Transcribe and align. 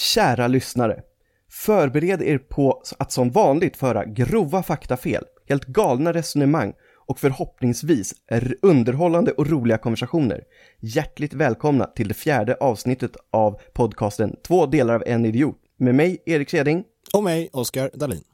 Kära 0.00 0.48
lyssnare. 0.48 1.02
Förbered 1.50 2.22
er 2.22 2.38
på 2.38 2.82
att 2.98 3.12
som 3.12 3.30
vanligt 3.30 3.76
föra 3.76 4.04
grova 4.04 4.62
faktafel, 4.62 5.24
helt 5.48 5.64
galna 5.64 6.12
resonemang 6.12 6.72
och 7.06 7.18
förhoppningsvis 7.18 8.14
underhållande 8.62 9.32
och 9.32 9.46
roliga 9.46 9.78
konversationer. 9.78 10.44
Hjärtligt 10.80 11.34
välkomna 11.34 11.86
till 11.86 12.08
det 12.08 12.14
fjärde 12.14 12.54
avsnittet 12.54 13.16
av 13.30 13.60
podcasten 13.72 14.36
Två 14.46 14.66
delar 14.66 14.94
av 14.94 15.02
en 15.06 15.26
idiot 15.26 15.56
med 15.78 15.94
mig, 15.94 16.22
Erik 16.26 16.50
Seding. 16.50 16.84
Och 17.14 17.22
mig, 17.22 17.50
Oskar 17.52 17.90
Dalin. 17.94 18.24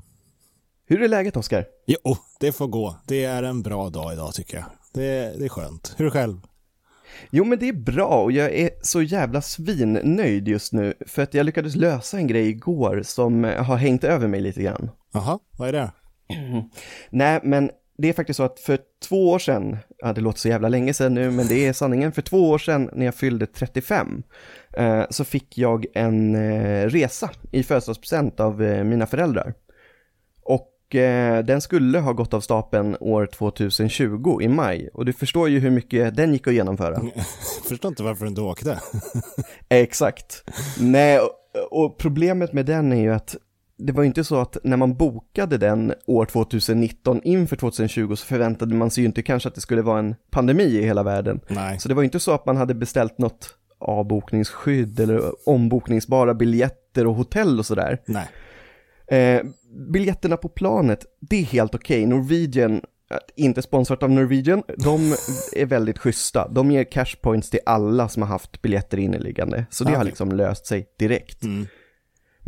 Hur 0.86 1.02
är 1.02 1.08
läget, 1.08 1.36
Oskar? 1.36 1.66
Jo, 1.86 2.16
det 2.40 2.52
får 2.52 2.68
gå. 2.68 2.96
Det 3.06 3.24
är 3.24 3.42
en 3.42 3.62
bra 3.62 3.90
dag 3.90 4.12
idag 4.12 4.34
tycker 4.34 4.56
jag. 4.56 4.66
Det, 4.94 5.38
det 5.38 5.44
är 5.44 5.48
skönt. 5.48 5.94
Hur 5.96 6.10
själv? 6.10 6.40
Jo, 7.30 7.44
men 7.44 7.58
det 7.58 7.68
är 7.68 7.72
bra 7.72 8.22
och 8.22 8.32
jag 8.32 8.54
är 8.54 8.70
så 8.82 9.02
jävla 9.02 9.42
svinnöjd 9.42 10.48
just 10.48 10.72
nu 10.72 10.94
för 11.06 11.22
att 11.22 11.34
jag 11.34 11.46
lyckades 11.46 11.76
lösa 11.76 12.16
en 12.16 12.26
grej 12.26 12.48
igår 12.48 13.02
som 13.04 13.44
har 13.44 13.76
hängt 13.76 14.04
över 14.04 14.28
mig 14.28 14.40
lite 14.40 14.62
grann. 14.62 14.90
Jaha, 15.12 15.38
vad 15.58 15.68
är 15.68 15.72
det? 15.72 15.90
Nej, 17.10 17.40
men 17.42 17.70
det 17.98 18.08
är 18.08 18.12
faktiskt 18.12 18.36
så 18.36 18.42
att 18.42 18.60
för 18.60 18.78
två 19.08 19.30
år 19.30 19.38
sedan, 19.38 19.76
ja 19.98 20.12
det 20.12 20.20
låter 20.20 20.38
så 20.38 20.48
jävla 20.48 20.68
länge 20.68 20.94
sedan 20.94 21.14
nu, 21.14 21.30
men 21.30 21.46
det 21.46 21.66
är 21.66 21.72
sanningen, 21.72 22.12
för 22.12 22.22
två 22.22 22.50
år 22.50 22.58
sedan 22.58 22.90
när 22.92 23.04
jag 23.04 23.14
fyllde 23.14 23.46
35 23.46 24.22
eh, 24.76 25.04
så 25.10 25.24
fick 25.24 25.58
jag 25.58 25.86
en 25.94 26.34
eh, 26.34 26.86
resa 26.88 27.30
i 27.52 27.62
födelsedagspresent 27.62 28.40
av 28.40 28.62
eh, 28.62 28.84
mina 28.84 29.06
föräldrar. 29.06 29.54
Eh, 30.94 31.38
den 31.38 31.60
skulle 31.60 31.98
ha 31.98 32.12
gått 32.12 32.34
av 32.34 32.40
stapeln 32.40 32.96
år 33.00 33.26
2020 33.26 34.38
i 34.42 34.48
maj 34.48 34.88
och 34.94 35.04
du 35.04 35.12
förstår 35.12 35.48
ju 35.48 35.58
hur 35.58 35.70
mycket 35.70 36.16
den 36.16 36.32
gick 36.32 36.46
att 36.46 36.54
genomföra. 36.54 37.02
förstår 37.68 37.88
inte 37.88 38.02
varför 38.02 38.24
du 38.24 38.28
inte 38.28 38.40
åkte. 38.40 38.80
Exakt. 39.68 40.44
Nej, 40.80 41.20
och, 41.20 41.30
och 41.84 41.98
problemet 41.98 42.52
med 42.52 42.66
den 42.66 42.92
är 42.92 43.00
ju 43.00 43.14
att 43.14 43.36
det 43.78 43.92
var 43.92 44.02
ju 44.02 44.06
inte 44.06 44.24
så 44.24 44.40
att 44.40 44.56
när 44.64 44.76
man 44.76 44.94
bokade 44.94 45.58
den 45.58 45.94
år 46.06 46.24
2019 46.24 47.20
inför 47.24 47.56
2020 47.56 48.14
så 48.14 48.26
förväntade 48.26 48.74
man 48.74 48.90
sig 48.90 49.02
ju 49.02 49.06
inte 49.06 49.22
kanske 49.22 49.48
att 49.48 49.54
det 49.54 49.60
skulle 49.60 49.82
vara 49.82 49.98
en 49.98 50.14
pandemi 50.30 50.64
i 50.64 50.82
hela 50.82 51.02
världen. 51.02 51.40
Nej. 51.48 51.78
Så 51.78 51.88
det 51.88 51.94
var 51.94 52.02
ju 52.02 52.04
inte 52.04 52.20
så 52.20 52.32
att 52.32 52.46
man 52.46 52.56
hade 52.56 52.74
beställt 52.74 53.18
något 53.18 53.54
avbokningsskydd 53.78 55.00
eller 55.00 55.48
ombokningsbara 55.48 56.34
biljetter 56.34 57.06
och 57.06 57.14
hotell 57.14 57.58
och 57.58 57.66
sådär. 57.66 58.02
Nej. 58.06 58.28
Eh, 59.08 59.42
biljetterna 59.92 60.36
på 60.36 60.48
planet, 60.48 61.04
det 61.20 61.36
är 61.40 61.44
helt 61.44 61.74
okej. 61.74 62.06
Okay. 62.06 62.06
Norwegian, 62.06 62.80
inte 63.36 63.62
sponsrat 63.62 64.02
av 64.02 64.10
Norwegian, 64.10 64.62
de 64.78 65.14
är 65.56 65.66
väldigt 65.66 65.98
schyssta. 65.98 66.48
De 66.48 66.70
ger 66.70 66.84
cashpoints 66.84 67.50
till 67.50 67.60
alla 67.66 68.08
som 68.08 68.22
har 68.22 68.28
haft 68.28 68.62
biljetter 68.62 68.98
inneliggande. 68.98 69.66
Så 69.70 69.84
det 69.84 69.88
Okay. 69.90 69.98
har 69.98 70.04
liksom 70.04 70.32
löst 70.32 70.66
sig 70.66 70.86
direkt. 70.98 71.42
Mm. 71.42 71.66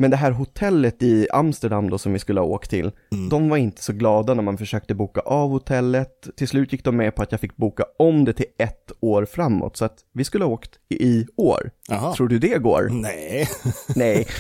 Men 0.01 0.11
det 0.11 0.17
här 0.17 0.31
hotellet 0.31 1.03
i 1.03 1.29
Amsterdam 1.33 1.91
då 1.91 1.99
som 1.99 2.13
vi 2.13 2.19
skulle 2.19 2.41
ha 2.41 2.47
åkt 2.47 2.71
till, 2.71 2.91
Mm. 3.13 3.29
de 3.29 3.49
var 3.49 3.57
inte 3.57 3.83
så 3.83 3.93
glada 3.93 4.35
när 4.35 4.43
man 4.43 4.59
försökte 4.59 4.95
boka 4.95 5.21
av 5.21 5.51
hotellet. 5.51 6.29
Till 6.37 6.49
slut 6.49 6.73
gick 6.73 6.85
de 6.85 6.97
med 6.97 7.15
på 7.15 7.23
att 7.23 7.33
jag 7.33 7.41
fick 7.41 7.57
boka 7.57 7.85
om 7.99 8.25
det 8.25 8.33
till 8.33 8.47
ett 8.59 8.93
år 9.01 9.25
framåt, 9.25 9.77
så 9.77 9.85
att 9.85 9.99
vi 10.13 10.25
skulle 10.25 10.45
ha 10.45 10.53
åkt 10.53 10.71
i, 10.89 11.27
år. 11.37 11.71
Jaha. 11.89 12.13
Tror 12.15 12.29
du 12.29 12.39
det 12.39 12.59
går? 12.63 12.89
Nej. 12.93 13.49
Nej. 13.97 14.27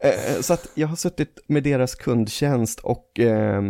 Eh, 0.00 0.40
Så 0.40 0.54
att 0.54 0.68
jag 0.74 0.88
har 0.88 0.96
suttit 0.96 1.38
med 1.46 1.62
deras 1.62 1.94
kundtjänst 1.94 2.80
och 2.80 3.20
eh, 3.20 3.62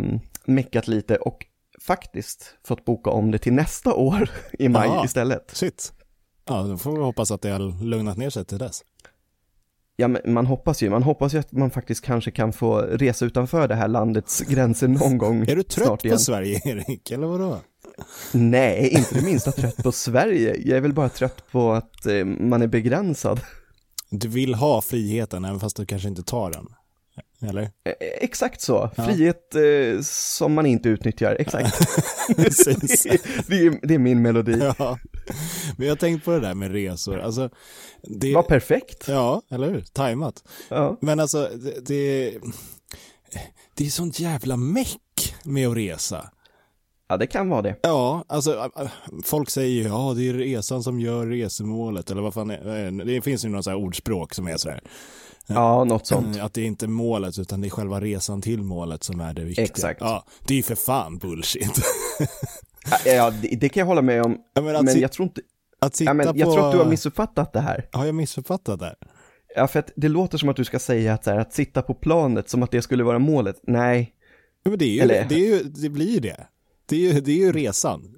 meckat 0.45 0.87
lite 0.87 1.15
och 1.15 1.45
faktiskt 1.81 2.55
fått 2.67 2.85
boka 2.85 3.09
om 3.09 3.31
det 3.31 3.37
till 3.37 3.53
nästa 3.53 3.93
år 3.93 4.29
i 4.59 4.69
maj 4.69 4.87
Jaha. 4.87 5.05
istället. 5.05 5.51
Shit. 5.53 5.93
Ja, 6.47 6.61
då 6.63 6.77
får 6.77 6.91
vi 6.91 6.99
hoppas 7.03 7.31
att 7.31 7.41
det 7.41 7.49
har 7.49 7.83
lugnat 7.83 8.17
ner 8.17 8.29
sig 8.29 8.45
till 8.45 8.57
dess. 8.57 8.81
Ja, 9.97 10.07
men 10.07 10.21
man 10.33 10.45
hoppas 10.45 10.83
ju, 10.83 10.89
man 10.89 11.03
hoppas 11.03 11.33
ju 11.33 11.37
att 11.39 11.51
man 11.51 11.71
faktiskt 11.71 12.05
kanske 12.05 12.31
kan 12.31 12.53
få 12.53 12.77
resa 12.81 13.25
utanför 13.25 13.67
det 13.67 13.75
här 13.75 13.87
landets 13.87 14.39
gränser 14.41 14.87
någon 14.87 15.17
gång 15.17 15.41
Är 15.47 15.55
du 15.55 15.63
trött 15.63 16.03
på. 16.03 16.17
Sverige, 16.17 16.61
Erik? 16.65 17.11
Eller 17.11 17.27
vadå? 17.27 17.57
Nej, 18.31 18.89
inte 18.89 19.15
det 19.15 19.25
minsta 19.25 19.51
trött 19.51 19.77
på 19.77 19.91
Sverige. 19.91 20.55
Jag 20.65 20.77
är 20.77 20.81
väl 20.81 20.93
bara 20.93 21.09
trött 21.09 21.43
på 21.51 21.71
att 21.71 22.05
eh, 22.05 22.25
man 22.25 22.61
är 22.61 22.67
begränsad. 22.67 23.39
Du 24.19 24.27
vill 24.27 24.53
ha 24.55 24.81
friheten, 24.81 25.45
även 25.45 25.59
fast 25.59 25.75
du 25.77 25.85
kanske 25.85 26.07
inte 26.07 26.23
tar 26.23 26.51
den. 26.51 26.67
Eller? 27.49 27.61
Eh, 27.61 27.93
Exakt 27.99 28.61
så, 28.61 28.89
Ja. 28.95 29.05
frihet 29.05 29.55
eh, 29.55 30.01
som 30.03 30.53
man 30.53 30.65
inte 30.65 30.89
utnyttjar, 30.89 31.35
exakt. 31.39 31.77
Det, 33.47 33.55
är, 33.55 33.87
det 33.87 33.93
är 33.93 33.99
min 33.99 34.21
melodi. 34.21 34.73
Ja. 34.79 34.99
Men 35.77 35.87
jag 35.87 35.91
har 35.91 35.97
tänkt 35.97 36.25
på 36.25 36.31
det 36.31 36.39
där 36.39 36.53
med 36.53 36.71
resor. 36.71 37.19
Alltså, 37.19 37.49
det... 38.03 38.33
Var 38.35 38.43
perfekt. 38.43 39.07
Ja, 39.07 39.41
eller 39.51 39.69
hur? 39.69 39.81
Tajmat. 39.81 40.43
Ja. 40.69 40.97
Men 41.01 41.19
alltså, 41.19 41.49
det, 41.55 41.79
det, 41.87 42.33
det 43.73 43.85
är 43.85 43.89
sånt 43.89 44.19
jävla 44.19 44.57
meck 44.57 45.35
med 45.43 45.67
att 45.67 45.77
resa. 45.77 46.29
Ja, 47.07 47.17
det 47.17 47.27
kan 47.27 47.49
vara 47.49 47.61
det. 47.61 47.75
Ja, 47.81 48.23
alltså 48.27 48.53
äh, 48.53 48.81
äh, 48.83 48.89
folk 49.23 49.49
säger 49.49 49.69
ju 49.69 49.83
ja 49.83 50.13
det 50.17 50.29
är 50.29 50.33
resan 50.33 50.83
som 50.83 50.99
gör 50.99 51.25
resemålet 51.27 52.11
eller 52.11 52.21
vad 52.21 52.33
fan 52.33 52.49
är, 52.49 52.85
äh, 52.85 52.91
det 53.05 53.21
finns 53.21 53.45
ju 53.45 53.49
några 53.49 53.63
så 53.63 53.69
här 53.69 53.77
ordspråk 53.77 54.33
som 54.33 54.47
är 54.47 54.57
sådär. 54.57 54.81
Ja, 55.47 55.83
något 55.83 56.07
sånt. 56.07 56.39
Att 56.41 56.53
det 56.53 56.61
är 56.61 56.65
inte 56.65 56.87
målet 56.87 57.39
utan 57.39 57.61
det 57.61 57.67
är 57.67 57.69
själva 57.69 58.01
resan 58.01 58.41
till 58.41 58.63
målet 58.63 59.03
som 59.03 59.19
är 59.19 59.33
det 59.33 59.43
viktiga. 59.43 59.65
Exakt. 59.65 60.01
Ja, 60.01 60.25
det 60.47 60.53
är 60.53 60.57
ju 60.57 60.63
för 60.63 60.75
fan 60.75 61.17
bullshit. 61.17 61.81
Ja, 63.05 63.31
det, 63.41 63.47
det 63.47 63.69
kan 63.69 63.81
jag 63.81 63.87
hålla 63.87 64.01
med 64.01 64.23
om. 64.23 64.37
Ja, 64.53 64.61
men 64.61 64.85
Men 64.85 64.99
jag 64.99 65.11
tror 65.11 65.27
inte, 65.27 65.41
Att 65.79 65.95
sitta 65.95 66.09
ja, 66.09 66.13
men 66.13 66.25
jag 66.25 66.47
på... 66.47 66.53
tror 66.53 66.65
att 66.65 66.71
du 66.71 66.77
har 66.77 66.85
missuppfattat 66.85 67.53
det 67.53 67.59
här. 67.59 67.89
Har 67.91 68.05
jag 68.05 68.15
missuppfattat 68.15 68.79
det? 68.79 68.95
Ja, 69.55 69.67
för 69.67 69.79
att 69.79 69.91
det 69.95 70.07
låter 70.07 70.37
som 70.37 70.49
att 70.49 70.55
du 70.55 70.65
ska 70.65 70.79
säga 70.79 71.13
att, 71.13 71.23
så 71.23 71.31
här, 71.31 71.37
att 71.39 71.53
sitta 71.53 71.81
på 71.81 71.93
planet 71.93 72.49
som 72.49 72.63
att 72.63 72.71
det 72.71 72.81
skulle 72.81 73.03
vara 73.03 73.19
målet. 73.19 73.55
Nej, 73.63 74.11
Ja, 74.63 74.69
men 74.69 74.79
det, 74.79 74.85
är 74.85 74.89
ju, 74.89 74.99
Eller- 74.99 75.25
det, 75.29 75.35
är 75.35 75.39
ju, 75.57 75.63
det 75.63 75.89
blir 75.89 76.09
ju 76.13 76.19
det. 76.19 76.47
Det 76.85 76.95
är 76.95 77.13
ju, 77.13 77.21
det 77.21 77.31
är 77.31 77.35
ju 77.35 77.51
resan. 77.51 78.17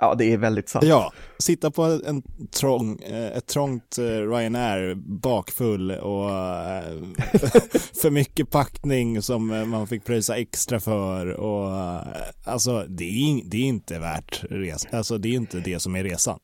ja 0.00 0.14
det 0.14 0.32
är 0.32 0.36
väldigt 0.36 0.68
sant. 0.68 0.84
Ja, 0.84 1.12
sitta 1.38 1.70
på 1.70 1.82
en 1.82 2.22
trång, 2.50 3.00
eh, 3.00 3.36
ett 3.36 3.46
trångt 3.46 3.98
eh, 3.98 4.02
Ryanair 4.04 4.94
bakfull 5.20 5.90
och 5.90 6.30
eh, 6.30 7.02
för 8.02 8.10
mycket 8.10 8.50
packning 8.50 9.22
som 9.22 9.46
man 9.46 9.86
fick 9.86 10.04
pröjsa 10.04 10.36
extra 10.36 10.80
för 10.80 11.26
och 11.26 12.00
alltså 12.44 12.86
det 12.88 13.04
är, 13.04 13.50
det 13.50 13.56
är 13.56 13.64
inte 13.64 13.98
värt 13.98 14.44
resan. 14.50 14.90
Alltså 14.94 15.18
det 15.18 15.28
är 15.28 15.34
inte 15.34 15.60
det 15.60 15.80
som 15.80 15.96
är 15.96 16.04
resan. 16.04 16.38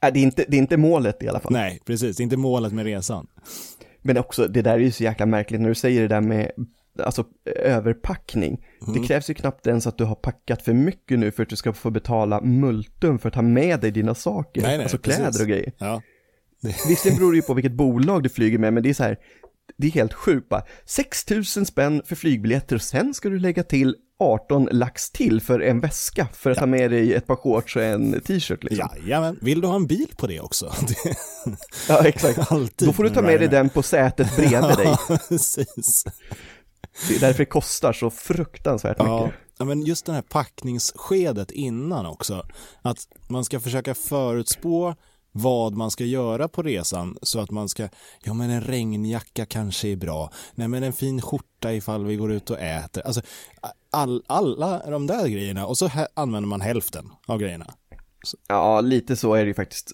Ja, 0.00 0.10
det, 0.10 0.18
är 0.18 0.22
inte, 0.22 0.44
det 0.48 0.56
är 0.56 0.58
inte 0.58 0.76
målet 0.76 1.22
i 1.22 1.28
alla 1.28 1.40
fall. 1.40 1.52
Nej, 1.52 1.80
precis. 1.84 2.16
Det 2.16 2.20
är 2.20 2.24
inte 2.24 2.36
målet 2.36 2.72
med 2.72 2.84
resan. 2.84 3.26
Men 4.02 4.18
också, 4.18 4.48
det 4.48 4.62
där 4.62 4.74
är 4.74 4.78
ju 4.78 4.92
så 4.92 5.04
jäkla 5.04 5.26
märkligt 5.26 5.60
när 5.60 5.68
du 5.68 5.74
säger 5.74 6.00
det 6.02 6.08
där 6.08 6.20
med 6.20 6.50
alltså 7.00 7.24
överpackning. 7.56 8.66
Mm. 8.86 9.00
Det 9.00 9.06
krävs 9.06 9.30
ju 9.30 9.34
knappt 9.34 9.66
ens 9.66 9.86
att 9.86 9.98
du 9.98 10.04
har 10.04 10.14
packat 10.14 10.62
för 10.62 10.72
mycket 10.72 11.18
nu 11.18 11.30
för 11.30 11.42
att 11.42 11.48
du 11.48 11.56
ska 11.56 11.72
få 11.72 11.90
betala 11.90 12.40
multum 12.40 13.18
för 13.18 13.28
att 13.28 13.34
ta 13.34 13.42
med 13.42 13.80
dig 13.80 13.90
dina 13.90 14.14
saker. 14.14 14.62
Nej, 14.62 14.76
nej, 14.76 14.82
alltså 14.82 14.98
precis. 14.98 15.20
kläder 15.20 15.42
och 15.42 15.48
grejer. 15.48 15.72
Ja. 15.78 16.02
Visserligen 16.88 17.18
beror 17.18 17.32
det 17.32 17.36
ju 17.36 17.42
på 17.42 17.54
vilket 17.54 17.72
bolag 17.72 18.22
du 18.22 18.28
flyger 18.28 18.58
med, 18.58 18.72
men 18.72 18.82
det 18.82 18.90
är 18.90 18.94
så 18.94 19.02
här, 19.02 19.16
det 19.76 19.86
är 19.86 19.90
helt 19.90 20.14
sjukt 20.14 20.48
bara. 20.48 20.62
6 20.84 21.30
000 21.30 21.44
spänn 21.44 22.02
för 22.04 22.16
flygbiljetter 22.16 22.76
och 22.76 22.82
sen 22.82 23.14
ska 23.14 23.28
du 23.28 23.38
lägga 23.38 23.62
till 23.62 23.96
18 24.18 24.68
lax 24.70 25.10
till 25.10 25.40
för 25.40 25.60
en 25.60 25.80
väska 25.80 26.28
för 26.32 26.50
att 26.50 26.58
ta 26.58 26.66
med 26.66 26.90
dig 26.90 27.14
ett 27.14 27.26
par 27.26 27.36
shorts 27.36 27.76
och 27.76 27.82
en 27.82 28.20
t-shirt 28.20 28.64
liksom. 28.64 28.88
Jajamän. 29.00 29.38
Vill 29.42 29.60
du 29.60 29.66
ha 29.66 29.76
en 29.76 29.86
bil 29.86 30.08
på 30.16 30.26
det 30.26 30.40
också? 30.40 30.66
Det, 30.88 31.16
Ja, 31.88 32.06
exakt. 32.06 32.38
alltid 32.52 32.88
Då 32.88 32.92
får 32.92 33.04
du 33.04 33.10
ta 33.10 33.22
med 33.22 33.40
dig 33.40 33.48
den 33.48 33.68
på 33.68 33.82
sätet 33.82 34.36
bredvid 34.36 34.76
dig. 34.76 34.96
Ja, 35.08 35.18
precis. 35.28 36.04
Det 37.08 37.16
är 37.16 37.20
därför 37.20 37.38
det 37.38 37.46
kostar 37.46 37.92
så 37.92 38.10
fruktansvärt 38.10 38.96
Ja, 38.98 39.24
mycket. 39.24 39.40
ja, 39.58 39.64
men 39.64 39.82
just 39.82 40.06
det 40.06 40.12
här 40.12 40.22
packningsskedet 40.22 41.50
innan 41.50 42.06
också. 42.06 42.46
Att 42.82 42.98
man 43.28 43.44
ska 43.44 43.60
försöka 43.60 43.94
förutspå 43.94 44.94
vad 45.32 45.76
man 45.76 45.90
ska 45.90 46.04
göra 46.04 46.48
på 46.48 46.62
resan 46.62 47.18
så 47.22 47.40
att 47.40 47.50
man 47.50 47.68
ska, 47.68 47.88
ja 48.24 48.34
men 48.34 48.50
en 48.50 48.60
regnjacka 48.60 49.46
kanske 49.46 49.88
är 49.88 49.96
bra, 49.96 50.30
nej 50.54 50.68
men 50.68 50.82
en 50.82 50.92
fin 50.92 51.22
skjorta 51.22 51.72
ifall 51.72 52.04
vi 52.04 52.16
går 52.16 52.32
ut 52.32 52.50
och 52.50 52.58
äter. 52.60 53.02
Alltså 53.06 53.22
all, 53.90 54.22
alla 54.26 54.90
de 54.90 55.06
där 55.06 55.28
grejerna 55.28 55.66
och 55.66 55.78
så 55.78 55.86
här 55.86 56.08
använder 56.14 56.48
man 56.48 56.60
hälften 56.60 57.10
av 57.26 57.38
grejerna. 57.38 57.74
Ja, 58.48 58.80
lite 58.80 59.16
så 59.16 59.34
är 59.34 59.40
det 59.40 59.48
ju 59.48 59.54
faktiskt. 59.54 59.92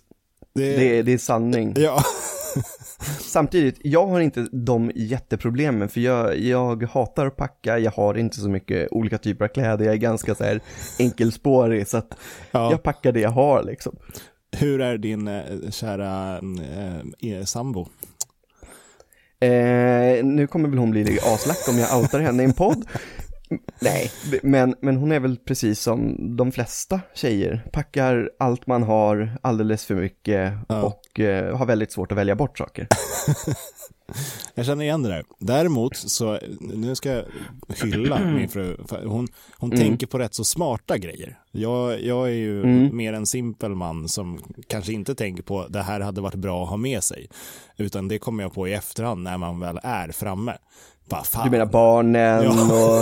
Det, 0.55 0.77
Det, 0.77 0.99
är- 0.99 1.03
det 1.03 1.13
är 1.13 1.19
sanning. 1.19 1.75
Ja, 1.77 2.03
Samtidigt, 3.21 3.79
jag 3.85 4.07
har 4.07 4.21
inte 4.21 4.47
de 4.53 4.93
jätteproblemen 4.95 5.89
för 5.89 6.01
jag, 6.01 6.39
jag 6.39 6.83
hatar 6.83 7.27
att 7.27 7.37
packa, 7.37 7.79
jag 7.79 7.91
har 7.91 8.19
inte 8.19 8.41
så 8.41 8.49
mycket 8.49 8.89
olika 8.93 9.19
typer 9.19 9.45
av 9.45 9.49
kläder, 9.49 9.85
jag 9.85 9.95
är 9.95 9.99
ganska 9.99 10.35
så 10.35 10.45
här 10.45 10.61
enkelspårig 10.99 11.89
så 11.89 11.97
att 11.97 12.17
ja. 12.51 12.71
jag 12.71 12.83
packar 12.83 13.13
det 13.13 13.21
jag 13.21 13.31
har 13.31 13.63
liksom. 13.63 13.97
Hur 14.57 14.81
är 14.81 14.99
din 14.99 15.29
eh, 15.29 15.71
kära 15.71 16.41
eh, 17.21 17.45
sambo? 17.45 17.87
Eh, 19.41 20.25
nu 20.25 20.47
kommer 20.51 20.69
väl 20.69 20.79
hon 20.79 20.91
bli 20.91 21.19
aslack 21.35 21.69
om 21.69 21.79
jag 21.79 21.99
outar 21.99 22.21
henne 22.21 22.43
i 22.43 22.47
en 22.47 22.53
podd. 22.53 22.85
Nej, 23.81 24.11
men, 24.43 24.75
men 24.81 24.97
hon 24.97 25.13
är 25.13 25.21
väl 25.21 25.37
precis 25.37 25.81
som 25.81 26.17
de 26.37 26.53
flesta 26.53 27.01
tjejer, 27.15 27.67
packar 27.73 28.31
allt 28.39 28.67
man 28.67 28.83
har 28.83 29.39
alldeles 29.43 29.85
för 29.85 29.95
mycket 29.95 30.53
Ja. 30.69 30.83
och 30.83 31.21
eh, 31.21 31.57
har 31.57 31.67
väldigt 31.67 31.93
svårt 31.93 32.13
att 32.13 32.19
välja 32.19 32.35
bort 32.37 32.59
saker. 32.59 32.87
Jag 34.55 34.67
känner 34.67 34.85
igen 34.85 35.03
det 35.03 35.09
där. 35.09 35.25
Däremot 35.39 35.97
så, 35.97 36.39
nu 36.61 36.95
ska 36.95 37.11
jag 37.13 37.25
hylla 37.83 38.19
min 38.25 38.49
fru. 38.49 38.77
Hon, 39.05 39.29
hon 39.59 39.73
Mm. 39.73 39.85
tänker 39.85 40.07
på 40.07 40.19
rätt 40.19 40.35
så 40.35 40.45
smarta 40.45 40.99
grejer. 40.99 41.39
Jag, 41.53 42.03
jag 42.03 42.27
är 42.29 42.33
ju 42.33 42.63
Mm. 42.63 42.97
mer 42.97 43.13
en 43.13 43.27
simpel 43.27 43.75
man 43.75 44.09
som 44.09 44.41
kanske 44.69 44.93
inte 44.93 45.15
tänker 45.15 45.43
på 45.43 45.67
det 45.69 45.83
här 45.83 46.01
hade 46.01 46.21
varit 46.21 46.35
bra 46.35 46.63
att 46.65 46.71
ha 46.71 46.77
med 46.77 47.05
sig. 47.05 47.29
Utan 47.77 48.09
det 48.09 48.19
kommer 48.19 48.43
jag 48.43 48.55
på 48.55 48.69
i 48.69 48.73
efterhand 48.73 49.23
när 49.23 49.39
man 49.39 49.61
väl 49.61 49.79
är 49.83 50.09
framme. 50.13 50.57
Bara. 51.09 51.45
Du 51.45 51.51
menar 51.51 51.67
barnen 51.67 52.45
Ja. 52.45 52.51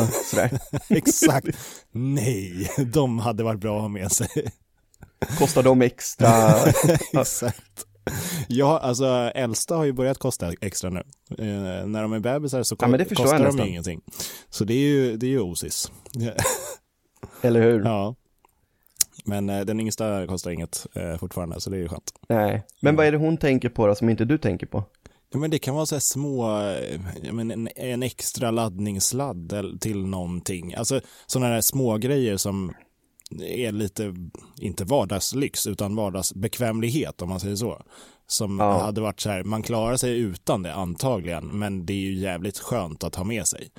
och 0.03 0.09
sådär. 0.25 0.51
Exakt. 0.89 1.47
Nej, 1.93 2.71
de 2.93 3.19
hade 3.19 3.43
varit 3.43 3.61
bra 3.61 3.77
att 3.77 3.83
ha 3.83 3.89
med 3.89 4.13
sig. 4.13 4.29
Kostar 5.39 5.63
de 5.63 5.83
extra? 5.83 6.29
Exakt. 7.13 7.85
Ja, 8.49 8.79
alltså 8.79 9.05
äldsta 9.35 9.76
har 9.76 9.85
ju 9.85 9.93
börjat 9.93 10.19
kosta 10.19 10.52
extra 10.61 10.91
nu. 10.91 11.00
Eh, 11.38 11.87
när 11.87 12.02
de 12.02 12.12
är 12.12 12.19
bebisar 12.20 12.62
så 12.62 12.76
Ja, 12.81 12.87
ko- 12.87 12.99
förstår 12.99 13.14
kostar 13.25 13.38
de 13.38 13.44
nästan. 13.44 13.64
ju 13.67 13.70
ingenting. 13.70 14.00
Så 14.50 14.64
det 14.64 14.75
är 14.75 14.79
ju, 14.88 15.17
det 15.17 15.26
är 15.26 15.31
ju 15.31 15.41
osis. 15.41 15.93
Eller 17.43 17.62
hur? 17.62 17.85
ja. 17.85 18.14
Men 19.25 19.50
eh, 19.50 19.61
den 19.61 19.81
yngsta 19.81 20.26
kostar 20.26 20.50
inget 20.50 20.87
eh, 20.94 21.17
fortfarande, 21.17 21.61
så 21.61 21.70
det 21.70 21.76
är 21.76 21.81
ju 21.81 21.88
skönt. 21.88 22.12
Nej. 22.29 22.62
Men 22.81 22.97
vad 22.97 23.06
är 23.06 23.12
det 23.12 23.19
hon 23.19 23.37
tänker 23.37 23.69
på 23.69 23.87
då 23.87 23.94
som 23.94 24.08
inte 24.08 24.25
du 24.25 24.38
tänker 24.38 24.67
på? 24.67 24.85
Ja, 25.32 25.38
men 25.38 25.50
det 25.50 25.58
kan 25.58 25.75
vara 25.75 25.87
så 25.87 25.94
här 25.94 26.00
små, 26.00 26.61
eh, 26.61 27.00
ja, 27.23 27.32
men 27.32 27.50
en, 27.50 27.69
en 27.76 28.03
extra 28.03 28.50
laddningssladd 28.50 29.79
till 29.81 30.06
någonting. 30.06 30.75
Alltså 30.75 31.00
sådana 31.26 31.55
där 31.55 31.61
små 31.61 31.96
grejer 31.99 32.37
som 32.37 32.73
är 33.41 33.73
lite, 33.73 34.15
inte 34.61 34.85
vardagslyx, 34.85 35.67
utan 35.67 35.97
vardagsbekvämlighet 35.97 37.23
om 37.23 37.29
man 37.29 37.41
säger 37.41 37.56
så. 37.56 37.82
Som 38.27 38.59
Ja. 38.59 38.81
hade 38.81 39.00
varit 39.00 39.21
så 39.21 39.31
här, 39.31 39.44
man 39.44 39.62
klarar 39.62 39.97
sig 39.97 40.19
utan 40.19 40.62
det 40.62 40.75
antagligen, 40.75 41.47
men 41.47 41.87
det 41.87 41.93
är 41.93 41.97
ju 42.00 42.15
jävligt 42.19 42.59
skönt 42.59 43.05
att 43.05 43.15
ha 43.15 43.25
med 43.25 43.47
sig. 43.47 43.71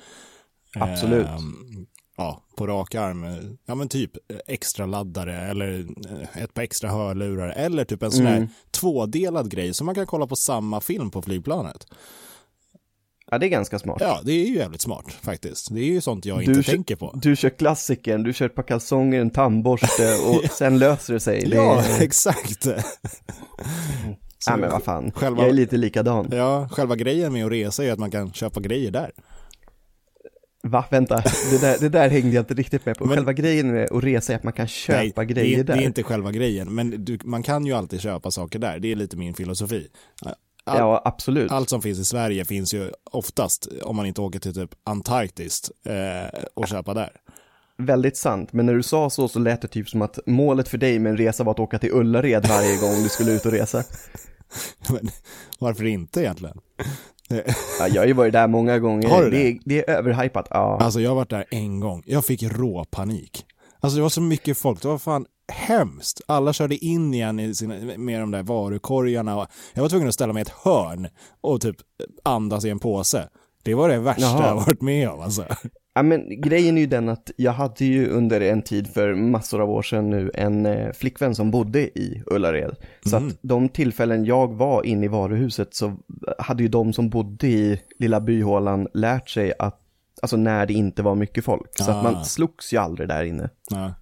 Absolut. 0.74 1.26
Ehm, 1.26 1.86
ja, 2.16 2.42
på 2.56 2.66
rak 2.66 2.94
arm. 2.94 3.24
eh, 3.24 3.36
Ja 3.66 3.74
men 3.74 3.88
typ 3.88 4.16
eh, 4.30 4.36
extra 4.46 4.86
laddare 4.86 5.40
eller 5.40 5.86
eh, 6.10 6.42
ett 6.42 6.54
par 6.54 6.62
extra 6.62 6.90
hörlurar 6.90 7.48
eller 7.48 7.84
typ 7.84 8.02
en 8.02 8.12
sån 8.12 8.26
här 8.26 8.36
Mm. 8.36 8.48
tvådelad 8.70 9.50
grej 9.50 9.74
som 9.74 9.86
man 9.86 9.94
kan 9.94 10.06
kolla 10.06 10.26
på 10.26 10.36
samma 10.36 10.80
film 10.80 11.10
på 11.10 11.22
flygplanet. 11.22 11.86
Ja, 13.32 13.38
det 13.38 13.46
är 13.46 13.50
ganska 13.50 13.78
smart. 13.78 13.98
Ja, 14.00 14.20
det 14.24 14.32
är 14.32 14.46
ju 14.46 14.54
jävligt 14.56 14.80
smart 14.80 15.04
faktiskt. 15.22 15.74
Det 15.74 15.80
är 15.80 15.84
ju 15.84 16.00
sånt 16.00 16.24
jag 16.26 16.38
Du 16.38 16.44
inte 16.44 16.62
kö- 16.62 16.72
tänker 16.72 16.96
på. 16.96 17.18
Du 17.22 17.36
kör 17.36 17.48
klassikern, 17.50 18.22
du 18.22 18.32
kör 18.32 18.46
ett 18.46 18.54
par 18.54 18.62
kalsonger, 18.62 19.20
en 19.20 19.30
tandborste 19.30 20.16
och 20.28 20.50
sen 20.50 20.78
löser 20.78 21.14
det 21.14 21.20
sig. 21.20 21.40
Det 21.46 21.56
Ja, 21.56 21.82
är... 21.82 22.02
exakt. 22.02 22.66
ja, 24.46 24.56
men 24.56 24.70
vad 24.70 24.82
fan. 24.82 25.12
Själva- 25.14 25.40
Jag 25.42 25.48
är 25.48 25.52
lite 25.52 25.76
likadan. 25.76 26.28
Ja, 26.32 26.68
själva 26.72 26.96
grejen 26.96 27.32
med 27.32 27.46
att 27.46 27.52
resa 27.52 27.82
är 27.82 27.86
ju 27.86 27.92
att 27.92 27.98
man 27.98 28.10
kan 28.10 28.32
köpa 28.32 28.60
grejer 28.60 28.90
där. 28.90 29.10
Va, 30.64 30.84
vänta, 30.90 31.22
det 31.50 31.60
där, 31.60 31.76
det 31.80 31.88
där 31.88 32.08
hängde 32.10 32.34
jag 32.34 32.42
inte 32.42 32.54
riktigt 32.54 32.86
med 32.86 32.96
på. 32.98 33.04
Men- 33.04 33.16
Själva 33.16 33.32
grejen 33.32 33.72
med 33.72 33.92
att 33.92 34.04
resa 34.04 34.32
är 34.32 34.36
att 34.36 34.42
man 34.44 34.52
kan 34.52 34.68
köpa 34.68 35.02
Nej, 35.22 35.26
grejer 35.26 35.56
det, 35.56 35.62
där. 35.62 35.76
det 35.76 35.82
är 35.82 35.86
inte 35.86 36.02
själva 36.02 36.32
grejen, 36.32 36.74
men 36.74 37.04
du, 37.04 37.18
man 37.24 37.42
kan 37.42 37.66
ju 37.66 37.72
alltid 37.72 38.00
köpa 38.00 38.30
saker 38.30 38.58
där. 38.58 38.78
Det 38.78 38.92
är 38.92 38.96
lite 38.96 39.16
min 39.16 39.34
filosofi. 39.34 39.88
All, 40.64 40.78
Ja, 40.78 41.02
absolut. 41.04 41.52
Allt 41.52 41.70
som 41.70 41.82
finns 41.82 41.98
i 41.98 42.04
Sverige 42.04 42.44
finns 42.44 42.74
ju 42.74 42.90
oftast, 43.10 43.68
om 43.82 43.96
man 43.96 44.06
inte 44.06 44.20
åker 44.20 44.38
till 44.38 44.54
typ 44.54 44.70
Antarktis, 44.84 45.70
eh, 45.86 46.40
och 46.54 46.68
köpa 46.68 46.94
där. 46.94 47.10
Väldigt 47.78 48.16
sant, 48.16 48.52
men 48.52 48.66
när 48.66 48.74
du 48.74 48.82
sa 48.82 49.10
så 49.10 49.28
så 49.28 49.38
lät 49.38 49.62
det 49.62 49.68
typ 49.68 49.88
som 49.88 50.02
att 50.02 50.18
målet 50.26 50.68
för 50.68 50.78
dig 50.78 50.98
med 50.98 51.10
en 51.10 51.16
resa 51.16 51.44
var 51.44 51.52
att 51.52 51.58
åka 51.58 51.78
till 51.78 51.92
Ullared 51.92 52.46
varje 52.48 52.76
gång 52.76 53.02
du 53.02 53.08
skulle 53.08 53.32
ut 53.32 53.46
och 53.46 53.52
resa. 53.52 53.82
Men 54.88 55.10
varför 55.58 55.84
inte 55.84 56.20
egentligen? 56.20 56.60
Ja, 57.78 57.88
jag 57.88 58.02
har 58.02 58.06
ju 58.06 58.12
varit 58.12 58.32
där 58.32 58.46
många 58.46 58.78
gånger. 58.78 59.08
Har 59.08 59.22
du 59.22 59.30
det? 59.30 59.36
det? 59.36 59.48
är, 59.48 59.58
det 59.64 59.88
är 59.88 59.96
överhypat, 59.96 60.46
ja. 60.50 60.78
Alltså 60.80 61.00
jag 61.00 61.10
har 61.10 61.14
varit 61.14 61.30
där 61.30 61.44
en 61.50 61.80
gång. 61.80 62.02
Jag 62.06 62.24
fick 62.24 62.42
rå 62.42 62.84
panik. 62.84 63.46
Alltså 63.80 63.96
det 63.96 64.02
var 64.02 64.08
så 64.08 64.20
mycket 64.20 64.58
folk. 64.58 64.82
Det 64.82 64.88
var 64.88 64.98
fan 64.98 65.26
hemskt. 65.52 66.20
Alla 66.26 66.52
körde 66.52 66.84
in 66.84 67.14
igen 67.14 67.40
i 67.40 67.54
sina, 67.54 67.74
med 67.96 68.20
de 68.20 68.30
där 68.30 68.42
varukorgarna. 68.42 69.36
Och 69.40 69.46
jag 69.74 69.82
var 69.82 69.88
tvungen 69.88 70.08
att 70.08 70.14
ställa 70.14 70.32
mig 70.32 70.40
i 70.40 70.42
ett 70.42 70.54
hörn 70.64 71.08
och 71.40 71.60
typ 71.60 71.76
andas 72.22 72.64
i 72.64 72.70
en 72.70 72.78
påse. 72.78 73.28
Det 73.64 73.74
var 73.74 73.88
det 73.88 73.98
värsta 73.98 74.22
Jaha. 74.22 74.46
jag 74.46 74.54
varit 74.54 74.80
med 74.82 75.08
om 75.10 75.20
alltså. 75.20 75.44
Ja, 75.94 76.02
men 76.02 76.40
grejen 76.40 76.76
är 76.76 76.80
ju 76.80 76.86
den 76.86 77.08
att 77.08 77.30
jag 77.36 77.52
hade 77.52 77.84
ju 77.84 78.08
under 78.08 78.40
en 78.40 78.62
tid 78.62 78.88
för 78.88 79.14
massor 79.14 79.60
av 79.60 79.70
år 79.70 79.82
sedan 79.82 80.10
nu 80.10 80.30
en 80.34 80.66
eh, 80.66 80.92
flickvän 80.92 81.34
som 81.34 81.50
bodde 81.50 81.80
i 81.98 82.22
Ullared. 82.26 82.76
Så 83.06 83.16
Mm. 83.16 83.28
att 83.28 83.38
de 83.42 83.68
tillfällen 83.68 84.24
jag 84.24 84.52
var 84.54 84.86
inne 84.86 85.04
i 85.04 85.08
varuhuset 85.08 85.74
så 85.74 85.96
hade 86.38 86.62
ju 86.62 86.68
de 86.68 86.92
som 86.92 87.10
bodde 87.10 87.46
i 87.46 87.80
lilla 87.98 88.20
byhålan 88.20 88.88
lärt 88.94 89.28
sig 89.30 89.52
att, 89.58 89.80
alltså 90.22 90.36
när 90.36 90.66
det 90.66 90.72
inte 90.74 91.02
var 91.02 91.14
mycket 91.14 91.44
folk. 91.44 91.70
Så 91.78 91.90
att 91.90 91.96
Ah. 91.96 92.02
man 92.02 92.24
slogs 92.24 92.72
ju 92.72 92.76
aldrig 92.76 93.08
där 93.08 93.24
inne. 93.24 93.48
Ja, 93.70 93.94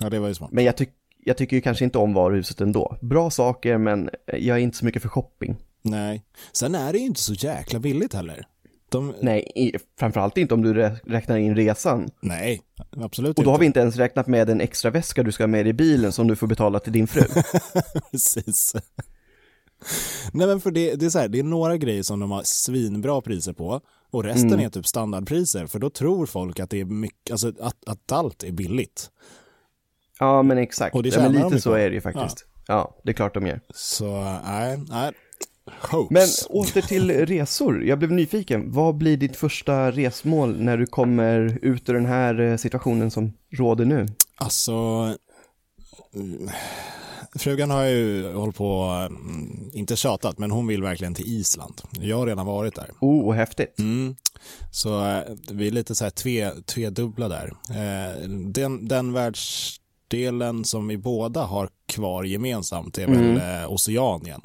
ja 0.00 0.10
det 0.10 0.18
var 0.18 0.28
ju 0.28 0.34
smart. 0.34 0.50
Men 0.52 0.64
jag, 0.64 0.76
tyck, 0.76 0.90
jag 1.24 1.36
tycker 1.36 1.56
ju 1.56 1.60
kanske 1.62 1.84
inte 1.84 1.98
om 1.98 2.14
varuhuset 2.14 2.60
ändå. 2.60 2.96
Bra 3.00 3.30
saker, 3.30 3.78
men 3.78 4.10
jag 4.26 4.56
är 4.56 4.62
inte 4.62 4.76
så 4.76 4.84
mycket 4.84 5.02
för 5.02 5.08
shopping. 5.08 5.56
Nej. 5.82 6.22
Sen 6.52 6.74
är 6.74 6.92
det 6.92 6.98
ju 6.98 7.04
inte 7.06 7.20
så 7.20 7.34
jäkla 7.34 7.78
billigt 7.78 8.14
heller. 8.14 8.46
De, 8.88 9.14
Nej, 9.20 9.52
i, 9.54 9.72
framförallt 9.98 10.38
inte 10.38 10.54
om 10.54 10.62
du 10.62 10.74
rä- 10.74 10.96
räknar 11.04 11.36
in 11.36 11.56
resan. 11.56 12.10
nej, 12.20 12.60
absolut 12.96 13.38
Och 13.38 13.44
då 13.44 13.50
har 13.50 13.54
inte. 13.54 13.60
vi 13.60 13.66
inte 13.66 13.80
ens 13.80 13.96
räknat 13.96 14.26
med 14.26 14.50
en 14.50 14.60
extra 14.60 14.90
väska 14.90 15.22
du 15.22 15.32
ska 15.32 15.42
ha 15.42 15.48
med 15.48 15.64
dig 15.64 15.70
i 15.70 15.72
bilen 15.72 16.12
som 16.12 16.28
du 16.28 16.36
får 16.36 16.46
betala 16.46 16.80
till 16.80 16.92
din 16.92 17.06
fru. 17.06 17.22
Precis. 18.10 18.74
Nej 20.32 20.46
men 20.46 20.60
för 20.60 20.70
det, 20.70 20.94
det 20.94 21.06
är 21.06 21.10
så 21.10 21.18
här, 21.18 21.28
det 21.28 21.38
är 21.38 21.42
några 21.42 21.76
grejer 21.76 22.02
som 22.02 22.20
de 22.20 22.30
har 22.30 22.42
svinbra 22.44 23.20
priser 23.20 23.52
på 23.52 23.80
och 24.10 24.24
resten 24.24 24.52
Mm. 24.52 24.60
är 24.66 24.68
typ 24.68 24.86
standardpriser 24.86 25.66
för 25.66 25.78
då 25.78 25.90
tror 25.90 26.26
folk 26.26 26.60
att 26.60 26.70
det 26.70 26.80
är 26.80 26.84
mycket, 26.84 27.30
alltså 27.32 27.48
att, 27.60 27.76
att 27.88 28.12
allt 28.12 28.42
är 28.42 28.52
billigt. 28.52 29.10
Ja, 30.20 30.42
men 30.42 30.58
exakt. 30.58 30.94
Och 30.94 31.02
det 31.02 31.08
ja, 31.08 31.22
men 31.22 31.32
de 31.32 31.38
lite 31.38 31.54
ju 31.54 31.60
så 31.60 31.72
är 31.72 31.88
det 31.90 31.94
ju 31.94 32.00
faktiskt. 32.00 32.46
Ja. 32.66 32.96
det 33.04 33.10
är 33.10 33.14
klart 33.14 33.34
de 33.34 33.46
gör. 33.46 33.60
Så 33.74 34.38
nej, 34.46 34.78
nej. 34.88 35.12
Hoax. 35.90 36.10
Men 36.10 36.28
åter 36.48 36.82
till 36.82 37.26
resor. 37.26 37.84
Jag 37.84 37.98
blev 37.98 38.12
nyfiken. 38.12 38.72
Vad 38.72 38.94
blir 38.94 39.16
ditt 39.16 39.36
första 39.36 39.90
resmål 39.90 40.56
när 40.60 40.76
du 40.76 40.86
kommer 40.86 41.58
ut 41.62 41.88
ur 41.88 41.94
den 41.94 42.06
här 42.06 42.40
eh, 42.40 42.56
situationen 42.56 43.10
som 43.10 43.32
råder 43.50 43.84
nu? 43.84 44.06
Alltså, 44.36 44.72
mm, 46.14 46.50
frugan 47.34 47.70
har 47.70 47.84
ju 47.84 48.32
hållit 48.32 48.56
på, 48.56 48.82
mm, 49.08 49.70
inte 49.72 49.96
tjatat, 49.96 50.38
men 50.38 50.50
hon 50.50 50.66
vill 50.66 50.82
verkligen 50.82 51.14
till 51.14 51.26
Island. 51.26 51.82
Jag 52.00 52.16
har 52.16 52.26
redan 52.26 52.46
varit 52.46 52.74
där. 52.74 52.90
Oh, 53.00 53.26
vad 53.26 53.36
häftigt. 53.36 53.78
Mm. 53.78 54.16
Så 54.70 55.06
eh, 55.06 55.22
vi 55.50 55.66
är 55.66 55.70
lite 55.70 55.94
så 55.94 56.04
här 56.04 56.10
tve, 56.10 56.50
tvedubbla 56.66 57.28
där. 57.28 57.52
Eh, 57.70 58.28
den, 58.28 58.88
den 58.88 59.12
världsdelen 60.14 60.64
som 60.64 60.88
vi 60.88 60.98
båda 60.98 61.42
har 61.42 61.68
kvar 61.86 62.24
gemensamt 62.24 62.98
är 62.98 63.06
väl 63.06 63.36
eh, 63.36 63.72
Oceanien. 63.72 64.40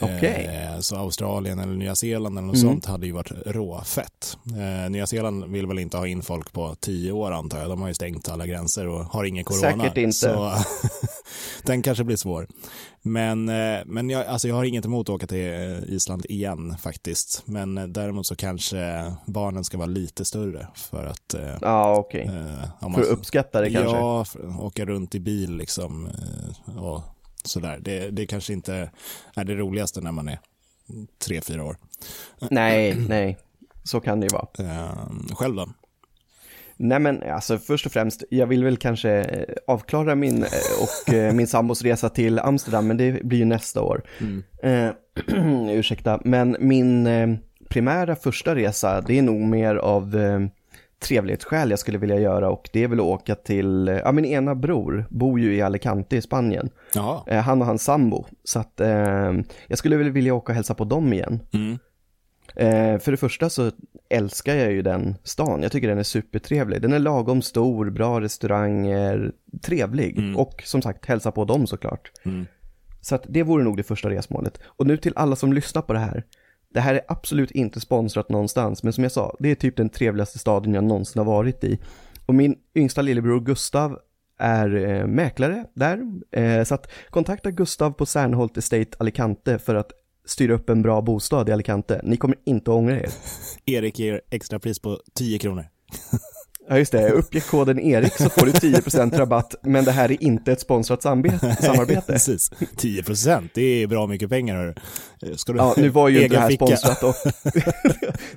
Okej. 0.00 0.70
Eh, 0.74 0.80
så 0.80 0.96
Australien 0.96 1.58
eller 1.58 1.74
Nya 1.74 1.94
Zeeland 1.94 2.38
eller 2.38 2.46
något 2.46 2.56
Mm. 2.56 2.68
sånt 2.70 2.86
hade 2.86 3.06
ju 3.06 3.12
varit 3.12 3.32
råfett. 3.46 4.36
Eh, 4.84 4.90
Nya 4.90 5.06
Zeeland 5.06 5.44
vill 5.44 5.66
väl 5.66 5.78
inte 5.78 5.96
ha 5.96 6.06
in 6.06 6.22
folk 6.22 6.52
på 6.52 6.74
tio 6.80 7.12
år 7.12 7.32
antar 7.32 7.58
jag. 7.58 7.68
De 7.68 7.80
har 7.80 7.88
ju 7.88 7.94
stängt 7.94 8.28
alla 8.28 8.46
gränser 8.46 8.86
och 8.88 9.04
har 9.04 9.24
ingen 9.24 9.44
corona. 9.44 9.82
Säkert 9.84 9.96
inte. 9.98 10.12
Så 10.12 10.52
den 11.62 11.82
kanske 11.82 12.04
blir 12.04 12.16
svår. 12.16 12.46
Men, 13.02 13.48
eh, 13.48 13.78
men 13.86 14.10
jag, 14.10 14.26
alltså 14.26 14.48
jag 14.48 14.54
har 14.54 14.64
inget 14.64 14.84
emot 14.84 15.08
att 15.08 15.14
åka 15.14 15.26
till 15.26 15.84
Island 15.88 16.26
igen 16.28 16.76
faktiskt. 16.80 17.42
Men 17.44 17.92
däremot 17.92 18.26
så 18.26 18.36
kanske 18.36 19.12
barnen 19.26 19.64
ska 19.64 19.76
vara 19.78 19.86
lite 19.86 20.24
större 20.24 20.66
för 20.74 21.04
att 21.06 21.34
Ja, 21.60 21.96
okej. 21.98 22.24
eh, 22.26 22.84
om 22.84 22.94
För 22.94 23.00
att 23.02 23.08
uppskatta 23.08 23.60
det 23.60 23.70
kanske? 23.70 23.96
Ja, 23.96 24.24
för 24.24 24.60
åka 24.64 24.84
runt 24.84 25.14
i 25.14 25.20
bil 25.20 25.56
liksom 25.56 26.08
och 26.78 27.00
sådär. 27.44 27.78
Det, 27.80 28.10
det 28.10 28.26
kanske 28.26 28.52
inte 28.52 28.90
är 29.36 29.44
det 29.44 29.54
roligaste 29.54 30.00
när 30.00 30.12
man 30.12 30.28
är 30.28 30.38
tre, 31.26 31.40
fyra 31.40 31.64
år. 31.64 31.76
Nej, 32.50 32.94
nej. 33.08 33.38
Så 33.84 34.00
kan 34.00 34.20
det 34.20 34.26
ju 34.26 34.36
vara. 34.36 34.48
Eh, 34.58 35.34
själv 35.34 35.56
då? 35.56 35.68
Nej 36.76 36.98
men 36.98 37.22
alltså 37.22 37.58
först 37.58 37.86
och 37.86 37.92
främst, 37.92 38.24
jag 38.30 38.46
vill 38.46 38.64
väl 38.64 38.76
kanske 38.76 39.10
eh, 39.10 39.54
avklara 39.66 40.14
min 40.14 40.42
eh, 40.42 40.48
och 40.82 41.14
eh, 41.14 41.34
min 41.34 41.46
sambos 41.46 41.82
resa 41.82 42.08
till 42.08 42.38
Amsterdam, 42.38 42.86
men 42.86 42.96
det 42.96 43.24
blir 43.24 43.38
ju 43.38 43.44
nästa 43.44 43.82
år. 43.82 44.02
Eh, 44.62 44.90
ursäkta, 45.70 46.20
men 46.24 46.56
min 46.60 47.08
primära 47.68 48.16
första 48.16 48.54
resa, 48.54 49.00
det 49.00 49.18
är 49.18 49.22
nog 49.22 49.40
mer 49.40 49.76
av 49.76 50.16
trevlighetsskäl 51.04 51.70
jag 51.70 51.78
skulle 51.78 51.98
vilja 51.98 52.20
göra 52.20 52.50
och 52.50 52.68
det 52.72 52.84
är 52.84 52.88
väl 52.88 53.00
att 53.00 53.06
åka 53.06 53.34
till, 53.34 54.00
ja 54.04 54.12
min 54.12 54.24
ena 54.24 54.54
bror 54.54 55.06
bor 55.10 55.40
ju 55.40 55.54
i 55.54 55.62
Alicante 55.62 56.16
i 56.16 56.22
Spanien, 56.22 56.70
Jaha. 56.94 57.22
eh, 57.26 57.40
han 57.40 57.60
och 57.60 57.66
hans 57.66 57.84
sambo, 57.84 58.24
så 58.44 58.58
att 58.58 58.80
eh, 58.80 59.32
jag 59.66 59.78
skulle 59.78 59.96
väl 59.96 60.10
vilja 60.10 60.34
åka 60.34 60.52
och 60.52 60.56
hälsa 60.56 60.74
på 60.74 60.84
dem 60.84 61.12
igen. 61.12 61.40
Mm. 61.52 61.78
Eh, 62.56 62.98
för 62.98 63.10
det 63.10 63.16
första 63.16 63.50
så 63.50 63.70
älskar 64.08 64.54
jag 64.54 64.72
ju 64.72 64.82
den 64.82 65.14
stan. 65.22 65.62
Jag 65.62 65.72
tycker 65.72 65.88
den 65.88 65.98
är 65.98 66.02
supertrevlig. 66.02 66.82
Den 66.82 66.92
är 66.92 66.98
lagom 66.98 67.42
stor, 67.42 67.90
bra 67.90 68.20
restauranger, 68.20 69.32
trevlig. 69.62 70.18
Mm. 70.18 70.36
Och 70.36 70.62
som 70.64 70.82
sagt, 70.82 71.06
hälsa 71.06 71.32
på 71.32 71.44
dem 71.44 71.66
såklart. 71.66 72.10
Mm. 72.24 72.46
Så 73.00 73.14
att 73.14 73.24
det 73.28 73.42
vore 73.42 73.64
nog 73.64 73.76
det 73.76 73.82
första 73.82 74.10
resmålet. 74.10 74.60
Och 74.64 74.86
nu 74.86 74.96
till 74.96 75.12
alla 75.16 75.36
som 75.36 75.52
lyssnar 75.52 75.82
på 75.82 75.92
det 75.92 75.98
här. 75.98 76.24
Det 76.74 76.80
här 76.80 76.94
är 76.94 77.00
absolut 77.08 77.50
inte 77.50 77.80
sponsrat 77.80 78.28
någonstans, 78.28 78.82
men 78.82 78.92
som 78.92 79.04
jag 79.04 79.12
sa, 79.12 79.36
det 79.38 79.50
är 79.50 79.54
typ 79.54 79.76
den 79.76 79.88
trevligaste 79.88 80.38
staden 80.38 80.74
jag 80.74 80.84
någonsin 80.84 81.18
har 81.18 81.26
varit 81.26 81.64
i. 81.64 81.78
Och 82.26 82.34
min 82.34 82.56
yngsta 82.74 83.02
lillebror 83.02 83.40
Gustav 83.40 83.98
är 84.38 84.76
eh, 84.76 85.06
mäklare 85.06 85.64
där, 85.74 85.98
eh, 86.32 86.64
så 86.64 86.74
att 86.74 86.90
kontakta 87.10 87.50
Gustav 87.50 87.90
på 87.90 88.06
Särnholt 88.06 88.56
Estate 88.56 88.96
Alicante 88.98 89.58
för 89.58 89.74
att 89.74 89.92
styra 90.24 90.54
upp 90.54 90.70
en 90.70 90.82
bra 90.82 91.02
bostad 91.02 91.48
i 91.48 91.52
Alicante. 91.52 92.00
Ni 92.04 92.16
kommer 92.16 92.38
inte 92.44 92.70
att 92.70 92.76
ångra 92.76 93.00
er. 93.00 93.10
Erik 93.64 93.98
ger 93.98 94.20
extra 94.30 94.58
pris 94.58 94.78
på 94.78 95.00
10 95.14 95.38
kronor. 95.38 95.64
Ja 96.68 96.78
just 96.78 96.92
det, 96.92 97.10
uppge 97.10 97.40
koden 97.40 97.78
ERIK 97.80 98.12
så 98.12 98.28
får 98.28 98.46
du 98.46 98.52
10% 98.52 99.18
rabatt, 99.18 99.54
men 99.62 99.84
det 99.84 99.92
här 99.92 100.12
är 100.12 100.22
inte 100.22 100.52
ett 100.52 100.60
sponsrat 100.60 101.02
samarbete. 101.02 102.02
Precis, 102.06 102.50
10% 102.52 103.48
det 103.54 103.62
är 103.62 103.86
bra 103.86 104.06
mycket 104.06 104.28
pengar. 104.30 104.56
hörru. 104.56 104.74
Ska 105.36 105.52
du 105.52 105.58
Ja, 105.58 105.74
nu 105.76 105.88
var 105.88 106.08
ju 106.08 106.22
inte 106.22 106.34
det 106.36 106.40
här 106.40 106.48
ficka? 106.50 106.76
sponsrat 106.76 107.02
och 107.02 107.14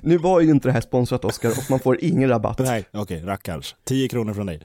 Nu 0.00 0.18
var 0.18 0.40
ju 0.40 0.50
inte 0.50 0.68
det 0.68 0.72
här 0.72 0.80
sponsrat 0.80 1.24
Oskar 1.24 1.50
och 1.50 1.70
man 1.70 1.80
får 1.80 2.04
ingen 2.04 2.28
rabatt. 2.28 2.58
Nej, 2.58 2.84
okej, 2.92 3.22
rackarns. 3.24 3.74
10 3.84 4.08
kronor 4.08 4.34
från 4.34 4.46
dig. 4.46 4.62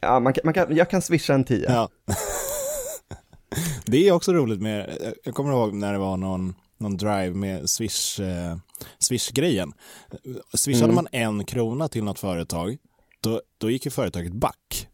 Ja, 0.00 0.20
man 0.20 0.32
kan, 0.32 0.40
man 0.44 0.54
kan, 0.54 0.76
jag 0.76 0.90
kan 0.90 1.02
swisha 1.02 1.34
en 1.34 1.44
10. 1.44 1.66
Ja. 1.68 1.88
Det 3.86 4.08
är 4.08 4.12
också 4.12 4.32
roligt 4.32 4.60
med, 4.62 4.90
jag 5.24 5.34
kommer 5.34 5.52
ihåg 5.52 5.74
när 5.74 5.92
det 5.92 5.98
var 5.98 6.16
någon, 6.16 6.54
någon 6.78 6.96
drive 6.96 7.30
med 7.34 7.70
Swish, 7.70 8.20
eh, 8.20 8.56
Swish-grejen. 8.98 9.72
Swishade 10.54 10.84
Mm. 10.92 10.94
man 10.94 11.08
en 11.12 11.44
krona 11.44 11.88
till 11.88 12.04
något 12.04 12.18
företag, 12.18 12.76
då, 13.20 13.42
då 13.58 13.70
gick 13.70 13.84
ju 13.84 13.90
företaget 13.90 14.32
back. 14.32 14.88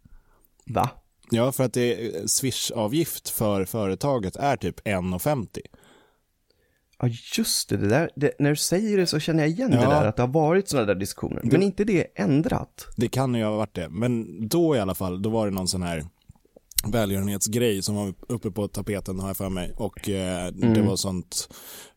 Va? 0.66 0.90
Ja, 1.30 1.52
för 1.52 1.64
att 1.64 1.72
det, 1.72 2.12
Swish-avgift 2.30 3.28
för 3.28 3.64
företaget 3.64 4.36
är 4.36 4.56
typ 4.56 4.80
1,50. 4.86 5.60
Ja 6.98 7.08
just 7.36 7.68
det, 7.68 7.76
det 7.76 7.88
där, 7.88 8.10
det, 8.16 8.32
när 8.38 8.50
du 8.50 8.56
säger 8.56 8.96
det 8.98 9.06
så 9.06 9.18
känner 9.20 9.42
jag 9.42 9.50
igen 9.50 9.70
det 9.70 9.76
Ja. 9.76 9.90
där 9.90 10.06
att 10.06 10.16
det 10.16 10.22
har 10.22 10.28
varit 10.28 10.68
sådana 10.68 10.86
där 10.86 10.94
diskussioner. 10.94 11.40
Men 11.44 11.62
inte 11.62 11.84
det 11.84 12.06
ändrat? 12.20 12.86
Det 12.96 13.08
kan 13.08 13.34
ju 13.34 13.44
ha 13.44 13.56
varit 13.56 13.74
det, 13.74 13.88
men 13.88 14.48
då 14.48 14.76
i 14.76 14.78
alla 14.80 14.94
fall, 14.94 15.22
då 15.22 15.30
var 15.30 15.46
det 15.46 15.52
någon 15.54 15.68
sån 15.68 15.82
här 15.82 16.04
välgörenhetsgrej 16.88 17.82
som 17.82 17.94
var 17.94 18.14
uppe 18.28 18.50
på 18.50 18.68
tapeten 18.68 19.20
har 19.20 19.28
jag 19.28 19.36
för 19.36 19.48
mig 19.48 19.72
och 19.76 20.08
eh, 20.08 20.52
det 20.52 20.66
Mm. 20.66 20.86
var 20.86 20.96
sånt 20.96 21.48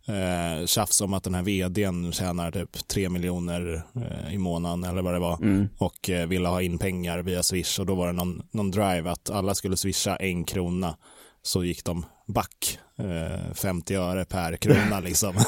eh, 0.07 0.65
tjafs 0.65 1.01
om 1.01 1.13
att 1.13 1.23
den 1.23 1.35
här 1.35 1.43
vdn 1.43 2.11
tjänar 2.11 2.51
typ 2.51 2.87
3 2.87 3.09
miljoner 3.09 3.83
eh, 3.95 4.33
i 4.33 4.37
månaden 4.37 4.83
eller 4.83 5.01
vad 5.01 5.13
det 5.13 5.19
var 5.19 5.37
Mm. 5.41 5.67
och 5.77 6.09
eh, 6.09 6.27
ville 6.27 6.47
ha 6.47 6.61
in 6.61 6.77
pengar 6.77 7.19
via 7.19 7.43
swish 7.43 7.79
och 7.79 7.85
då 7.85 7.95
var 7.95 8.07
det 8.07 8.13
någon, 8.13 8.41
någon 8.51 8.71
drive 8.71 9.11
att 9.11 9.29
alla 9.29 9.55
skulle 9.55 9.77
swisha 9.77 10.15
en 10.15 10.43
krona 10.43 10.95
så 11.41 11.63
gick 11.63 11.83
de 11.83 12.05
back 12.27 12.79
eh, 12.99 13.53
50 13.53 13.95
öre 13.95 14.25
per 14.25 14.55
krona 14.57 14.99
liksom. 14.99 15.33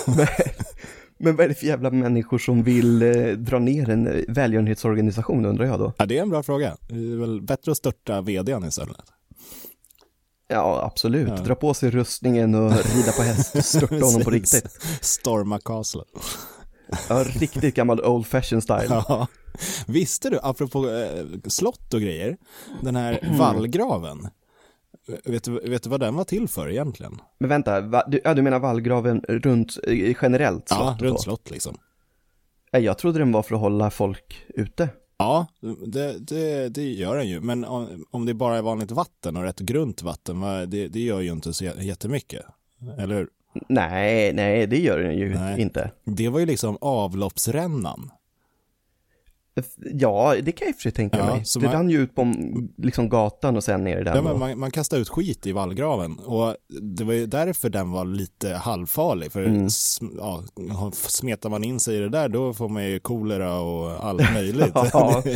Men 1.19 1.35
vad 1.35 1.43
är 1.43 1.49
det 1.49 1.55
för 1.55 1.65
jävla 1.67 1.89
människor 1.91 2.37
som 2.37 2.63
vill 2.63 3.01
eh, 3.01 3.25
dra 3.31 3.59
ner 3.59 3.89
en 3.89 4.07
eh, 4.07 4.13
välgörenhetsorganisation 4.27 5.45
undrar 5.45 5.65
jag 5.65 5.79
då? 5.79 5.93
ja, 5.97 6.05
det 6.05 6.17
är 6.17 6.21
en 6.21 6.29
bra 6.29 6.43
fråga. 6.43 6.77
Det 6.89 6.95
är 6.95 7.19
väl 7.19 7.41
bättre 7.41 7.71
att 7.71 7.77
störta 7.77 8.21
vdn 8.21 8.63
istället. 8.65 8.97
Ja, 10.47 10.83
absolut. 10.85 11.27
Ja. 11.29 11.35
Dra 11.35 11.55
på 11.55 11.73
sig 11.73 11.91
rustningen 11.91 12.55
och 12.55 12.71
rida 12.71 13.11
på 13.11 13.21
häst, 13.21 13.65
störta 13.65 13.95
honom 14.05 14.21
på 14.23 14.29
riktigt. 14.29 14.81
Storma 15.01 15.59
Castle. 15.59 16.01
Ja, 17.09 17.23
riktigt 17.23 17.75
gammal 17.75 18.01
old 18.05 18.27
fashion 18.27 18.61
style. 18.61 18.85
Ja. 18.89 19.27
Visste 19.87 20.29
du, 20.29 20.39
apropå 20.43 20.89
eh, 20.89 21.25
slott 21.47 21.93
och 21.93 22.01
grejer, 22.01 22.37
den 22.81 22.95
här 22.95 23.19
Mm. 23.23 23.37
vallgraven, 23.37 24.27
vet 25.25 25.43
du, 25.43 25.59
vet 25.69 25.83
du 25.83 25.89
vad 25.89 25.99
den 25.99 26.15
var 26.15 26.23
till 26.23 26.47
för 26.47 26.69
egentligen? 26.69 27.21
Men 27.39 27.49
vänta, 27.49 27.81
va, 27.81 28.03
du, 28.07 28.21
ja, 28.23 28.33
du 28.33 28.41
menar 28.41 28.59
vallgraven 28.59 29.21
runt 29.27 29.77
eh, 29.87 30.15
generellt 30.21 30.67
slott? 30.69 30.79
ja, 30.81 30.93
och 30.95 31.01
runt 31.01 31.21
slott 31.21 31.49
liksom. 31.51 31.77
Jag 32.71 32.97
trodde 32.97 33.19
den 33.19 33.31
var 33.31 33.43
för 33.43 33.55
att 33.55 33.61
hålla 33.61 33.89
folk 33.89 34.45
ute. 34.49 34.89
Ja, 35.17 35.47
det, 35.85 36.19
det, 36.19 36.69
det 36.69 36.91
gör 36.91 37.17
den 37.17 37.27
ju, 37.27 37.41
men 37.41 37.65
om, 38.09 38.25
det 38.25 38.33
bara 38.33 38.57
är 38.57 38.61
vanligt 38.61 38.91
vatten 38.91 39.37
och 39.37 39.43
rätt 39.43 39.59
grunt 39.59 40.01
vatten, 40.01 40.41
det, 40.41 40.87
det 40.87 40.99
gör 40.99 41.21
ju 41.21 41.31
inte 41.31 41.53
så 41.53 41.65
jättemycket. 41.65 42.45
Eller 42.97 43.15
hur? 43.15 43.29
Nej, 43.69 44.33
nej, 44.33 44.67
det 44.67 44.79
gör 44.79 44.99
den 44.99 45.17
ju 45.17 45.35
Nej. 45.35 45.61
inte. 45.61 45.91
Det 46.03 46.29
var 46.29 46.39
ju 46.39 46.45
liksom 46.45 46.77
avloppsrännan. 46.81 48.11
Ja, 49.93 50.35
det 50.43 50.51
kan 50.51 50.65
jag 50.65 50.69
i 50.69 50.71
och 50.71 50.75
för 50.75 50.81
sig 50.81 50.91
tänka 50.91 51.17
Ja, 51.17 51.25
mig. 51.25 51.43
Det 51.55 51.61
man- 51.65 51.71
rann 51.73 51.89
ju 51.89 52.01
ut 52.01 52.15
på 52.15 52.33
liksom 52.77 53.09
gatan 53.09 53.55
och 53.57 53.63
sen 53.63 53.83
ner 53.83 54.01
i 54.01 54.03
den. 54.03 54.15
Ja, 54.15 54.21
men 54.21 54.31
och- 54.33 54.39
man, 54.39 54.59
man 54.59 54.71
kastade 54.71 55.01
ut 55.01 55.09
skit 55.09 55.47
i 55.47 55.51
vallgraven 55.51 56.17
och 56.19 56.55
det 56.81 57.03
var 57.03 57.13
ju 57.13 57.25
därför 57.25 57.69
den 57.69 57.91
var 57.91 58.05
lite 58.05 58.49
halvfarlig. 58.53 59.31
För 59.31 59.43
Mm. 59.43 59.67
ja, 60.17 60.43
smetar 60.93 61.49
man 61.49 61.63
in 61.63 61.79
sig 61.79 61.95
i 61.95 61.99
det 61.99 62.09
där 62.09 62.29
då 62.29 62.53
får 62.53 62.69
man 62.69 62.85
ju 62.85 62.99
kolera 62.99 63.59
och 63.59 64.05
allt 64.05 64.21
möjligt. 64.33 64.71
Ja. 64.73 65.23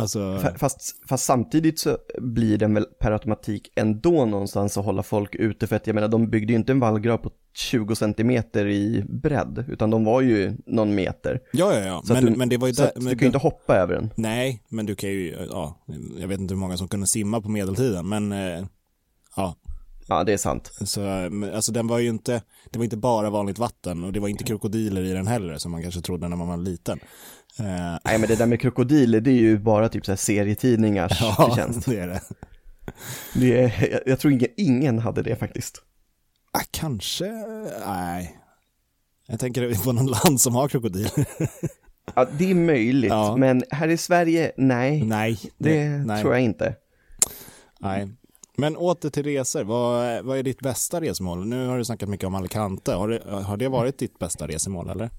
alltså, 0.00 0.18
Fa- 0.18 0.58
Fast, 0.58 1.08
fast 1.08 1.24
samtidigt 1.24 1.78
så 1.78 1.98
blir 2.18 2.58
den 2.58 2.74
väl 2.74 2.84
per 3.00 3.12
automatik 3.12 3.72
ändå 3.74 4.24
någonstans 4.26 4.76
att 4.78 4.84
hålla 4.84 5.02
folk 5.02 5.34
ute 5.34 5.66
för 5.66 5.76
att 5.76 5.86
jag 5.86 5.94
menar 5.94 6.08
de 6.08 6.30
byggde 6.30 6.52
ju 6.52 6.58
inte 6.58 6.72
en 6.72 6.80
vallgrav 6.80 7.16
på 7.16 7.30
20 7.54 7.94
centimeter 7.96 8.66
i 8.66 9.04
bredd 9.08 9.64
utan 9.68 9.90
de 9.90 10.04
var 10.04 10.20
ju 10.20 10.56
någon 10.66 10.94
meter. 10.94 11.40
ja, 11.52 11.74
ja, 11.74 11.80
ja. 11.86 12.02
Så 12.04 12.12
Men, 12.12 12.24
du, 12.24 12.30
men 12.30 12.48
det 12.48 12.56
var 12.56 12.66
ju 12.68 12.72
där, 12.72 12.90
men 12.94 13.04
du 13.04 13.10
kan 13.10 13.20
ju 13.20 13.26
inte 13.26 13.38
hoppa 13.38 13.76
över 13.76 13.94
den. 13.94 14.10
Nej, 14.16 14.62
men 14.68 14.86
du 14.86 14.94
kan 14.94 15.10
ju, 15.10 15.36
ja, 15.50 15.84
jag 16.18 16.28
vet 16.28 16.40
inte 16.40 16.54
hur 16.54 16.60
många 16.60 16.76
som 16.76 16.88
kunde 16.88 17.06
simma 17.06 17.40
på 17.40 17.48
medeltiden, 17.48 18.08
men 18.08 18.32
eh, 18.32 18.64
ja, 19.36 19.54
Ja, 20.08 20.24
det 20.24 20.32
är 20.32 20.36
sant. 20.36 20.72
så, 20.84 21.00
alltså 21.54 21.72
den 21.72 21.86
var 21.86 21.98
ju 21.98 22.08
inte, 22.08 22.42
det 22.70 22.78
var 22.78 22.84
inte 22.84 22.96
bara 22.96 23.30
vanligt 23.30 23.58
vatten 23.58 24.04
och 24.04 24.12
det 24.12 24.20
var 24.20 24.28
inte 24.28 24.44
krokodiler 24.44 25.02
i 25.04 25.12
den 25.12 25.26
heller 25.26 25.58
som 25.58 25.72
man 25.72 25.82
kanske 25.82 26.00
trodde 26.00 26.28
när 26.28 26.36
man 26.36 26.48
var 26.48 26.56
liten. 26.56 26.98
Eh, 27.58 27.98
Nej, 28.04 28.18
men 28.18 28.28
det 28.28 28.36
där 28.36 28.46
med 28.46 28.60
krokodiler, 28.60 29.20
det 29.20 29.30
är 29.30 29.34
ju 29.34 29.58
bara 29.58 29.88
typ 29.88 30.04
så 30.06 30.12
här 30.12 30.16
serietidningars 30.16 31.18
ja, 31.20 31.34
förtjänst. 31.48 31.86
det 31.86 31.98
är 31.98 32.06
det. 32.06 32.20
Det 33.34 33.60
är, 33.60 33.90
jag, 33.92 34.00
jag 34.06 34.20
tror 34.20 34.32
ingen, 34.32 34.48
ingen 34.56 34.98
hade 34.98 35.22
det 35.22 35.36
faktiskt. 35.36 35.82
Ah, 36.52 36.60
kanske, 36.70 37.24
nej. 37.86 38.38
Jag 39.26 39.40
tänker 39.40 39.84
på 39.84 39.92
någon 39.92 40.06
land 40.06 40.40
som 40.40 40.54
har 40.54 40.68
krokodiler. 40.68 41.10
Ja, 42.14 42.26
det 42.38 42.50
är 42.50 42.54
möjligt, 42.54 43.10
Ja. 43.10 43.36
men 43.36 43.62
här 43.70 43.88
i 43.88 43.96
Sverige, 43.96 44.52
nej, 44.56 45.02
nej, 45.04 45.38
det 45.58 45.88
nej, 45.88 46.22
tror 46.22 46.32
jag 46.34 46.42
inte. 46.42 46.74
Nej. 47.80 48.08
Men 48.56 48.76
åter 48.76 49.10
till 49.10 49.22
resor, 49.24 49.64
vad, 49.64 50.24
vad 50.24 50.38
är 50.38 50.42
ditt 50.42 50.60
bästa 50.60 51.00
resmål? 51.00 51.46
Nu 51.46 51.66
har 51.66 51.78
du 51.78 51.84
snackat 51.84 52.08
mycket 52.08 52.26
om 52.26 52.34
Alicante, 52.34 52.92
har 52.92 53.08
det, 53.08 53.22
har 53.42 53.56
det 53.56 53.68
varit 53.68 53.98
ditt 53.98 54.18
bästa 54.18 54.46
resmål 54.48 54.90
eller? 54.90 55.10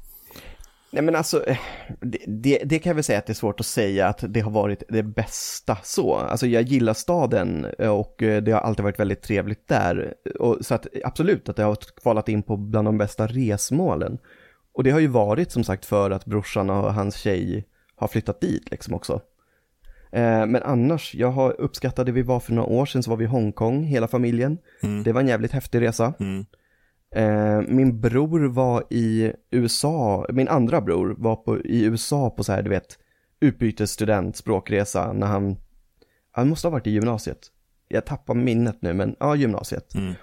Nej 0.97 1.03
men 1.03 1.15
alltså, 1.15 1.45
eh, 1.47 1.57
det, 2.01 2.17
det, 2.27 2.61
det 2.65 2.79
kan 2.79 2.89
jag 2.89 2.95
väl 2.95 3.03
säga 3.03 3.19
att 3.19 3.25
det 3.25 3.31
är 3.31 3.35
svårt 3.35 3.59
att 3.59 3.65
säga 3.65 4.07
att 4.07 4.23
det 4.27 4.39
har 4.39 4.51
varit 4.51 4.83
det 4.89 5.03
bästa 5.03 5.77
så. 5.83 6.15
Alltså 6.15 6.47
jag 6.47 6.63
gillar 6.63 6.93
staden 6.93 7.65
eh, 7.79 7.89
och 7.89 8.23
eh, 8.23 8.43
det 8.43 8.51
har 8.51 8.59
alltid 8.59 8.83
varit 8.83 8.99
väldigt 8.99 9.21
trevligt 9.21 9.67
där. 9.67 10.13
Och, 10.39 10.57
så 10.61 10.75
att 10.75 10.87
absolut 11.03 11.49
att 11.49 11.55
det 11.55 11.63
har 11.63 11.77
kvalat 12.01 12.29
in 12.29 12.43
på 12.43 12.57
bland 12.57 12.87
de 12.87 12.97
bästa 12.97 13.27
resmålen. 13.27 14.17
Och 14.73 14.83
det 14.83 14.91
har 14.91 14.99
ju 14.99 15.07
varit 15.07 15.51
som 15.51 15.63
sagt 15.63 15.85
för 15.85 16.11
att 16.11 16.25
brorsan 16.25 16.69
och 16.69 16.93
hans 16.93 17.15
tjej 17.15 17.67
har 17.95 18.07
flyttat 18.07 18.41
dit 18.41 18.71
liksom 18.71 18.93
också. 18.93 19.21
Eh, 20.11 20.45
Men 20.45 20.63
annars, 20.63 21.15
jag 21.15 21.31
har 21.31 21.61
uppskattat 21.61 22.05
det 22.05 22.11
vi 22.11 22.21
var 22.21 22.39
för 22.39 22.53
några 22.53 22.69
år 22.69 22.85
sedan 22.85 23.03
så 23.03 23.09
var 23.09 23.17
vi 23.17 23.23
i 23.23 23.27
Hongkong, 23.27 23.83
hela 23.83 24.07
familjen. 24.07 24.57
Mm. 24.83 25.03
Det 25.03 25.11
var 25.11 25.21
en 25.21 25.27
jävligt 25.27 25.51
häftig 25.51 25.81
resa. 25.81 26.13
Mm. 26.19 26.45
Eh, 27.17 27.61
min 27.67 28.01
bror 28.01 28.39
var 28.47 28.83
i 28.89 29.31
USA, 29.51 30.25
min 30.29 30.47
andra 30.47 30.81
bror 30.81 31.15
var 31.17 31.35
på, 31.35 31.59
i 31.59 31.83
USA 31.83 32.29
på 32.29 32.43
så 32.43 32.51
här, 32.51 32.61
du 32.61 32.69
vet, 32.69 32.97
utbytesstudent, 33.39 34.35
språkresa, 34.35 35.13
när 35.13 35.27
han, 35.27 35.57
han 36.31 36.49
måste 36.49 36.67
ha 36.67 36.71
varit 36.71 36.87
i 36.87 36.91
gymnasiet. 36.91 37.39
Jag 37.87 38.05
tappar 38.05 38.33
minnet 38.33 38.81
nu, 38.81 38.93
men 38.93 39.15
ja, 39.19 39.35
gymnasiet. 39.35 39.95
Mm. 39.95 40.13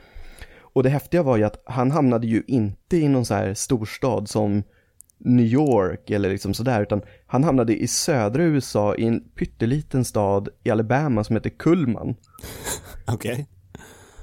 Och 0.59 0.83
det 0.83 0.89
häftiga 0.89 1.23
var 1.23 1.37
ju 1.37 1.45
att 1.45 1.63
han 1.67 1.91
hamnade 1.91 2.27
ju 2.27 2.43
inte 2.47 2.97
i 2.97 3.09
någon 3.09 3.25
så 3.25 3.35
här 3.35 3.55
storstad 3.55 4.29
som 4.29 4.63
New 5.19 5.47
York 5.47 6.11
eller 6.11 6.31
liksom 6.31 6.55
sådär, 6.55 6.83
utan 6.83 7.03
han 7.27 7.45
hamnade 7.45 7.77
i 7.77 7.87
södra 7.87 8.43
USA 8.43 8.95
i 8.95 9.05
en 9.05 9.21
pytteliten 9.21 10.05
stad 10.05 10.49
i 10.65 10.71
Alabama 10.71 11.25
som 11.25 11.37
heter 11.37 11.51
Kullman. 11.51 12.15
Okej. 13.07 13.33
Och 13.41 13.53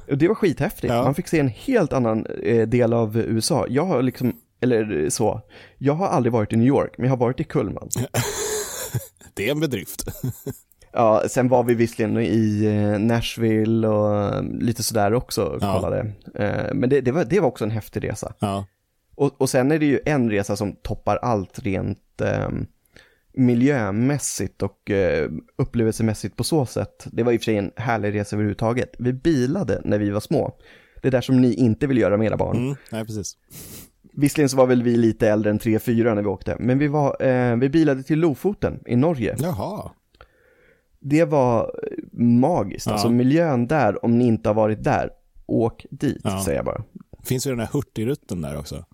det 0.08 0.27
var 0.27 0.36
skithäftigt. 0.36 0.93
Ja. 0.93 1.03
Man 1.03 1.15
fick 1.15 1.27
se 1.27 1.39
en 1.39 1.48
helt 1.48 1.93
annan 1.93 2.25
eh, 2.43 2.67
del 2.67 2.93
av 2.93 3.17
USA. 3.17 3.65
Jag 3.70 3.86
har 3.86 4.01
liksom, 4.01 4.34
eller 4.62 5.10
så, 5.10 5.41
jag 5.77 5.93
har 5.93 6.08
aldrig 6.08 6.34
varit 6.34 6.53
i 6.53 6.55
New 6.55 6.67
York, 6.67 6.93
men 6.98 7.05
jag 7.05 7.12
har 7.12 7.17
varit 7.25 7.39
i 7.39 7.43
Kullman. 7.43 7.89
Det 9.34 9.48
är 9.48 9.51
en 9.51 9.60
bedrift. 9.60 10.05
Ja, 10.93 11.24
sen 11.29 11.48
var 11.50 11.63
vi 11.63 11.74
visserligen 11.74 12.17
i 12.17 12.65
eh, 12.65 13.00
Nashville 13.00 13.88
och 13.88 14.15
eh, 14.36 14.43
lite 14.43 14.84
sådär 14.84 15.13
också 15.13 15.43
och 15.43 15.58
Ja. 15.62 15.74
kollade. 15.74 16.12
Eh, 16.36 16.74
men 16.74 16.89
det, 16.89 17.01
det, 17.01 17.12
var, 17.12 17.25
det 17.25 17.39
var 17.39 17.48
också 17.48 17.63
en 17.63 17.72
häftig 17.72 18.03
resa. 18.03 18.34
Ja. 18.39 18.65
Och, 19.15 19.41
och 19.41 19.50
sen 19.50 19.72
är 19.72 19.79
det 19.79 19.86
ju 19.86 20.00
en 20.05 20.29
resa 20.31 20.55
som 20.55 20.75
toppar 20.75 21.17
allt 21.17 21.60
rent 21.60 22.22
eh, 22.22 22.50
miljömässigt 23.33 24.61
och 24.61 24.91
eh, 24.91 25.29
upplevelsemässigt 25.57 26.35
på 26.38 26.43
så 26.43 26.65
sätt. 26.65 27.07
Det 27.11 27.23
var 27.23 27.31
i 27.31 27.38
och 27.38 27.41
för 27.41 27.45
sig 27.45 27.57
en 27.57 27.71
härlig 27.75 28.13
resa 28.13 28.35
överhuvudtaget. 28.35 28.91
Vi 29.00 29.13
bilade 29.13 29.81
när 29.85 30.00
vi 30.00 30.09
var 30.09 30.19
små. 30.19 30.57
Det 31.01 31.09
där 31.09 31.21
som 31.21 31.41
ni 31.41 31.53
inte 31.53 31.88
vill 31.88 31.97
göra 31.97 32.17
med 32.17 32.27
era 32.27 32.38
barn. 32.38 32.57
Mm, 32.57 32.75
nej, 32.91 33.05
precis. 33.05 33.38
Visserligen 34.13 34.50
så 34.50 34.57
var 34.57 34.67
väl 34.67 34.83
vi 34.83 34.97
lite 34.97 35.29
äldre 35.29 35.51
än 35.51 35.59
3-4 35.59 36.15
när 36.15 36.21
vi 36.21 36.27
åkte, 36.27 36.55
men 36.59 36.79
vi 36.79 36.88
var, 36.88 37.23
eh, 37.25 37.55
vi 37.55 37.69
bilade 37.69 38.03
till 38.03 38.19
Lofoten 38.19 38.79
i 38.85 38.95
Norge. 38.95 39.35
Jaha. 39.39 39.91
Det 41.00 41.25
var 41.25 41.61
eh, 41.63 42.19
magiskt, 42.23 42.85
Ja. 42.88 42.91
alltså 42.93 43.09
miljön 43.09 43.67
där, 43.67 44.05
om 44.05 44.17
ni 44.17 44.25
inte 44.27 44.50
har 44.50 44.53
varit 44.53 44.83
där, 44.83 45.09
åk 45.45 45.85
dit, 45.91 46.21
Ja. 46.23 46.41
säger 46.45 46.57
jag 46.57 46.65
bara. 46.65 46.83
Finns 47.23 47.47
ju 47.47 47.51
den 47.51 47.59
här 47.59 47.69
Hurtigruten 47.73 48.41
där 48.41 48.57
också. 48.57 48.85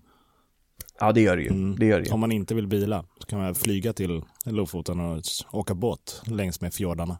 Ja, 1.00 1.12
det 1.12 1.20
gör 1.20 1.36
det 1.36 1.42
ju. 1.42 1.48
Mm. 1.48 1.76
Det 1.78 1.86
gör 1.86 2.00
det 2.00 2.06
ju. 2.06 2.12
Om 2.12 2.20
man 2.20 2.32
inte 2.32 2.54
vill 2.54 2.66
bila 2.66 3.04
så 3.20 3.26
kan 3.26 3.38
man 3.40 3.54
flyga 3.54 3.92
till 3.92 4.22
Lofoten 4.44 5.00
och 5.00 5.22
åka 5.52 5.74
båt 5.74 6.22
längs 6.26 6.60
med 6.60 6.74
fjordarna. 6.74 7.18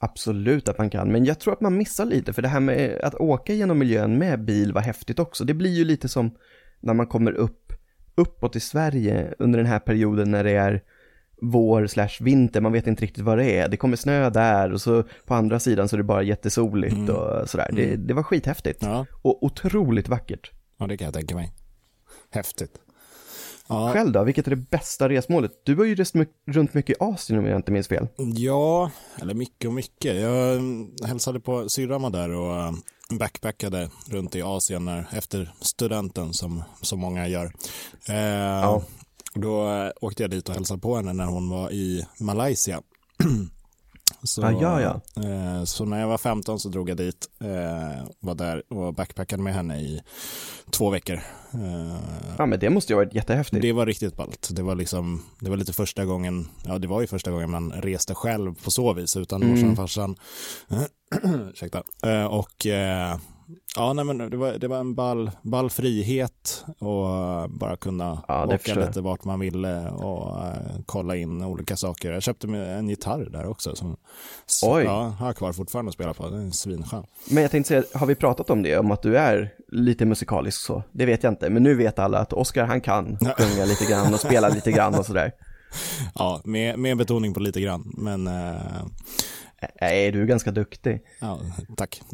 Absolut 0.00 0.68
att 0.68 0.78
man 0.78 0.90
kan, 0.90 1.12
men 1.12 1.24
jag 1.24 1.40
tror 1.40 1.52
att 1.52 1.60
man 1.60 1.76
missar 1.76 2.04
lite, 2.04 2.32
för 2.32 2.42
det 2.42 2.48
här 2.48 2.60
med 2.60 3.00
att 3.02 3.14
åka 3.14 3.54
genom 3.54 3.78
miljön 3.78 4.18
med 4.18 4.44
bil 4.44 4.72
var 4.72 4.80
häftigt 4.80 5.18
också. 5.18 5.44
Det 5.44 5.54
blir 5.54 5.70
ju 5.70 5.84
lite 5.84 6.08
som 6.08 6.30
när 6.80 6.94
man 6.94 7.06
kommer 7.06 7.32
upp, 7.32 7.72
uppåt 8.14 8.56
i 8.56 8.60
Sverige 8.60 9.34
under 9.38 9.56
den 9.58 9.66
här 9.66 9.78
perioden 9.78 10.30
när 10.30 10.44
det 10.44 10.50
är 10.50 10.82
vår 11.42 11.86
slash 11.86 12.08
vinter, 12.20 12.60
man 12.60 12.72
vet 12.72 12.86
inte 12.86 13.02
riktigt 13.04 13.24
vad 13.24 13.38
det 13.38 13.58
är. 13.58 13.68
Det 13.68 13.76
kommer 13.76 13.96
snö 13.96 14.30
där 14.30 14.72
och 14.72 14.80
så 14.80 15.02
på 15.26 15.34
andra 15.34 15.60
sidan 15.60 15.88
så 15.88 15.96
är 15.96 15.98
det 15.98 16.04
bara 16.04 16.22
jättesoligt 16.22 16.94
Mm. 16.96 17.14
och 17.16 17.48
sådär. 17.50 17.68
Det, 17.72 17.96
det 17.96 18.14
var 18.14 18.22
skithäftigt. 18.22 18.82
Ja, 18.82 19.06
Och 19.22 19.42
otroligt 19.44 20.08
vackert. 20.08 20.50
ja, 20.78 20.86
det 20.86 20.96
kan 20.96 21.04
jag 21.04 21.14
tänka 21.14 21.34
mig. 21.34 21.52
Häftigt. 22.30 22.78
Ja, 23.68 23.92
Själv 23.92 24.12
då, 24.12 24.24
vilket 24.24 24.46
är 24.46 24.50
det 24.50 24.56
bästa 24.56 25.08
resmålet? 25.08 25.52
Du 25.62 25.76
har 25.76 25.84
ju 25.84 25.94
rest 25.94 26.14
runt 26.46 26.74
mycket 26.74 26.96
i 26.96 26.98
Asien 27.00 27.38
om 27.38 27.46
jag 27.46 27.56
inte 27.56 27.72
minns 27.72 27.88
fel. 27.88 28.08
Ja, 28.34 28.90
eller 29.20 29.34
mycket 29.34 29.68
och 29.68 29.74
mycket. 29.74 30.16
Jag 30.16 30.60
hälsade 31.08 31.40
på 31.40 31.68
syrran 31.68 32.12
där 32.12 32.30
och 32.30 32.56
eh, 32.56 32.72
backpackade 33.10 33.90
runt 34.06 34.36
i 34.36 34.42
Asien 34.42 34.84
när, 34.84 35.06
efter 35.12 35.54
studenten 35.60 36.32
som 36.34 36.62
så 36.82 36.96
många 36.96 37.28
gör. 37.28 37.52
Eh, 38.08 38.16
Ja. 38.16 38.82
Då 39.34 39.68
eh, 39.70 39.90
åkte 40.00 40.22
jag 40.22 40.30
dit 40.30 40.48
och 40.48 40.54
hälsade 40.54 40.80
på 40.80 40.96
henne 40.96 41.12
när 41.12 41.26
hon 41.26 41.50
var 41.50 41.70
i 41.70 42.06
Malaysia. 42.20 42.82
Så, 44.22 44.42
Ah, 44.44 44.50
ja, 44.52 44.80
ja. 44.80 45.00
Eh, 45.24 45.64
så 45.64 45.84
när 45.84 46.00
jag 46.00 46.08
var 46.08 46.18
15 46.18 46.60
så 46.60 46.68
drog 46.68 46.90
jag 46.90 46.96
dit, 46.96 47.26
eh, 47.40 48.06
var 48.20 48.34
där 48.34 48.72
och 48.72 48.94
backpackade 48.94 49.42
med 49.42 49.54
henne 49.54 49.80
i 49.80 50.02
två 50.70 50.90
veckor. 50.90 51.14
Eh, 51.54 51.96
Ja, 52.38 52.46
men 52.46 52.58
det 52.60 52.70
måste 52.70 52.92
ju 52.92 52.96
ha 52.98 53.04
varit 53.04 53.14
jättehäftigt. 53.14 53.62
det 53.62 53.72
var 53.72 53.86
riktigt 53.86 54.16
ballt. 54.16 54.48
Det 54.52 54.62
var 54.62 54.74
liksom, 54.74 55.22
det 55.40 55.50
var 55.50 55.56
lite 55.56 55.72
första 55.72 56.04
gången, 56.04 56.48
ja 56.64 56.78
det 56.78 56.86
var 56.88 57.00
ju 57.00 57.06
första 57.06 57.30
gången 57.30 57.50
man 57.50 57.72
reste 57.72 58.14
själv 58.14 58.54
på 58.64 58.70
så 58.70 58.92
vis 58.92 59.16
utan 59.16 59.42
Mm. 59.42 59.54
morsan 59.54 59.70
och 59.70 59.76
farsan. 59.76 60.16
Ursäkta. 61.52 61.82
Och 62.30 62.66
ja, 63.76 63.92
nej 63.92 64.04
men 64.04 64.18
det 64.18 64.36
var, 64.36 64.52
det 64.52 64.68
var 64.68 64.78
en 64.78 64.94
ball, 64.94 65.30
ball 65.42 65.70
frihet 65.70 66.64
och 66.78 67.06
bara 67.50 67.76
kunna 67.76 68.22
Ja, 68.28 68.46
det 68.46 68.54
åka 68.54 68.74
lite 68.74 69.00
vart 69.00 69.24
man 69.24 69.40
ville 69.40 69.88
och 69.88 70.46
eh, 70.46 70.52
kolla 70.86 71.16
in 71.16 71.42
olika 71.44 71.76
saker. 71.76 72.12
Jag 72.12 72.22
köpte 72.22 72.46
en 72.46 72.88
gitarr 72.88 73.28
där 73.30 73.46
också 73.46 73.76
som 73.76 73.96
så, 74.46 74.80
ja, 74.80 75.14
har 75.18 75.26
jag 75.26 75.36
kvar 75.36 75.52
fortfarande 75.52 75.88
att 75.88 75.94
spela 75.94 76.14
på. 76.14 76.28
Den 76.28 76.46
är 76.46 76.50
svinskön. 76.50 77.04
Men 77.30 77.42
jag 77.42 77.50
tänkte 77.50 77.68
säga, 77.68 77.82
har 77.94 78.06
vi 78.06 78.14
pratat 78.14 78.50
om 78.50 78.62
det? 78.62 78.78
Om 78.78 78.90
att 78.90 79.02
du 79.02 79.18
är 79.18 79.52
lite 79.68 80.04
musikalisk 80.04 80.60
så? 80.60 80.82
Det 80.92 81.06
vet 81.06 81.22
jag 81.22 81.32
inte, 81.32 81.50
men 81.50 81.62
nu 81.62 81.74
vet 81.74 81.98
alla 81.98 82.18
att 82.18 82.32
Oscar 82.32 82.64
han 82.64 82.80
kan 82.80 83.18
sjunga 83.38 83.64
lite 83.64 83.84
grann 83.84 84.14
och 84.14 84.20
spela 84.20 84.48
lite 84.48 84.72
grann 84.72 84.94
och 84.94 85.06
sådär. 85.06 85.32
Ja, 86.14 86.40
med, 86.44 86.78
med 86.78 86.96
betoning 86.96 87.34
på 87.34 87.40
lite 87.40 87.60
grann, 87.60 87.92
men 87.96 88.26
eh, 88.26 88.84
Nej, 89.80 90.12
du 90.12 90.22
är 90.22 90.26
ganska 90.26 90.50
duktig. 90.50 91.00
ja, 91.20 91.40
tack. 91.76 92.02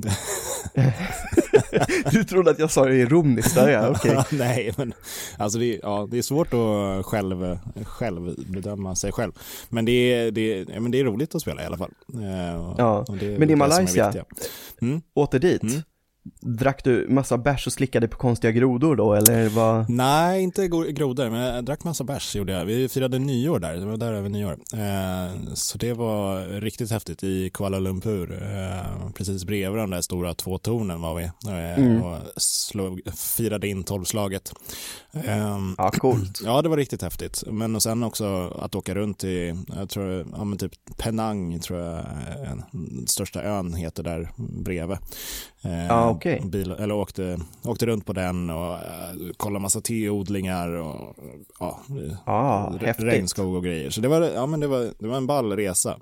Du 2.13 2.25
trodde 2.25 2.51
att 2.51 2.59
jag 2.59 2.71
sa 2.71 2.85
det 2.85 2.95
ironiskt, 2.97 3.55
där 3.55 3.69
ja, 3.73 3.89
okej. 3.89 4.13
Ja, 4.15 4.25
Nej, 4.33 4.73
men 4.77 4.93
alltså 5.39 5.59
det, 5.59 5.79
ja, 5.83 6.09
det 6.11 6.19
är 6.19 6.23
svårt 6.23 6.55
att 6.55 7.07
själv, 7.07 7.59
själv 7.85 8.35
bedöma 8.49 8.95
sig 8.95 9.13
själv. 9.13 9.33
Men 9.69 9.85
det 9.85 9.93
är, 9.93 10.31
det, 10.31 10.67
ja, 10.75 10.81
men 10.81 10.91
det 10.91 11.01
är 11.01 11.05
roligt 11.05 11.35
att 11.35 11.43
spela 11.43 11.63
i 11.63 11.67
alla 11.67 11.79
fall. 11.79 11.91
Eh, 12.15 12.75
Ja, 12.79 13.05
det 13.21 13.39
men 13.39 13.51
i 13.51 13.57
Malaysia. 13.57 14.15
Mm. 14.83 15.03
Åter 15.15 15.39
dit. 15.39 15.63
Mm. 15.63 15.83
Drack 16.41 16.85
du 16.85 17.07
massa 17.09 17.39
bärs 17.39 17.67
och 17.67 17.73
slickade 17.73 18.09
på 18.09 18.19
konstiga 18.19 18.51
grodor 18.53 18.97
då, 18.97 19.15
eller 19.15 19.49
vad? 19.49 19.91
Nej, 19.91 20.43
inte 20.43 20.69
gro- 20.69 20.91
grodor, 20.93 21.31
men 21.31 21.41
jag 21.41 21.65
drack 21.65 21.85
massa 21.85 22.05
bärs 22.05 22.37
gjorde 22.37 22.53
jag. 22.53 22.65
Vi 22.65 22.89
firade 22.89 23.19
nyår 23.19 23.59
där, 23.59 23.75
det 23.75 23.87
var 23.87 23.97
där 23.97 24.13
över 24.13 24.29
nyår. 24.29 24.59
Eh, 24.75 25.55
så 25.55 25.79
det 25.79 25.93
var 25.93 26.47
riktigt 26.61 26.91
häftigt 26.91 27.25
i 27.25 27.51
Kuala 27.51 27.79
Lumpur. 27.79 28.43
Eh, 28.43 29.11
precis 29.15 29.45
bredvid 29.45 29.81
de 29.81 29.91
där 29.91 30.01
stora 30.01 30.35
två 30.35 30.59
tornen 30.59 31.01
var 31.01 31.15
vi 31.15 31.25
eh, 31.25 31.79
Mm. 31.85 32.03
och 32.03 32.19
slog, 32.37 33.01
firade 33.17 33.69
in 33.69 33.85
tolvslaget. 33.85 34.53
Eh, 35.13 35.59
Ja, 35.79 35.91
coolt. 35.91 36.41
Ja, 36.45 36.63
det 36.63 36.69
var 36.69 36.77
riktigt 36.77 37.03
häftigt. 37.03 37.43
Men 37.47 37.77
och 37.77 37.83
sen 37.83 38.03
också 38.03 38.49
att 38.59 38.75
åka 38.75 38.95
runt 38.95 39.25
i, 39.25 39.55
jag 39.77 39.89
tror, 39.89 40.27
ja 40.37 40.45
men 40.45 40.59
typ 40.59 40.73
Penang 40.97 41.61
tror 41.61 41.79
jag 41.81 42.05
den 42.45 42.63
största 43.07 43.43
ön 43.43 43.75
heter 43.75 44.03
där 44.03 44.31
bredvid. 44.37 44.99
Eh, 45.63 45.87
Ja, 45.87 46.14
okej. 46.17 46.43
bil, 46.45 46.71
eller 46.71 46.95
åkte, 46.95 47.39
åkte 47.65 47.87
runt 47.87 48.07
på 48.07 48.13
den 48.13 48.51
och 48.51 48.73
eh, 48.75 48.81
kollade 49.37 49.63
massa 49.63 49.81
teodlingar 49.81 50.69
och 50.69 51.17
ja, 51.61 51.81
re- 51.89 52.85
häftigt. 52.85 53.07
regnskog 53.07 53.55
och 53.55 53.65
grejer. 53.65 53.91
Så 53.91 54.01
det 54.01 54.09
var, 54.09 54.21
ja, 54.23 54.47
men 54.47 54.61
det 54.61 54.67
var, 54.67 54.91
det 54.99 55.09
var 55.09 55.17
en 55.17 55.27
ball 55.27 55.53
resa. 55.57 55.97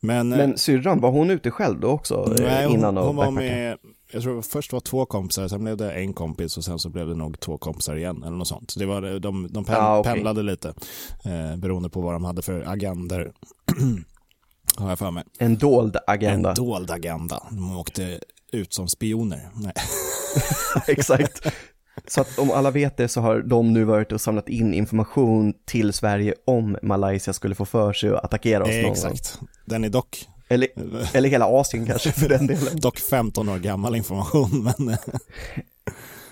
Men, 0.00 0.32
eh, 0.32 0.38
Men 0.38 0.58
syrran, 0.58 1.00
var 1.00 1.10
hon 1.10 1.30
ute 1.30 1.50
själv 1.50 1.80
då 1.80 1.88
också? 1.88 2.14
eh, 2.38 2.44
Nej, 2.46 2.64
hon, 2.66 2.74
innan 2.74 2.98
och 2.98 3.04
hon 3.06 3.16
var 3.16 3.30
med, 3.30 3.76
jag 4.12 4.22
tror 4.22 4.42
först 4.42 4.72
var 4.72 4.80
två 4.80 5.06
kompisar, 5.06 5.48
sen 5.48 5.64
blev 5.64 5.76
det 5.76 5.92
en 5.92 6.12
kompis 6.12 6.56
och 6.56 6.64
sen 6.64 6.78
så 6.78 6.88
blev 6.88 7.08
det 7.08 7.14
nog 7.14 7.40
två 7.40 7.58
kompisar 7.58 7.96
igen 7.96 8.22
eller 8.22 8.36
något 8.36 8.48
sånt. 8.48 8.70
Så 8.70 8.78
det 8.80 8.86
var, 8.86 9.18
de, 9.18 9.48
de 9.50 9.64
pen, 9.64 9.76
Ah, 9.78 9.98
okej. 9.98 10.12
pendlade 10.12 10.42
lite 10.42 10.68
eh, 11.24 11.56
beroende 11.56 11.88
på 11.88 12.00
vad 12.00 12.14
de 12.14 12.24
hade 12.24 12.42
för 12.42 12.64
agender. 12.68 13.32
Har 14.76 14.88
jag 14.88 14.98
för 14.98 15.10
mig. 15.10 15.24
En 15.38 15.56
dold 15.58 15.96
agenda. 16.06 16.48
En 16.48 16.54
dold 16.54 16.90
agenda. 16.90 17.42
De 17.50 17.76
åkte 17.78 18.20
ut 18.52 18.72
som 18.72 18.88
spioner. 18.88 19.48
Nej. 19.54 19.72
Exakt. 20.86 21.46
Så 22.06 22.20
att 22.20 22.38
om 22.38 22.50
alla 22.50 22.70
vet 22.70 22.96
det 22.96 23.08
så 23.08 23.20
har 23.20 23.40
de 23.42 23.72
nu 23.72 23.84
varit 23.84 24.12
och 24.12 24.20
samlat 24.20 24.48
in 24.48 24.74
information 24.74 25.54
till 25.66 25.92
Sverige 25.92 26.34
om 26.44 26.78
Malaysia 26.82 27.32
skulle 27.32 27.54
få 27.54 27.64
för 27.64 27.92
sig 27.92 28.10
att 28.10 28.24
attackera 28.24 28.62
oss 28.62 28.70
någon 28.70 28.82
gång. 28.82 28.92
Exakt. 28.92 29.40
Den 29.64 29.84
är 29.84 29.88
dock, 29.88 30.28
Eller, 30.48 30.68
eller 31.12 31.28
hela 31.28 31.46
Asien 31.46 31.86
kanske 31.86 32.12
för 32.12 32.28
den 32.28 32.46
delen. 32.46 32.76
dock 32.80 32.98
15 32.98 33.48
år 33.48 33.58
gammal 33.58 33.96
information, 33.96 34.72
men 34.76 34.96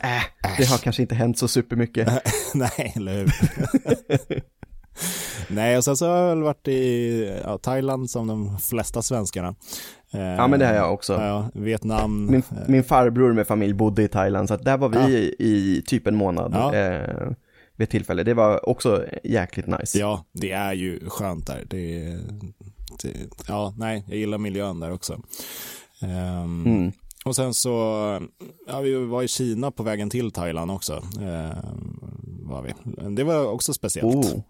Äh, 0.01 0.23
det 0.59 0.65
har 0.65 0.79
kanske 0.79 1.03
inte 1.03 1.15
hänt 1.15 1.39
så 1.39 1.49
supermycket. 1.49 2.09
nej, 2.55 2.93
eller 2.97 3.15
hur? 3.15 3.33
Nej, 5.49 5.77
och 5.77 5.85
sen 5.85 5.97
så 5.97 6.07
har 6.09 6.17
jag 6.17 6.29
väl 6.29 6.43
varit 6.43 6.69
i 6.69 7.41
ja, 7.45 7.59
Thailand 7.59 8.11
som 8.11 8.27
de 8.27 8.59
flesta 8.59 9.03
svenskarna. 9.03 9.55
Eh, 10.11 10.21
Ja 10.21 10.47
men 10.49 10.61
det 10.61 10.67
har 10.67 10.75
jag 10.75 10.93
också. 10.93 11.13
Ja, 11.13 11.49
Vietnam. 11.55 12.27
Min, 12.31 12.43
min 12.69 12.85
farbror 12.85 13.33
med 13.33 13.47
familj 13.47 13.75
bodde 13.75 14.03
i 14.03 14.09
Thailand 14.09 14.49
så 14.49 14.57
där 14.57 14.77
var 14.77 14.89
vi 14.89 14.97
Ja. 14.99 15.09
i, 15.09 15.35
i 15.39 15.83
typ 15.87 16.07
en 16.07 16.17
månad 16.17 16.53
Ja. 16.55 16.75
eh, 16.75 17.29
vid 17.77 17.85
ett 17.85 17.91
tillfälle. 17.91 18.23
Det 18.23 18.35
var 18.35 18.69
också 18.69 19.05
jäkligt 19.25 19.67
nice. 19.67 19.99
Ja, 19.99 20.25
det 20.33 20.51
är 20.53 20.73
ju 20.73 21.09
skönt 21.09 21.47
där. 21.47 21.65
Det, 21.71 22.17
det, 23.03 23.13
ja, 23.49 23.75
nej, 23.79 24.05
jag 24.09 24.17
gillar 24.19 24.39
miljön 24.39 24.81
där 24.81 24.93
också. 24.93 25.21
Ehm, 26.03 26.63
Mm. 26.67 26.93
Och 27.25 27.37
sen 27.37 27.55
så, 27.55 27.71
ja, 28.69 28.81
vi 28.81 28.95
var 28.95 29.23
i 29.23 29.29
Kina 29.29 29.71
på 29.71 29.83
vägen 29.83 30.11
till 30.11 30.31
Thailand 30.31 30.71
också. 30.71 30.93
Ehm, 31.21 32.01
var 32.49 32.63
vi. 32.63 32.75
Det 33.15 33.25
var 33.25 33.47
också 33.47 33.73
speciellt. 33.75 34.15
Oh. 34.35 34.41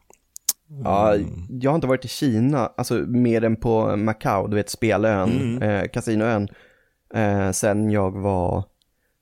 Ja, 0.84 1.14
jag 1.48 1.70
har 1.70 1.74
inte 1.74 1.86
varit 1.86 2.04
i 2.04 2.08
Kina, 2.08 2.66
alltså 2.76 2.94
mer 2.94 3.44
än 3.44 3.56
på 3.56 3.96
Macau, 3.96 4.46
du 4.46 4.56
vet 4.56 4.70
spelön, 4.70 5.30
Mm. 5.30 5.62
eh, 5.62 5.88
kasinoön, 5.90 6.48
eh, 7.14 7.50
sen 7.50 7.90
jag 7.90 8.18
var, 8.22 8.64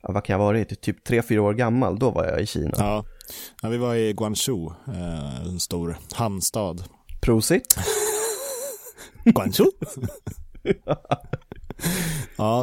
vad 0.02 0.24
kan 0.24 0.34
jag 0.34 0.38
ha 0.40 0.46
varit, 0.46 0.80
typ 0.80 1.08
3-4 1.08 1.38
år 1.38 1.54
gammal, 1.54 1.98
då 1.98 2.10
var 2.10 2.24
jag 2.24 2.40
i 2.40 2.46
Kina. 2.46 2.72
Ja. 2.76 3.04
ja, 3.62 3.68
vi 3.68 3.76
var 3.78 3.94
i 3.94 4.12
Guangzhou, 4.12 4.72
eh, 4.88 5.40
en 5.46 5.60
stor 5.60 5.96
hamnstad. 6.14 6.82
Prosit! 7.20 7.76
Guangzhou? 9.24 9.70
ja, 12.36 12.60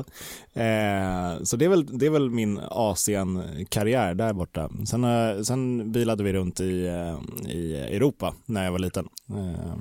eh, 0.54 1.44
så 1.44 1.58
det 1.58 1.66
är 1.66 1.70
väl, 1.70 1.98
det 2.00 2.06
är 2.06 2.10
väl 2.10 2.30
min 2.30 2.60
Asien-karriär 2.72 4.14
där 4.14 4.34
borta. 4.34 4.70
Sen, 4.88 5.04
eh, 5.04 5.42
sen 5.42 5.92
bilade 5.92 6.24
vi 6.24 6.34
runt 6.34 6.60
i, 6.60 6.88
eh, 6.88 7.52
i 7.52 7.76
Europa 7.76 8.34
när 8.46 8.64
jag 8.66 8.72
var 8.72 8.80
liten. 8.80 9.08
Eh, 9.30 9.76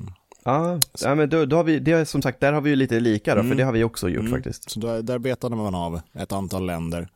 Ja, 0.44 0.78
ja 1.00 1.14
men 1.14 1.28
då, 1.28 1.44
då 1.44 1.56
har 1.56 1.64
vi, 1.64 1.78
det 1.78 1.92
är 1.92 2.04
som 2.04 2.22
sagt, 2.22 2.40
där 2.40 2.52
har 2.52 2.60
vi 2.60 2.70
ju 2.70 2.76
lite 2.76 3.00
lika 3.00 3.34
då, 3.34 3.40
för 3.40 3.46
Mm. 3.46 3.56
det 3.56 3.64
har 3.64 3.72
vi 3.72 3.84
också 3.84 4.08
gjort 4.08 4.20
mm, 4.20 4.32
faktiskt. 4.32 4.70
Så 4.70 4.80
där, 4.80 5.02
där 5.02 5.18
betade 5.18 5.56
man 5.56 5.74
av 5.74 6.00
ett 6.14 6.32
antal 6.32 6.66
länder. 6.66 7.08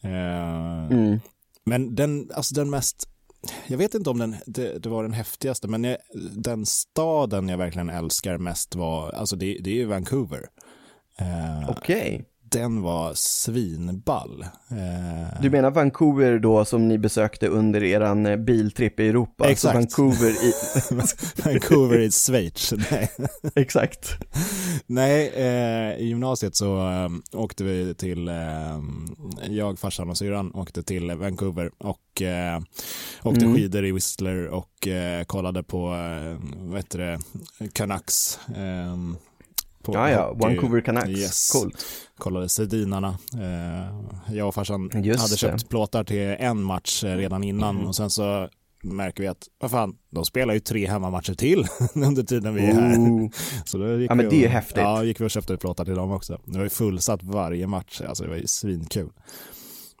Eh, 0.00 0.86
Mm. 0.90 1.20
Men 1.64 1.94
den, 1.94 2.30
alltså 2.34 2.54
den 2.54 2.70
mest, 2.70 3.08
jag 3.66 3.78
vet 3.78 3.94
inte 3.94 4.10
om 4.10 4.18
den, 4.18 4.36
det, 4.46 4.78
det 4.82 4.88
var 4.88 5.02
den 5.02 5.12
häftigaste, 5.12 5.68
men 5.68 5.84
jag, 5.84 5.96
den 6.32 6.66
staden 6.66 7.48
jag 7.48 7.58
verkligen 7.58 7.90
älskar 7.90 8.38
mest 8.38 8.74
var, 8.74 9.10
alltså 9.12 9.36
det, 9.36 9.58
det 9.60 9.70
är 9.70 9.74
ju 9.74 9.84
Vancouver. 9.84 10.46
Eh, 11.20 11.70
Okej, 11.70 12.24
den 12.50 12.82
var 12.82 13.12
svinball. 13.14 14.42
Eh, 14.70 15.40
Du 15.42 15.50
menar 15.50 15.70
Vancouver 15.70 16.38
då 16.38 16.64
som 16.64 16.88
ni 16.88 16.98
besökte 16.98 17.48
under 17.48 17.82
eran 17.84 18.26
eh, 18.26 18.36
biltripp 18.36 19.00
i 19.00 19.08
Europa? 19.08 19.50
Exakt. 19.50 19.72
Så 19.92 20.02
Vancouver 20.02 20.30
i... 20.30 20.52
Vancouver 21.44 21.98
i 21.98 22.10
Schweiz. 22.10 22.72
Nej, 22.90 23.10
Exakt. 23.54 24.18
Nej 24.86 25.28
eh, 25.36 25.96
i 26.00 26.04
gymnasiet 26.08 26.56
så 26.56 26.78
eh, 26.90 27.08
åkte 27.40 27.64
vi 27.64 27.94
till, 27.94 28.28
eh, 28.28 28.78
jag, 29.48 29.78
farsan 29.78 30.10
och 30.10 30.18
syrran 30.18 30.54
åkte 30.54 30.82
till 30.82 31.10
Vancouver 31.16 31.70
och 31.78 32.22
eh, 32.22 32.60
åkte 33.22 33.44
Mm. 33.44 33.54
skidor 33.56 33.84
i 33.84 33.92
Whistler 33.92 34.46
och 34.48 34.88
kollade 35.26 35.62
på, 35.62 35.94
eh, 35.94 36.36
vad 36.68 36.76
heter 36.76 36.98
det, 36.98 37.18
Canucks. 37.72 38.38
På 39.82 39.94
Ja, 39.94 40.10
ja. 40.10 40.32
Vancouver 40.32 40.80
Canucks. 40.80 41.08
Yes. 41.08 41.50
Coolt. 41.52 41.84
kollade 42.18 42.48
Sedinarna. 42.48 43.18
Eh, 43.34 44.34
jag 44.36 44.48
och 44.48 44.54
farsan 44.54 44.90
Just 44.94 45.20
hade 45.20 45.32
det. 45.32 45.36
köpt 45.38 45.68
plåtar 45.68 46.04
till 46.04 46.36
en 46.38 46.62
match 46.62 47.04
eh, 47.04 47.16
redan 47.16 47.44
innan 47.44 47.76
Mm. 47.76 47.88
och 47.88 47.96
sen 47.96 48.10
så 48.10 48.48
märker 48.82 49.22
vi 49.22 49.28
att, 49.28 49.46
vad 49.60 49.70
fan, 49.70 49.94
de 50.10 50.24
spelar 50.24 50.54
ju 50.54 50.60
tre 50.60 50.86
hemmamatcher 50.88 51.34
till 51.34 51.66
under 51.94 52.22
tiden 52.22 52.54
vi 52.54 52.62
är 52.66 52.72
här. 52.74 52.98
Ooh. 52.98 53.30
Så 53.64 53.78
då 53.78 53.98
gick 53.98 54.10
Ja, 54.10 54.14
men 54.14 54.28
det 54.28 54.36
är 54.36 54.40
ju 54.40 54.46
och, 54.46 54.52
häftigt. 54.52 54.76
Ja, 54.76 55.04
gick 55.04 55.20
vi 55.20 55.24
och 55.26 55.30
köpte 55.30 55.56
plåtar 55.56 55.84
till 55.84 55.94
dem 55.94 56.12
också. 56.12 56.40
Det 56.44 56.56
var 56.58 56.64
ju 56.64 56.70
fullsatt 56.70 57.22
varje 57.22 57.66
match, 57.66 58.00
alltså 58.08 58.24
det 58.24 58.30
var 58.30 58.36
ju 58.36 58.46
svinkul. 58.46 59.10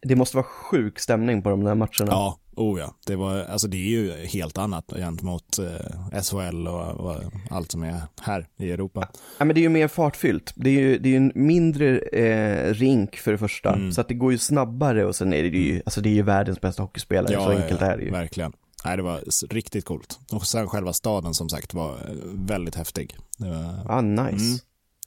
Det 0.02 0.16
måste 0.16 0.36
vara 0.36 0.46
sjuk 0.46 0.98
stämning 0.98 1.42
på 1.42 1.50
de 1.50 1.64
där 1.64 1.74
matcherna. 1.74 2.06
Ja, 2.06 2.38
oh 2.58 2.80
ja. 2.80 2.94
Det, 3.06 3.16
var, 3.16 3.38
alltså 3.44 3.68
det 3.68 3.76
är 3.76 3.88
ju 3.88 4.12
helt 4.26 4.58
annat 4.58 4.92
gentemot 4.96 5.58
eh, 5.58 6.22
SHL 6.22 6.66
och, 6.68 6.86
och 6.90 7.16
allt 7.50 7.72
som 7.72 7.82
är 7.82 8.00
här 8.20 8.46
i 8.58 8.70
Europa. 8.70 9.08
Ja, 9.38 9.44
men 9.44 9.54
det 9.54 9.60
är 9.60 9.62
ju 9.62 9.68
mer 9.68 9.88
fartfyllt. 9.88 10.52
Det 10.56 10.70
är 10.70 10.80
ju, 10.80 10.98
det 10.98 11.12
är 11.12 11.16
en 11.16 11.32
mindre 11.34 11.98
eh, 11.98 12.74
rink 12.74 13.16
för 13.16 13.32
det 13.32 13.38
första, 13.38 13.74
Mm. 13.74 13.92
så 13.92 14.00
att 14.00 14.08
det 14.08 14.14
går 14.14 14.32
ju 14.32 14.38
snabbare 14.38 15.04
och 15.04 15.16
sen 15.16 15.32
är 15.32 15.42
det 15.42 15.48
ju, 15.48 15.82
alltså 15.86 16.00
det 16.00 16.08
är 16.08 16.14
ju 16.14 16.22
världens 16.22 16.60
bästa 16.60 16.82
hockeyspelare, 16.82 17.34
så 17.34 17.50
enkelt 17.50 17.82
är 17.82 17.96
det 17.96 18.04
ju. 18.04 18.10
verkligen. 18.10 18.52
Nej, 18.84 18.96
det 18.96 19.02
var 19.02 19.20
riktigt 19.54 19.84
coolt. 19.84 20.18
Och 20.32 20.46
sen 20.46 20.68
själva 20.68 20.92
staden 20.92 21.34
som 21.34 21.48
sagt 21.48 21.74
var 21.74 21.92
eh, 21.92 22.14
väldigt 22.34 22.74
häftig. 22.74 23.16
Var, 23.38 23.80
Ah, 23.88 24.00
nice. 24.00 24.44
Mm. 24.44 24.58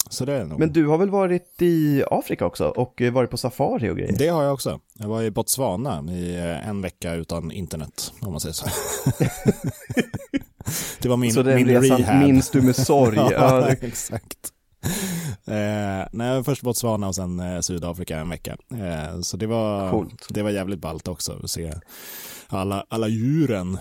Så 0.09 0.25
det 0.25 0.33
är 0.33 0.45
nog. 0.45 0.59
Men 0.59 0.73
du 0.73 0.87
har 0.87 0.97
väl 0.97 1.09
varit 1.09 1.61
i 1.61 2.03
Afrika 2.11 2.45
också 2.45 2.65
och 2.67 3.01
eh, 3.01 3.13
varit 3.13 3.29
på 3.29 3.37
safari 3.37 3.89
och 3.89 3.97
grejer? 3.97 4.15
Det 4.17 4.27
har 4.27 4.43
jag 4.43 4.53
också. 4.53 4.79
Jag 4.93 5.07
var 5.07 5.21
i 5.23 5.31
Botswana 5.31 6.03
i 6.13 6.35
eh, 6.35 6.67
en 6.69 6.81
vecka 6.81 7.13
utan 7.13 7.51
internet, 7.51 8.13
om 8.21 8.31
man 8.31 8.39
säger 8.39 8.53
så. 8.53 8.65
det 11.01 11.09
var 11.09 11.17
min, 11.17 11.33
så 11.33 11.43
den 11.43 11.55
min 11.55 11.67
resan 11.67 11.97
rehab. 11.97 12.23
minns 12.23 12.49
du 12.49 12.61
med 12.61 12.75
sorg? 12.75 13.15
ja, 13.17 13.31
ja, 13.31 13.61
det- 13.61 13.87
exakt. 13.87 14.37
Eh, 15.47 16.07
nej, 16.11 16.43
först 16.43 16.61
Botswana 16.61 17.07
och 17.07 17.15
sen 17.15 17.39
eh, 17.39 17.59
Sydafrika 17.59 18.17
en 18.17 18.29
vecka. 18.29 18.57
Eh, 18.73 19.21
så 19.21 19.37
det 19.37 19.47
var, 19.47 19.91
Coolt. 19.91 20.27
det 20.29 20.41
var 20.43 20.49
jävligt 20.49 20.79
ballt 20.79 21.07
också 21.07 21.39
att 21.43 21.51
se 21.51 21.73
alla, 22.47 22.85
alla 22.89 23.07
djuren. 23.07 23.77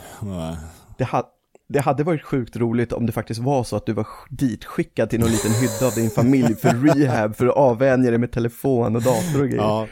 Det, 0.98 1.04
ha, 1.04 1.28
det 1.72 1.80
hade 1.80 2.04
varit 2.04 2.22
sjukt 2.22 2.56
roligt 2.56 2.92
om 2.92 3.06
det 3.06 3.12
faktiskt 3.12 3.40
var 3.40 3.64
så 3.64 3.76
att 3.76 3.86
du 3.86 3.92
var 3.92 4.02
sk- 4.04 4.26
ditskickad 4.30 5.10
till 5.10 5.20
någon 5.20 5.30
liten 5.30 5.52
hydda 5.52 5.86
av 5.86 5.92
din 5.94 6.10
familj 6.10 6.54
för 6.56 6.68
rehab, 6.68 7.36
för 7.36 7.46
att 7.46 7.56
avvänja 7.56 8.10
dig 8.10 8.18
med 8.18 8.32
telefon 8.32 8.96
och 8.96 9.02
dator 9.02 9.40
och 9.42 9.48
grejer. 9.48 9.62
Ja, 9.62 9.86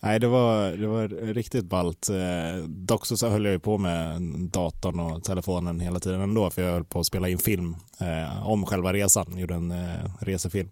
nej 0.00 0.20
det 0.20 0.28
var, 0.28 0.70
det 0.70 0.86
var 0.86 1.08
riktigt 1.34 1.64
ballt. 1.64 2.08
Eh, 2.10 2.64
dock 2.66 3.06
så 3.06 3.28
höll 3.28 3.44
jag 3.44 3.52
ju 3.52 3.58
på 3.58 3.78
med 3.78 4.20
datorn 4.52 5.00
och 5.00 5.24
telefonen 5.24 5.80
hela 5.80 6.00
tiden 6.00 6.20
ändå 6.20 6.50
för 6.50 6.62
jag 6.62 6.72
höll 6.72 6.84
på 6.84 7.00
att 7.00 7.06
spela 7.06 7.28
in 7.28 7.38
film 7.38 7.76
eh, 8.00 8.48
om 8.48 8.66
själva 8.66 8.92
resan, 8.92 9.38
gjorde 9.38 9.54
en 9.54 9.70
eh, 9.70 9.88
resefilm. 10.20 10.68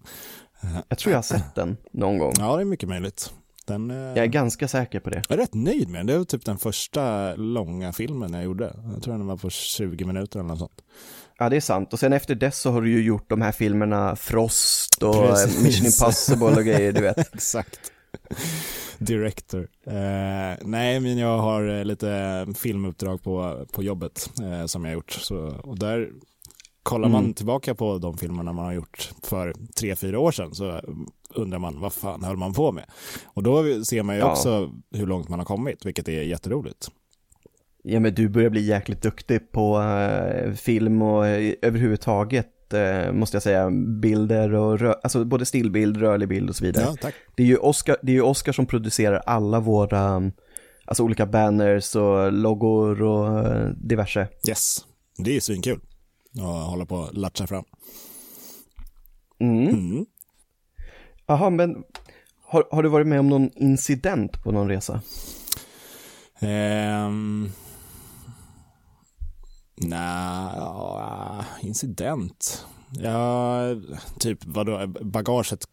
Jag 0.88 0.98
tror 0.98 1.11
jag 1.12 1.18
har 1.18 1.22
sett 1.22 1.55
den 1.55 1.76
någon 1.92 2.18
gång. 2.18 2.33
Ja, 2.38 2.57
det 2.57 2.62
är 2.62 2.64
mycket 2.64 2.88
möjligt. 2.88 3.33
Den, 3.70 3.90
eh, 3.90 3.96
Jag 3.96 4.18
är 4.18 4.26
ganska 4.26 4.68
säker 4.68 5.00
på 5.00 5.11
det. 5.11 5.22
jag 5.28 5.38
är 5.38 5.42
rätt 5.42 5.54
nöjd 5.54 5.88
med 5.88 5.98
den. 5.98 6.06
Det 6.06 6.18
var 6.18 6.24
typ 6.24 6.44
den 6.44 6.59
första 6.59 7.35
långa 7.35 7.92
filmen 7.92 8.33
jag 8.35 8.44
gjorde. 8.44 8.76
Jag 8.94 9.02
tror 9.02 9.14
den 9.18 9.26
var 9.26 9.37
på 9.37 9.50
20 9.50 10.04
minuter 10.04 10.38
eller 10.38 10.48
något 10.48 10.59
sånt. 10.59 10.83
Ja, 11.38 11.48
det 11.48 11.56
är 11.56 11.61
sant. 11.61 11.92
Och 11.92 11.98
sen 11.98 12.12
efter 12.12 12.35
dess 12.35 12.59
så 12.59 12.70
har 12.70 12.83
du 12.83 12.90
ju 12.90 13.02
gjort 13.02 13.28
de 13.30 13.40
här 13.42 13.52
filmerna 13.52 14.16
Frost 14.16 15.02
och 15.02 15.14
Precis. 15.14 15.59
eh, 15.59 15.62
Mission 15.64 15.87
Impossible 15.87 16.46
och 16.46 16.64
grejer, 16.64 16.92
du 16.92 17.00
vet. 17.00 17.18
Exakt. 17.35 17.80
Director. 18.98 19.68
Eh, 19.87 20.56
nej, 20.64 21.00
men 21.00 21.18
jag 21.18 21.38
har 21.38 21.78
eh, 21.78 21.85
lite 21.85 22.46
filmuppdrag 22.56 23.22
på, 23.22 23.66
på 23.72 23.83
jobbet 23.83 24.30
eh, 24.42 24.66
som 24.66 24.85
jag 24.85 24.90
har 24.90 24.94
gjort. 24.94 25.11
Så, 25.11 25.37
och 25.64 25.78
där 25.78 26.09
kollar 26.83 27.09
man 27.09 27.21
Mm. 27.25 27.35
tillbaka 27.35 27.75
på 27.75 27.99
de 27.99 28.16
filmerna 28.19 28.53
man 28.53 28.64
har 28.64 28.73
gjort 28.73 29.11
för 29.23 29.55
tre, 29.81 29.97
fyra 29.97 30.19
år 30.19 30.33
sedan 30.33 30.55
så 30.55 30.81
undrar 31.35 31.59
man 31.59 31.81
vad 31.81 31.93
fan 31.93 32.25
höll 32.25 32.37
man 32.37 32.53
på 32.53 32.73
med? 32.73 32.85
Och 33.25 33.43
då 33.43 33.85
ser 33.85 34.03
man 34.03 34.14
ju 34.14 34.21
Ja. 34.21 34.31
också 34.33 34.71
hur 34.95 35.07
långt 35.07 35.29
man 35.29 35.38
har 35.38 35.47
kommit, 35.47 35.87
vilket 35.87 36.09
är 36.09 36.23
jätteroligt. 36.23 36.88
Ja, 37.83 38.01
men 38.01 38.14
du 38.14 38.29
börjar 38.29 38.51
bli 38.51 38.61
jäkligt 38.61 39.03
duktig 39.03 39.53
på 39.53 39.81
eh, 39.81 40.53
film 40.53 41.03
och 41.03 41.27
eh, 41.27 41.55
överhuvudtaget, 41.62 42.73
eh, 42.75 43.12
måste 43.12 43.35
jag 43.37 43.43
säga, 43.43 43.71
bilder 44.03 44.55
och 44.55 44.81
alltså 45.03 45.25
både 45.25 45.45
stillbild, 45.47 45.97
rörlig 45.97 46.29
bild 46.29 46.49
och 46.49 46.57
så 46.57 46.64
vidare. 46.64 46.85
Ja, 46.88 46.97
tack. 47.03 47.14
Det 47.37 47.43
är 47.43 47.47
ju 47.47 47.57
Oscar, 47.57 47.97
det 48.03 48.12
är 48.12 48.16
ju 48.16 48.23
Oscar 48.23 48.53
som 48.53 48.66
producerar 48.66 49.23
alla 49.27 49.61
våra, 49.61 50.31
alltså 50.85 51.03
olika 51.03 51.27
banners 51.27 51.97
och 51.97 52.33
loggor 52.33 53.03
och 53.03 53.45
diverse. 53.77 54.29
Yes, 54.49 54.77
det 55.19 55.37
är 55.37 55.40
svinkul 55.40 55.81
att 56.38 56.71
hålla 56.71 56.87
på 56.87 56.97
och 56.97 57.14
latcha 57.14 57.47
fram. 57.47 57.64
Mm. 59.40 59.69
Mm. 59.69 60.07
Men 61.57 61.85
har, 62.45 62.69
har 62.71 62.83
du 62.83 62.88
varit 62.88 63.07
med 63.07 63.21
om 63.21 63.29
någon 63.29 63.51
incident 63.55 64.43
på 64.43 64.53
någon 64.53 64.69
resa? 64.69 65.01
Ehm... 66.38 67.51
Nej, 69.83 70.53
ja, 70.57 71.45
incident. 71.61 72.66
Ja, 72.93 73.61
typ 74.19 74.38
vadå, 74.45 74.87
bagaget 74.87 75.64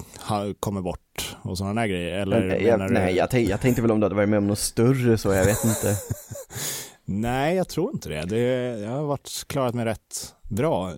kommer 0.59 0.81
bort 0.81 1.37
och 1.41 1.57
sådana 1.57 1.81
där 1.81 1.87
grejer? 1.87 2.19
Eller 2.19 2.47
Men, 2.47 2.65
jag, 2.65 2.79
du- 2.79 2.93
nej, 2.93 3.15
jag, 3.15 3.33
jag 3.33 3.61
tänkte 3.61 3.81
väl 3.81 3.91
om 3.91 3.99
du 3.99 4.05
hade 4.05 4.15
varit 4.15 4.29
med 4.29 4.37
om 4.37 4.47
något 4.47 4.59
större 4.59 5.17
så, 5.17 5.33
jag 5.33 5.45
vet 5.45 5.65
inte. 5.65 5.95
Nej, 7.05 7.55
jag 7.55 7.69
tror 7.69 7.91
inte 7.93 8.09
det. 8.09 8.25
det. 8.25 8.39
Jag 8.79 8.91
har 8.91 9.03
varit 9.03 9.43
klarat 9.47 9.75
mig 9.75 9.85
rätt 9.85 10.33
bra. 10.49 10.91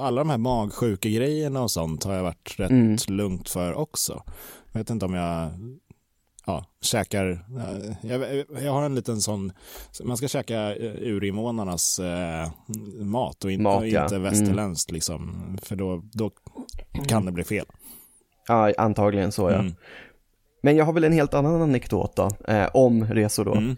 Alla 0.00 0.20
de 0.20 0.30
här 0.30 0.38
magsjuka 0.38 1.08
grejerna 1.08 1.62
och 1.62 1.70
sånt 1.70 2.04
har 2.04 2.14
jag 2.14 2.22
varit 2.22 2.54
rätt 2.58 2.70
Mm. 2.70 2.96
lugnt 3.08 3.48
för 3.48 3.74
också. 3.74 4.22
Jag 4.72 4.80
vet 4.80 4.90
inte 4.90 5.04
om 5.04 5.14
jag 5.14 5.50
ja, 6.46 6.64
käkar, 6.80 7.46
jag, 8.02 8.44
jag 8.62 8.72
har 8.72 8.82
en 8.82 8.94
liten 8.94 9.20
sån, 9.20 9.52
man 10.04 10.16
ska 10.16 10.28
käka 10.28 10.76
eh, 10.76 10.92
urinvånarnas 11.00 11.98
eh, 11.98 12.48
mat 13.00 13.44
och 13.44 13.50
inte, 13.52 13.62
Mat, 13.62 13.86
ja. 13.88 14.02
inte 14.02 14.16
Mm. 14.16 14.30
västerländskt 14.30 14.90
liksom, 14.90 15.56
för 15.62 15.76
då, 15.76 16.02
då 16.12 16.30
kan 17.08 17.24
det 17.24 17.32
bli 17.32 17.44
fel. 17.44 17.66
Ja, 18.48 18.72
antagligen 18.78 19.32
så 19.32 19.50
ja. 19.50 19.54
Mm. 19.58 19.74
Men 20.62 20.76
jag 20.76 20.84
har 20.84 20.92
väl 20.92 21.04
en 21.04 21.12
helt 21.12 21.34
annan 21.34 21.62
anekdot 21.62 22.16
då, 22.16 22.30
eh, 22.48 22.66
om 22.74 23.04
resor 23.04 23.44
då. 23.44 23.54
Mm. 23.54 23.76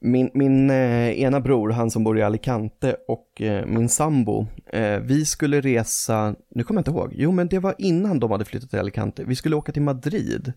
Min, 0.00 0.30
min 0.34 0.70
eh, 0.70 1.20
ena 1.20 1.40
bror, 1.40 1.70
han 1.70 1.90
som 1.90 2.04
bor 2.04 2.18
i 2.18 2.22
Alicante 2.22 2.96
och 3.08 3.42
eh, 3.42 3.66
min 3.66 3.88
sambo, 3.88 4.46
eh, 4.66 4.98
vi 4.98 5.24
skulle 5.24 5.60
resa, 5.60 6.34
nu 6.50 6.64
kommer 6.64 6.78
jag 6.78 6.80
inte 6.88 6.90
ihåg, 6.90 7.12
jo 7.16 7.32
men 7.32 7.48
det 7.48 7.58
var 7.58 7.74
innan 7.78 8.20
de 8.20 8.30
hade 8.30 8.44
flyttat 8.44 8.70
till 8.70 8.78
Alicante, 8.78 9.24
vi 9.24 9.36
skulle 9.36 9.56
åka 9.56 9.72
till 9.72 9.82
Madrid. 9.82 10.52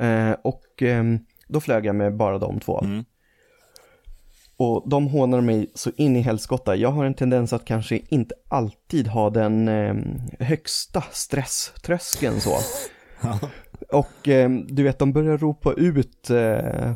Eh, 0.00 0.32
och 0.44 0.82
eh, 0.82 1.04
då 1.48 1.60
flög 1.60 1.86
jag 1.86 1.96
med 1.96 2.16
bara 2.16 2.38
de 2.38 2.60
två. 2.60 2.80
Mm. 2.80 3.04
Och 4.56 4.88
de 4.88 5.06
hånar 5.06 5.40
mig 5.40 5.70
så 5.74 5.90
in 5.96 6.16
i 6.16 6.20
helskotta. 6.20 6.76
Jag 6.76 6.90
har 6.90 7.04
en 7.04 7.14
tendens 7.14 7.52
att 7.52 7.64
kanske 7.64 8.00
inte 8.08 8.34
alltid 8.48 9.06
ha 9.06 9.30
den 9.30 9.68
eh, 9.68 9.94
högsta 10.40 11.04
stresströskeln 11.12 12.40
så. 12.40 12.56
Och 13.92 14.28
eh, 14.28 14.50
du 14.50 14.82
vet, 14.82 14.98
de 14.98 15.12
börjar 15.12 15.38
ropa 15.38 15.72
ut 15.72 16.30
eh, 16.30 16.92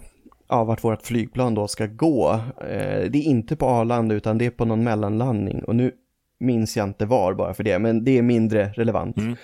ja, 0.50 0.64
vart 0.64 0.84
vårt 0.84 1.02
flygplan 1.02 1.54
då 1.54 1.68
ska 1.68 1.86
gå. 1.86 2.40
Eh, 2.60 3.10
det 3.10 3.18
är 3.18 3.22
inte 3.22 3.56
på 3.56 3.66
Arlanda 3.66 4.14
utan 4.14 4.38
det 4.38 4.46
är 4.46 4.50
på 4.50 4.64
någon 4.64 4.84
mellanlandning. 4.84 5.64
Och 5.64 5.76
nu 5.76 5.92
minns 6.40 6.76
jag 6.76 6.88
inte 6.88 7.06
var 7.06 7.34
bara 7.34 7.54
för 7.54 7.64
det, 7.64 7.78
men 7.78 8.04
det 8.04 8.18
är 8.18 8.22
mindre 8.22 8.72
relevant. 8.76 9.16
Mm. 9.16 9.36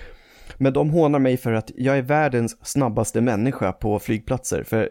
Men 0.58 0.72
de 0.72 0.90
hånar 0.90 1.18
mig 1.18 1.36
för 1.36 1.52
att 1.52 1.70
jag 1.76 1.98
är 1.98 2.02
världens 2.02 2.66
snabbaste 2.66 3.20
människa 3.20 3.72
på 3.72 3.98
flygplatser. 3.98 4.62
För 4.62 4.88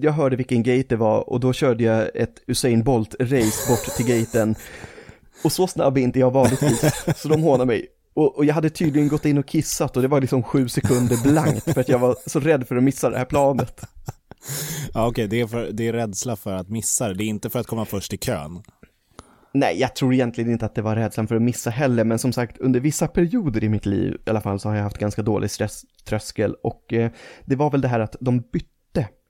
jag 0.00 0.12
hörde 0.12 0.36
vilken 0.36 0.62
gate 0.62 0.86
det 0.88 0.96
var 0.96 1.30
och 1.30 1.40
då 1.40 1.52
körde 1.52 1.84
jag 1.84 2.16
ett 2.16 2.42
Usain 2.46 2.84
Bolt-race 2.84 3.68
bort 3.68 3.96
till 3.96 4.06
gaten. 4.06 4.54
Och 5.44 5.52
så 5.52 5.66
snabb 5.66 5.98
är 5.98 6.02
inte 6.02 6.18
jag 6.18 6.30
vanligtvis, 6.30 7.04
så 7.16 7.28
de 7.28 7.42
hånar 7.42 7.64
mig. 7.64 7.86
Och, 8.14 8.36
och 8.36 8.44
jag 8.44 8.54
hade 8.54 8.70
tydligen 8.70 9.08
gått 9.08 9.24
in 9.24 9.38
och 9.38 9.46
kissat 9.46 9.96
och 9.96 10.02
det 10.02 10.08
var 10.08 10.20
liksom 10.20 10.42
sju 10.42 10.68
sekunder 10.68 11.22
blankt 11.22 11.72
för 11.74 11.80
att 11.80 11.88
jag 11.88 11.98
var 11.98 12.16
så 12.26 12.40
rädd 12.40 12.66
för 12.68 12.76
att 12.76 12.82
missa 12.82 13.10
det 13.10 13.18
här 13.18 13.24
planet. 13.24 13.80
Ja, 14.94 15.06
okej, 15.06 15.28
det, 15.28 15.40
är 15.40 15.46
för, 15.46 15.72
det 15.72 15.88
är 15.88 15.92
rädsla 15.92 16.36
för 16.36 16.52
att 16.52 16.68
missa 16.68 17.08
det, 17.08 17.14
det 17.14 17.24
är 17.24 17.26
inte 17.26 17.50
för 17.50 17.58
att 17.58 17.66
komma 17.66 17.84
först 17.84 18.12
i 18.12 18.16
kön. 18.16 18.62
Nej, 19.52 19.80
jag 19.80 19.96
tror 19.96 20.14
egentligen 20.14 20.52
inte 20.52 20.66
att 20.66 20.74
det 20.74 20.82
var 20.82 20.96
rädslan 20.96 21.28
för 21.28 21.34
att 21.36 21.42
missa 21.42 21.70
heller, 21.70 22.04
men 22.04 22.18
som 22.18 22.32
sagt 22.32 22.58
under 22.58 22.80
vissa 22.80 23.08
perioder 23.08 23.64
i 23.64 23.68
mitt 23.68 23.86
liv 23.86 24.16
i 24.26 24.30
alla 24.30 24.40
fall 24.40 24.60
så 24.60 24.68
har 24.68 24.76
jag 24.76 24.82
haft 24.82 24.98
ganska 24.98 25.22
dålig 25.22 25.50
stresströskel 25.50 26.54
och 26.62 26.92
eh, 26.92 27.10
det 27.44 27.56
var 27.56 27.70
väl 27.70 27.80
det 27.80 27.88
här 27.88 28.00
att 28.00 28.16
de 28.20 28.40
bytte 28.40 28.79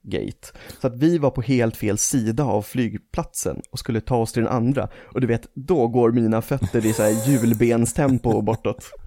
gate. 0.03 0.47
Så 0.81 0.87
att 0.87 0.97
vi 0.97 1.17
var 1.17 1.29
på 1.29 1.41
helt 1.41 1.77
fel 1.77 1.97
sida 1.97 2.43
av 2.43 2.61
flygplatsen 2.61 3.61
och 3.71 3.79
skulle 3.79 4.01
ta 4.01 4.17
oss 4.17 4.33
till 4.33 4.43
den 4.43 4.51
andra. 4.51 4.89
Och 5.13 5.21
du 5.21 5.27
vet, 5.27 5.47
då 5.53 5.87
går 5.87 6.11
mina 6.11 6.41
fötter 6.41 6.85
i 6.85 6.93
så 6.93 7.03
här 7.03 7.29
hjulbenstempo 7.29 8.41
bortåt. 8.41 8.91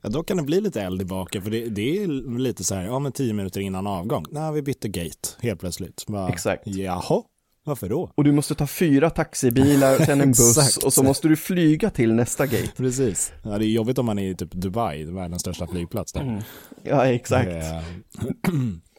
Ja, 0.00 0.08
då 0.08 0.22
kan 0.22 0.36
det 0.36 0.42
bli 0.42 0.60
lite 0.60 0.82
eld 0.82 1.02
i 1.02 1.04
baken, 1.04 1.42
för 1.42 1.50
det, 1.50 1.68
det, 1.68 2.02
är 2.02 2.38
lite 2.38 2.64
så 2.64 2.74
här, 2.74 2.84
ja 2.84 2.98
men 2.98 3.12
tio 3.12 3.32
minuter 3.32 3.60
innan 3.60 3.86
avgång, 3.86 4.24
nej 4.30 4.52
vi 4.52 4.62
bytte 4.62 4.88
gate 4.88 5.28
helt 5.40 5.60
plötsligt. 5.60 6.04
Bara, 6.06 6.28
Exakt. 6.28 6.66
Jaha, 6.66 7.22
varför 7.64 7.88
då? 7.88 8.12
Och 8.14 8.24
du 8.24 8.32
måste 8.32 8.54
ta 8.54 8.66
fyra 8.66 9.10
taxibilar, 9.10 10.04
sen 10.04 10.20
en 10.20 10.28
buss 10.28 10.76
och 10.76 10.92
så 10.92 11.02
måste 11.02 11.28
du 11.28 11.36
flyga 11.36 11.90
till 11.90 12.14
nästa 12.14 12.46
gate. 12.46 12.72
Precis. 12.76 13.32
Ja, 13.42 13.58
det 13.58 13.66
är 13.66 13.68
jobbigt 13.68 13.98
om 13.98 14.06
man 14.06 14.18
är 14.18 14.30
i 14.30 14.34
typ 14.34 14.52
Dubai, 14.52 15.04
världens 15.04 15.40
största 15.40 15.66
flygplats 15.66 16.12
där. 16.12 16.20
Mm. 16.20 16.42
Ja, 16.82 17.06
exakt. 17.06 17.50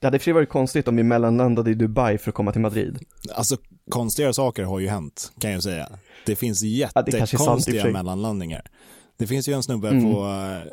Det 0.00 0.06
hade 0.06 0.18
för 0.18 0.24
sig 0.24 0.32
varit 0.32 0.48
konstigt 0.48 0.88
om 0.88 0.96
vi 0.96 1.02
mellanlandade 1.02 1.70
i 1.70 1.74
Dubai 1.74 2.18
för 2.18 2.30
att 2.30 2.34
komma 2.34 2.52
till 2.52 2.60
Madrid. 2.60 2.98
Alltså 3.34 3.56
konstigare 3.90 4.34
saker 4.34 4.64
har 4.64 4.78
ju 4.78 4.88
hänt, 4.88 5.32
kan 5.38 5.50
jag 5.50 5.62
säga. 5.62 5.88
Det 6.26 6.36
finns 6.36 6.62
jättekonstiga 6.62 7.86
ja, 7.86 7.92
mellanlandningar. 7.92 8.70
Det 9.16 9.26
finns 9.26 9.48
ju 9.48 9.52
en 9.52 9.62
snubbe 9.62 9.88
mm. 9.88 10.04
på, 10.04 10.20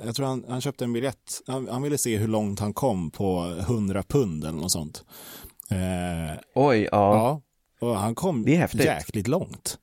jag 0.05 0.15
tror 0.15 0.25
han, 0.25 0.45
han 0.49 0.61
köpte 0.61 0.83
en 0.83 0.93
biljett, 0.93 1.41
han, 1.47 1.67
han, 1.71 1.81
ville 1.81 1.97
se 1.97 2.17
hur 2.17 2.27
långt 2.27 2.59
han 2.59 2.73
kom 2.73 3.11
på 3.11 3.55
100 3.59 4.03
pund 4.03 4.43
eller 4.43 4.57
något 4.57 4.71
sånt. 4.71 5.03
Eh, 5.69 6.37
Oj, 6.55 6.89
ja. 6.91 7.15
ja. 7.15 7.41
Och 7.79 7.97
han 7.97 8.15
kom 8.15 8.43
jäkligt 8.47 9.27
långt. 9.27 9.77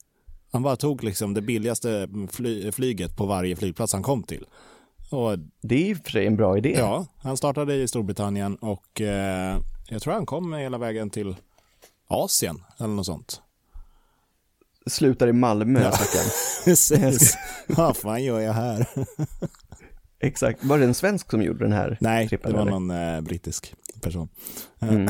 Han 0.53 0.63
bara 0.63 0.77
tog 0.77 1.05
liksom 1.05 1.35
det 1.35 1.43
billigaste 1.43 2.09
fly, 2.31 2.73
flyget 2.73 3.17
på 3.17 3.27
varje 3.27 3.57
flygplats 3.57 3.93
han 3.93 4.03
kom 4.03 4.23
till. 4.23 4.45
Och, 5.13 5.39
det 5.63 5.75
är 5.75 5.91
i 5.91 5.95
och 5.95 5.99
för 5.99 6.11
sig 6.11 6.27
en 6.27 6.37
bra 6.37 6.59
idé. 6.59 6.75
Ja, 6.79 7.07
han 7.19 7.37
startade 7.37 7.75
i 7.75 7.89
Storbritannien 7.89 8.55
och 8.57 9.01
eh, 9.01 9.59
jag 9.89 10.03
tror 10.03 10.15
han 10.15 10.27
kom 10.27 10.53
hela 10.55 10.79
vägen 10.79 11.11
till 11.11 11.37
Asien 12.09 12.63
eller 12.79 12.89
något 12.89 13.07
sånt. 13.07 13.43
Slutar 14.87 15.29
i 15.29 15.33
Malmö, 15.33 15.83
ja. 15.83 15.91
Precis. 16.65 17.39
Vad 17.67 17.97
fan 17.97 18.25
gör 18.25 18.41
jag 18.41 18.53
här? 18.53 18.87
Exakt. 20.21 20.65
Var 20.65 20.79
det 20.79 20.85
en 20.85 20.95
svensk 20.95 21.31
som 21.31 21.43
gjorde 21.43 21.65
den 21.65 21.73
här 21.73 21.99
Nej, 22.01 22.29
trippen, 22.29 22.51
det 22.51 22.57
var 22.57 22.63
eller? 22.63 22.73
någon 22.73 22.91
eh, 22.91 23.21
brittisk 23.21 23.75
person. 24.01 24.29
Mm. 24.81 25.09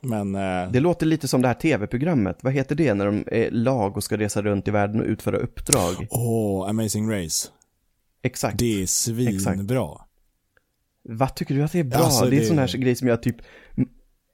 Men, 0.00 0.34
eh... 0.34 0.70
Det 0.70 0.80
låter 0.80 1.06
lite 1.06 1.28
som 1.28 1.42
det 1.42 1.48
här 1.48 1.54
tv-programmet. 1.54 2.38
Vad 2.40 2.52
heter 2.52 2.74
det 2.74 2.94
när 2.94 3.06
de 3.06 3.24
är 3.26 3.50
lag 3.50 3.96
och 3.96 4.04
ska 4.04 4.16
resa 4.16 4.42
runt 4.42 4.68
i 4.68 4.70
världen 4.70 5.00
och 5.00 5.06
utföra 5.06 5.36
uppdrag? 5.36 6.06
Åh, 6.10 6.62
oh, 6.62 6.68
Amazing 6.68 7.10
Race. 7.10 7.48
Exakt. 8.24 8.58
Det 8.58 8.82
är 8.82 8.86
svinbra. 8.86 9.88
Vad 11.08 11.34
tycker 11.34 11.54
du 11.54 11.62
att 11.62 11.72
det 11.72 11.78
är 11.78 11.84
bra? 11.84 11.98
Alltså, 11.98 12.24
det 12.24 12.36
är 12.36 12.40
det... 12.40 12.46
sån 12.46 12.58
här 12.58 12.78
grej 12.78 12.96
som 12.96 13.08
jag 13.08 13.22
typ 13.22 13.36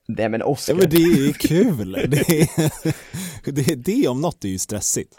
Nej 0.08 0.28
men 0.28 0.42
Oscar. 0.42 0.74
Ja, 0.74 0.78
men 0.80 0.90
det 0.90 0.96
är 0.96 1.32
kul. 1.32 1.92
det, 1.92 2.30
är, 2.30 3.52
det, 3.52 3.74
det 3.74 4.08
om 4.08 4.20
något 4.20 4.44
är 4.44 4.48
ju 4.48 4.58
stressigt. 4.58 5.14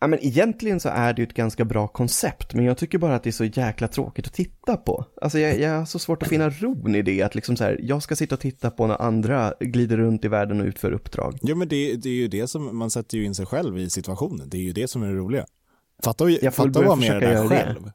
Ja 0.00 0.06
men 0.06 0.18
egentligen 0.24 0.80
så 0.80 0.88
är 0.88 1.14
det 1.14 1.22
ju 1.22 1.26
ett 1.26 1.34
ganska 1.34 1.64
bra 1.64 1.88
koncept, 1.88 2.54
men 2.54 2.64
jag 2.64 2.78
tycker 2.78 2.98
bara 2.98 3.14
att 3.14 3.22
det 3.22 3.30
är 3.30 3.32
så 3.32 3.44
jäkla 3.44 3.88
tråkigt 3.88 4.26
att 4.26 4.32
titta 4.32 4.76
på. 4.76 5.04
Alltså 5.22 5.38
jag, 5.38 5.60
jag 5.60 5.78
har 5.78 5.86
så 5.86 5.98
svårt 5.98 6.22
att 6.22 6.28
finna 6.28 6.50
ron 6.50 6.94
i 6.94 7.02
det, 7.02 7.22
att 7.22 7.34
liksom 7.34 7.56
så 7.56 7.64
här, 7.64 7.78
jag 7.82 8.02
ska 8.02 8.16
sitta 8.16 8.34
och 8.34 8.40
titta 8.40 8.70
på 8.70 8.86
när 8.86 9.02
andra 9.02 9.54
glider 9.60 9.96
runt 9.96 10.24
i 10.24 10.28
världen 10.28 10.60
och 10.60 10.66
utför 10.66 10.92
uppdrag. 10.92 11.38
Ja 11.42 11.54
men 11.54 11.68
det, 11.68 11.96
det 11.96 12.08
är 12.08 12.14
ju 12.14 12.28
det 12.28 12.46
som, 12.46 12.78
man 12.78 12.90
sätter 12.90 13.18
ju 13.18 13.24
in 13.24 13.34
sig 13.34 13.46
själv 13.46 13.78
i 13.78 13.90
situationen, 13.90 14.48
det 14.48 14.56
är 14.56 14.62
ju 14.62 14.72
det 14.72 14.88
som 14.88 15.02
är 15.02 15.06
det 15.06 15.14
roliga. 15.14 15.46
Fatta, 16.02 16.24
att 16.24 16.76
vara 16.76 16.96
med 16.96 17.20
där 17.20 17.48
själv. 17.48 17.82
Det. 17.84 17.92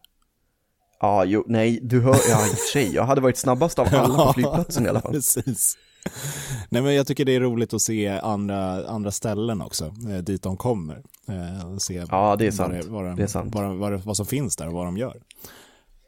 Ja, 1.01 1.25
jo, 1.25 1.43
nej, 1.47 1.79
du 1.81 2.01
hör, 2.01 2.15
ja 2.29 2.47
i 2.47 2.49
och 2.49 2.57
för 2.57 2.71
sig, 2.71 2.95
jag 2.95 3.03
hade 3.03 3.21
varit 3.21 3.37
snabbast 3.37 3.79
av 3.79 3.87
alla 3.91 4.25
på 4.25 4.33
flygplatsen 4.33 4.85
i 4.85 4.89
alla 4.89 5.01
fall. 5.01 5.11
Precis. 5.11 5.77
Nej 6.69 6.81
men 6.81 6.95
jag 6.95 7.07
tycker 7.07 7.25
det 7.25 7.35
är 7.35 7.39
roligt 7.39 7.73
att 7.73 7.81
se 7.81 8.07
andra, 8.07 8.87
andra 8.87 9.11
ställen 9.11 9.61
också, 9.61 9.85
eh, 9.85 10.17
dit 10.17 10.43
de 10.43 10.57
kommer. 10.57 11.01
Eh, 11.27 11.77
se 11.77 12.05
ja, 12.11 12.35
det 12.39 12.47
är 12.47 12.51
sant. 12.51 12.73
Vad, 12.73 12.85
det, 12.85 12.91
vad, 12.91 13.17
det 13.17 13.23
är 13.23 13.27
sant. 13.27 13.55
Vad, 13.55 13.75
vad, 13.77 14.01
vad, 14.01 14.17
som 14.17 14.25
finns 14.25 14.55
där 14.55 14.67
och 14.67 14.73
vad 14.73 14.85
de 14.85 14.97
gör. 14.97 15.21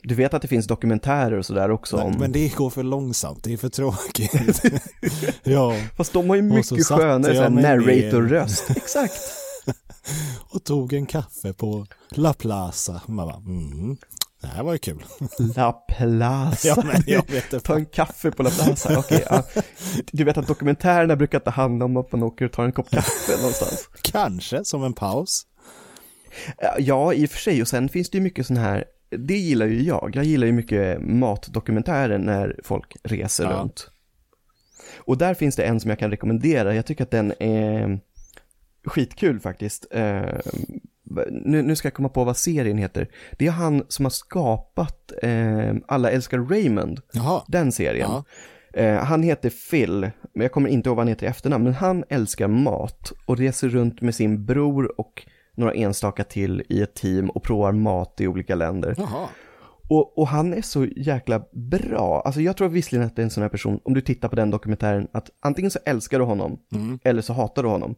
Du 0.03 0.15
vet 0.15 0.33
att 0.33 0.41
det 0.41 0.47
finns 0.47 0.67
dokumentärer 0.67 1.37
och 1.37 1.45
sådär 1.45 1.71
också 1.71 1.97
men, 1.97 2.05
om... 2.05 2.15
Men 2.19 2.31
det 2.31 2.55
går 2.55 2.69
för 2.69 2.83
långsamt, 2.83 3.43
det 3.43 3.53
är 3.53 3.57
för 3.57 3.69
tråkigt. 3.69 4.63
ja. 5.43 5.75
Fast 5.97 6.13
de 6.13 6.29
har 6.29 6.35
ju 6.35 6.41
mycket 6.41 6.87
skönare 6.87 7.49
narrator-röst. 7.49 8.69
Exakt. 8.69 9.40
och 10.49 10.63
tog 10.63 10.93
en 10.93 11.05
kaffe 11.05 11.53
på 11.53 11.85
La 12.09 12.33
Plaza. 12.33 13.01
Man 13.07 13.27
bara, 13.27 13.35
mm. 13.35 13.97
Det 14.41 14.47
här 14.47 14.63
var 14.63 14.73
ju 14.73 14.77
kul. 14.77 15.05
La 15.55 15.71
Plaza. 15.71 16.67
ja, 16.67 16.83
men 16.85 17.03
jag 17.07 17.31
vet 17.31 17.63
Ta 17.63 17.75
en 17.75 17.85
kaffe 17.85 18.31
på 18.31 18.43
La 18.43 18.49
Plaza. 18.49 18.99
Okej, 18.99 19.25
ja. 19.29 19.43
Du 20.11 20.23
vet 20.23 20.37
att 20.37 20.47
dokumentärerna 20.47 21.15
brukar 21.15 21.37
inte 21.37 21.49
handla 21.49 21.85
om 21.85 21.97
att 21.97 22.11
man 22.11 22.23
åker 22.23 22.45
och 22.45 22.51
tar 22.51 22.65
en 22.65 22.71
kopp 22.71 22.89
kaffe 22.89 23.37
någonstans. 23.37 23.89
Kanske 24.01 24.65
som 24.65 24.83
en 24.83 24.93
paus. 24.93 25.47
Ja, 26.77 27.13
i 27.13 27.25
och 27.25 27.29
för 27.29 27.37
sig. 27.37 27.61
Och 27.61 27.67
sen 27.67 27.89
finns 27.89 28.09
det 28.09 28.17
ju 28.17 28.23
mycket 28.23 28.47
sån 28.47 28.57
här, 28.57 28.85
det 29.17 29.37
gillar 29.37 29.65
ju 29.65 29.81
jag. 29.81 30.11
Jag 30.13 30.23
gillar 30.23 30.47
ju 30.47 30.53
mycket 30.53 31.01
matdokumentärer 31.01 32.17
när 32.17 32.59
folk 32.63 32.95
reser 33.03 33.43
ja. 33.43 33.51
runt. 33.51 33.91
Och 34.97 35.17
där 35.17 35.33
finns 35.33 35.55
det 35.55 35.63
en 35.63 35.79
som 35.79 35.89
jag 35.89 35.99
kan 35.99 36.11
rekommendera. 36.11 36.75
Jag 36.75 36.85
tycker 36.85 37.03
att 37.03 37.11
den 37.11 37.33
är 37.39 37.99
skitkul 38.85 39.39
faktiskt. 39.39 39.87
Eh, 39.91 40.39
nu, 41.31 41.61
nu 41.61 41.75
ska 41.75 41.85
jag 41.85 41.93
komma 41.93 42.09
på 42.09 42.23
vad 42.23 42.37
serien 42.37 42.77
heter. 42.77 43.07
Det 43.37 43.47
är 43.47 43.51
han 43.51 43.85
som 43.87 44.05
har 44.05 44.09
skapat 44.09 45.11
eh, 45.23 45.75
Alla 45.87 46.11
älskar 46.11 46.37
Raymond, 46.37 47.01
Jaha. 47.13 47.43
den 47.47 47.71
serien. 47.71 48.09
Eh, 48.73 48.95
han 48.95 49.23
heter 49.23 49.51
Phil, 49.71 49.99
men 50.33 50.41
jag 50.41 50.51
kommer 50.51 50.69
inte 50.69 50.89
ihåg 50.89 50.95
vad 50.95 51.05
han 51.05 51.09
heter 51.09 51.25
i 51.25 51.29
efternamn, 51.29 51.63
men 51.63 51.73
han 51.73 52.03
älskar 52.09 52.47
mat 52.47 53.11
och 53.25 53.37
reser 53.37 53.69
runt 53.69 54.01
med 54.01 54.15
sin 54.15 54.45
bror 54.45 54.99
och 54.99 55.25
några 55.55 55.73
enstaka 55.73 56.23
till 56.23 56.63
i 56.69 56.81
ett 56.81 56.93
team 56.93 57.29
och 57.29 57.43
provar 57.43 57.71
mat 57.71 58.21
i 58.21 58.27
olika 58.27 58.55
länder. 58.55 58.95
Jaha. 58.97 59.27
Och, 59.89 60.17
och, 60.17 60.27
han 60.27 60.53
är 60.53 60.61
så 60.61 60.85
jäkla 60.85 61.43
bra. 61.51 62.21
Alltså 62.25 62.41
jag 62.41 62.57
tror 62.57 62.69
visserligen 62.69 63.07
att 63.07 63.15
det 63.15 63.21
är 63.21 63.23
en 63.23 63.29
sån 63.29 63.43
här 63.43 63.49
person, 63.49 63.79
om 63.83 63.93
du 63.93 64.01
tittar 64.01 64.29
på 64.29 64.35
den 64.35 64.51
dokumentären, 64.51 65.07
att 65.11 65.29
antingen 65.39 65.71
så 65.71 65.79
älskar 65.85 66.19
du 66.19 66.25
honom 66.25 66.59
mm. 66.73 66.99
eller 67.03 67.21
så 67.21 67.33
hatar 67.33 67.63
du 67.63 67.69
honom. 67.69 67.95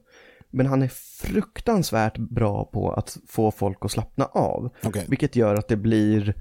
Men 0.56 0.66
han 0.66 0.82
är 0.82 0.88
fruktansvärt 1.24 2.18
bra 2.18 2.66
på 2.66 2.92
att 2.92 3.18
få 3.28 3.52
folk 3.52 3.78
att 3.82 3.92
slappna 3.92 4.26
av. 4.26 4.70
Okay. 4.84 5.06
Vilket 5.08 5.36
gör 5.36 5.56
att 5.56 5.68
det 5.68 5.78
blir, 5.78 6.36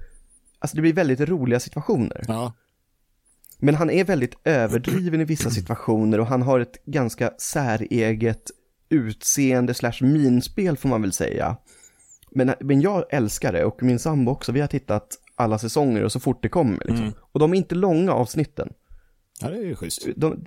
alltså 0.59 0.75
det 0.75 0.81
blir 0.81 0.93
väldigt 0.93 1.19
roliga 1.19 1.59
situationer. 1.59 2.23
Ja. 2.27 2.53
Men 3.59 3.75
han 3.75 3.89
är 3.89 4.03
väldigt 4.03 4.35
överdriven 4.43 5.21
i 5.21 5.25
vissa 5.25 5.49
situationer 5.49 6.19
och 6.19 6.27
han 6.27 6.41
har 6.41 6.59
ett 6.59 6.85
ganska 6.85 7.33
säreget 7.37 8.51
utseende 8.89 9.73
slash 9.73 10.01
minspel 10.01 10.77
får 10.77 10.89
man 10.89 11.01
väl 11.01 11.13
säga. 11.13 11.57
Men, 12.31 12.53
men 12.59 12.81
jag 12.81 13.05
älskar 13.09 13.53
det 13.53 13.65
och 13.65 13.83
min 13.83 13.99
sambo 13.99 14.31
också, 14.31 14.51
vi 14.51 14.61
har 14.61 14.67
tittat 14.67 15.19
alla 15.35 15.57
säsonger 15.57 16.03
och 16.03 16.11
så 16.11 16.19
fort 16.19 16.43
det 16.43 16.49
kommer 16.49 16.79
liksom. 16.85 16.97
Mm. 16.97 17.13
Och 17.31 17.39
de 17.39 17.53
är 17.53 17.57
inte 17.57 17.75
långa 17.75 18.11
avsnitten. 18.11 18.73
Ja, 19.41 19.49
det 19.49 19.57
är 19.57 19.65
ju 19.65 19.75
schysst. 19.75 20.07
De, 20.15 20.45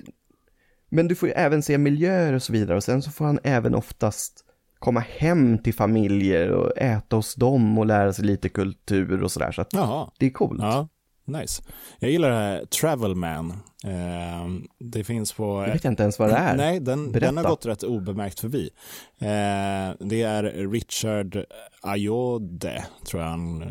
men 0.97 1.09
du 1.09 1.15
får 1.15 1.29
ju 1.29 1.33
även 1.33 1.63
se 1.63 1.79
miljöer 1.79 2.33
och 2.33 2.43
så 2.43 2.53
vidare 2.53 2.77
och 2.77 2.85
sen 2.85 3.03
så 3.03 3.11
får 3.11 3.25
han 3.25 3.39
även 3.43 3.75
oftast 3.75 4.45
komma 4.79 5.01
hem 5.01 5.59
till 5.59 5.75
familjer 5.75 6.51
och 6.51 6.79
äta 6.79 7.17
hos 7.17 7.35
dem 7.35 7.79
och 7.79 7.87
lära 7.87 8.13
sig 8.13 8.25
lite 8.25 8.49
kultur 8.49 9.23
och 9.23 9.33
sådär. 9.33 9.53
Så 9.53 9.63
att 9.63 9.73
Jaha. 9.73 10.11
det 10.19 10.27
är 10.27 10.31
coolt. 10.31 10.61
Ja, 10.63 10.89
nice. 11.25 11.63
Jag 11.99 12.11
gillar 12.11 12.31
det 12.31 12.37
här 12.37 12.65
Travelman. 12.65 13.51
Eh, 13.85 14.47
det 14.79 15.05
finns 15.05 15.33
på... 15.33 15.65
Jag 15.67 15.73
vet 15.73 15.85
inte 15.85 16.03
ens 16.03 16.19
vad 16.19 16.29
det 16.29 16.37
är. 16.37 16.57
Nej, 16.57 16.81
den, 16.81 17.13
den 17.13 17.37
har 17.37 17.45
gått 17.45 17.67
rätt 17.67 17.83
obemärkt 17.83 18.41
förbi. 18.41 18.71
Eh, 19.19 20.07
det 20.07 20.23
är 20.23 20.71
Richard 20.71 21.45
Ayode, 21.83 22.85
tror 23.07 23.23
jag 23.23 23.31
han 23.31 23.65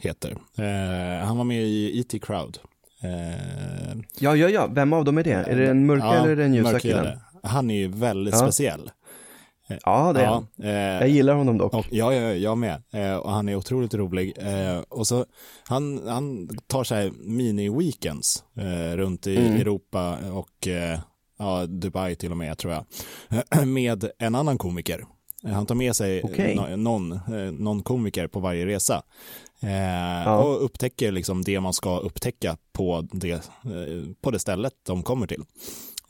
heter. 0.00 0.30
Eh, 0.58 1.26
han 1.26 1.36
var 1.36 1.44
med 1.44 1.62
i 1.62 2.00
E.T. 2.00 2.18
Crowd. 2.18 2.58
Eh, 3.02 3.96
ja, 4.18 4.36
ja, 4.36 4.48
ja. 4.48 4.66
Vem 4.66 4.92
av 4.92 5.04
dem 5.04 5.18
är 5.18 5.24
det? 5.24 5.32
Är 5.32 5.56
det 5.56 5.70
en 5.70 5.86
mörka 5.86 6.04
ja, 6.04 6.14
eller 6.14 6.28
är 6.28 6.36
det 6.36 6.44
en 6.44 6.54
ljusa 6.54 6.80
killen? 6.80 7.18
Han 7.42 7.70
är 7.70 7.78
ju 7.78 7.88
väldigt 7.88 8.34
ja. 8.34 8.40
speciell. 8.40 8.90
Ja, 9.84 10.12
det 10.12 10.20
är 10.20 10.24
ja, 10.24 10.32
han. 10.32 10.66
Eh, 10.66 11.00
jag 11.00 11.08
gillar 11.08 11.34
honom 11.34 11.58
dock. 11.58 11.74
Och, 11.74 11.86
ja, 11.90 12.14
ja, 12.14 12.32
jag 12.32 12.58
med. 12.58 12.82
Eh, 12.92 13.16
och 13.16 13.30
han 13.30 13.48
är 13.48 13.54
otroligt 13.54 13.94
rolig. 13.94 14.34
Eh, 14.38 14.78
och 14.88 15.06
så, 15.06 15.26
han, 15.68 16.08
han 16.08 16.48
tar 16.66 16.84
så 16.84 16.94
här 16.94 17.10
mini-weekends 17.10 18.42
eh, 18.56 18.96
runt 18.96 19.26
i 19.26 19.36
mm. 19.36 19.60
Europa 19.60 20.18
och 20.32 20.68
eh, 20.68 20.98
ja, 21.38 21.66
Dubai 21.66 22.14
till 22.16 22.30
och 22.30 22.36
med, 22.36 22.58
tror 22.58 22.72
jag. 22.72 22.84
med 23.66 24.10
en 24.18 24.34
annan 24.34 24.58
komiker. 24.58 25.04
Han 25.42 25.66
tar 25.66 25.74
med 25.74 25.96
sig 25.96 26.22
okay. 26.22 26.76
någon, 26.76 27.12
eh, 27.12 27.52
någon 27.52 27.82
komiker 27.82 28.26
på 28.26 28.40
varje 28.40 28.66
resa. 28.66 29.02
Eh, 29.62 30.22
ja. 30.24 30.38
Och 30.38 30.64
upptäcker 30.64 31.12
liksom 31.12 31.44
det 31.44 31.60
man 31.60 31.72
ska 31.72 31.98
upptäcka 31.98 32.56
på 32.72 33.08
det, 33.12 33.32
eh, 33.32 33.40
på 34.20 34.30
det 34.30 34.38
stället 34.38 34.72
de 34.86 35.02
kommer 35.02 35.26
till. 35.26 35.44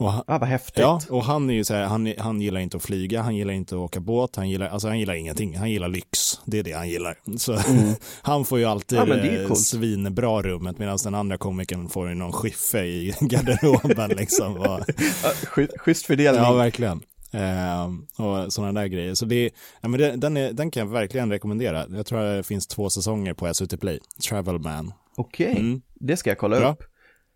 Och 0.00 0.12
han, 0.12 0.24
Ah, 0.26 0.38
vad 0.38 0.48
häftigt. 0.48 0.80
ja, 0.80 1.00
och 1.10 1.24
han 1.24 1.50
är 1.50 1.54
ju 1.54 1.64
så 1.64 1.74
här, 1.74 1.84
han, 1.84 2.14
han 2.18 2.40
gillar 2.40 2.60
inte 2.60 2.76
att 2.76 2.82
flyga, 2.82 3.22
han 3.22 3.36
gillar 3.36 3.52
inte 3.52 3.74
att 3.74 3.80
åka 3.80 4.00
båt, 4.00 4.36
han 4.36 4.50
gillar, 4.50 4.68
alltså 4.68 4.88
han 4.88 4.98
gillar 4.98 5.14
ingenting, 5.14 5.56
han 5.56 5.70
gillar 5.70 5.88
lyx, 5.88 6.40
det 6.44 6.58
är 6.58 6.62
det 6.62 6.72
han 6.72 6.88
gillar. 6.88 7.18
Så 7.38 7.58
han 8.22 8.44
får 8.44 8.58
ju 8.58 8.64
alltid 8.64 8.98
Mm. 8.98 9.34
Ja, 9.34 9.40
eh, 9.40 9.54
svinbra 9.54 10.42
rummet 10.42 10.78
medan 10.78 10.98
den 11.04 11.14
andra 11.14 11.38
komikern 11.38 11.88
får 11.88 12.08
ju 12.08 12.14
någon 12.14 12.32
skiffe 12.32 12.84
i 12.84 13.14
garderoben 13.20 14.10
liksom. 14.10 14.56
Och, 14.56 14.80
schysst 15.76 16.06
fördelning. 16.06 16.42
Ja, 16.42 16.52
verkligen. 16.52 17.02
Eh, 17.32 17.86
och 18.26 18.52
sådana 18.52 18.80
där 18.80 18.86
grejer. 18.86 19.14
Så 19.14 19.24
det, 19.24 19.50
ja, 19.80 19.88
men 19.88 20.00
det, 20.00 20.16
den, 20.16 20.36
är, 20.36 20.52
den 20.52 20.70
kan 20.70 20.80
jag 20.80 20.90
verkligen 20.92 21.30
rekommendera. 21.30 21.86
Jag 21.90 22.06
tror 22.06 22.22
det 22.36 22.42
finns 22.42 22.66
två 22.66 22.90
säsonger 22.90 23.34
på 23.34 23.54
SVT 23.54 23.80
Play. 23.80 24.00
Travel 24.28 24.58
Man. 24.58 24.92
Okej, 25.16 25.56
Mm. 25.58 25.82
det 25.94 26.16
ska 26.16 26.30
jag 26.30 26.38
kolla 26.38 26.60
Bra. 26.60 26.72
upp. 26.72 26.82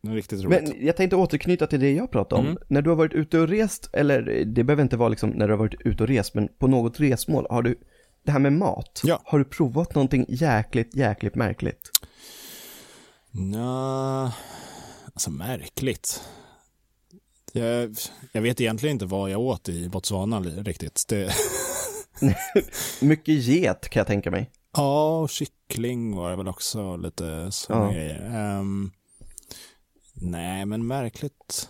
Men 0.00 0.72
jag 0.86 0.96
tänkte 0.96 1.16
återknyta 1.16 1.66
till 1.66 1.80
det 1.80 1.92
jag 1.92 2.10
pratade 2.10 2.40
om. 2.40 2.46
Mm. 2.46 2.58
När 2.68 2.82
du 2.82 2.90
har 2.90 2.96
varit 2.96 3.12
ute 3.12 3.38
och 3.38 3.48
rest, 3.48 3.90
eller 3.92 4.22
det 4.44 4.64
behöver 4.64 4.82
inte 4.82 4.96
vara 4.96 5.08
liksom 5.08 5.30
när 5.30 5.46
du 5.48 5.52
har 5.52 5.58
varit 5.58 5.80
ute 5.80 6.02
och 6.02 6.08
rest, 6.08 6.34
men 6.34 6.48
på 6.58 6.66
något 6.66 7.00
resmål, 7.00 7.46
har 7.50 7.62
du, 7.62 7.78
det 8.24 8.32
här 8.32 8.38
med 8.38 8.52
mat, 8.52 9.00
Ja. 9.04 9.20
har 9.24 9.38
du 9.38 9.44
provat 9.44 9.94
någonting 9.94 10.26
jäkligt, 10.28 10.96
jäkligt 10.96 11.34
märkligt? 11.34 11.90
Nja, 13.30 14.32
alltså 15.04 15.30
märkligt. 15.30 16.20
Jag, 17.56 17.96
jag 18.32 18.42
vet 18.42 18.60
egentligen 18.60 18.92
inte 18.94 19.06
vad 19.06 19.30
jag 19.30 19.40
åt 19.40 19.68
i 19.68 19.88
Botswana 19.88 20.40
riktigt. 20.40 21.04
Det, 21.08 21.32
Mycket 23.00 23.34
get 23.34 23.88
kan 23.88 24.00
jag 24.00 24.06
tänka 24.06 24.30
mig. 24.30 24.50
ja, 24.76 25.18
och 25.20 25.30
kyckling 25.30 26.16
var 26.16 26.30
det 26.30 26.36
väl 26.36 26.48
också 26.48 26.96
lite 26.96 27.52
sådana 27.52 27.84
Ja. 27.86 27.92
grejer. 27.92 28.30
Ehm, 28.34 28.90
nej, 30.14 30.66
men 30.66 30.86
märkligt. 30.86 31.68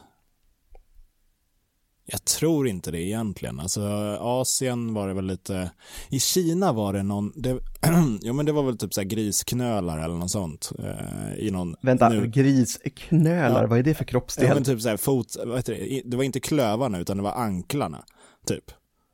Jag 2.06 2.24
tror 2.24 2.68
inte 2.68 2.90
det 2.90 3.00
egentligen. 3.00 3.60
Alltså 3.60 3.80
Asien 4.20 4.94
var 4.94 5.08
det 5.08 5.14
väl 5.14 5.26
lite, 5.26 5.70
i 6.08 6.20
Kina 6.20 6.72
var 6.72 6.92
det 6.92 7.02
någon, 7.02 7.32
det, 7.36 7.50
ja 8.22 8.32
men 8.32 8.46
det 8.46 8.52
var 8.52 8.62
väl 8.62 8.78
typ 8.78 8.94
så 8.94 9.02
grisknölar 9.02 9.98
eller 10.04 10.14
något 10.14 10.30
sånt. 10.30 10.72
eh, 10.78 11.34
I 11.38 11.50
någon, 11.50 11.74
Vänta, 11.82 12.08
nu- 12.08 12.26
grisknölar, 12.26 13.62
Ja. 13.62 13.66
vad 13.66 13.78
är 13.78 13.82
det 13.82 13.94
för 13.94 14.04
kroppsdel? 14.04 14.48
Ja, 14.48 14.54
men 14.54 14.64
typ 14.64 14.80
så 14.80 14.88
här 14.88 14.96
fot, 14.96 15.36
det? 15.66 16.02
Det 16.04 16.16
var 16.16 16.24
inte 16.24 16.40
klövarna 16.40 16.98
utan 16.98 17.16
det 17.16 17.22
var 17.22 17.32
anklarna, 17.32 18.04
typ. 18.46 18.64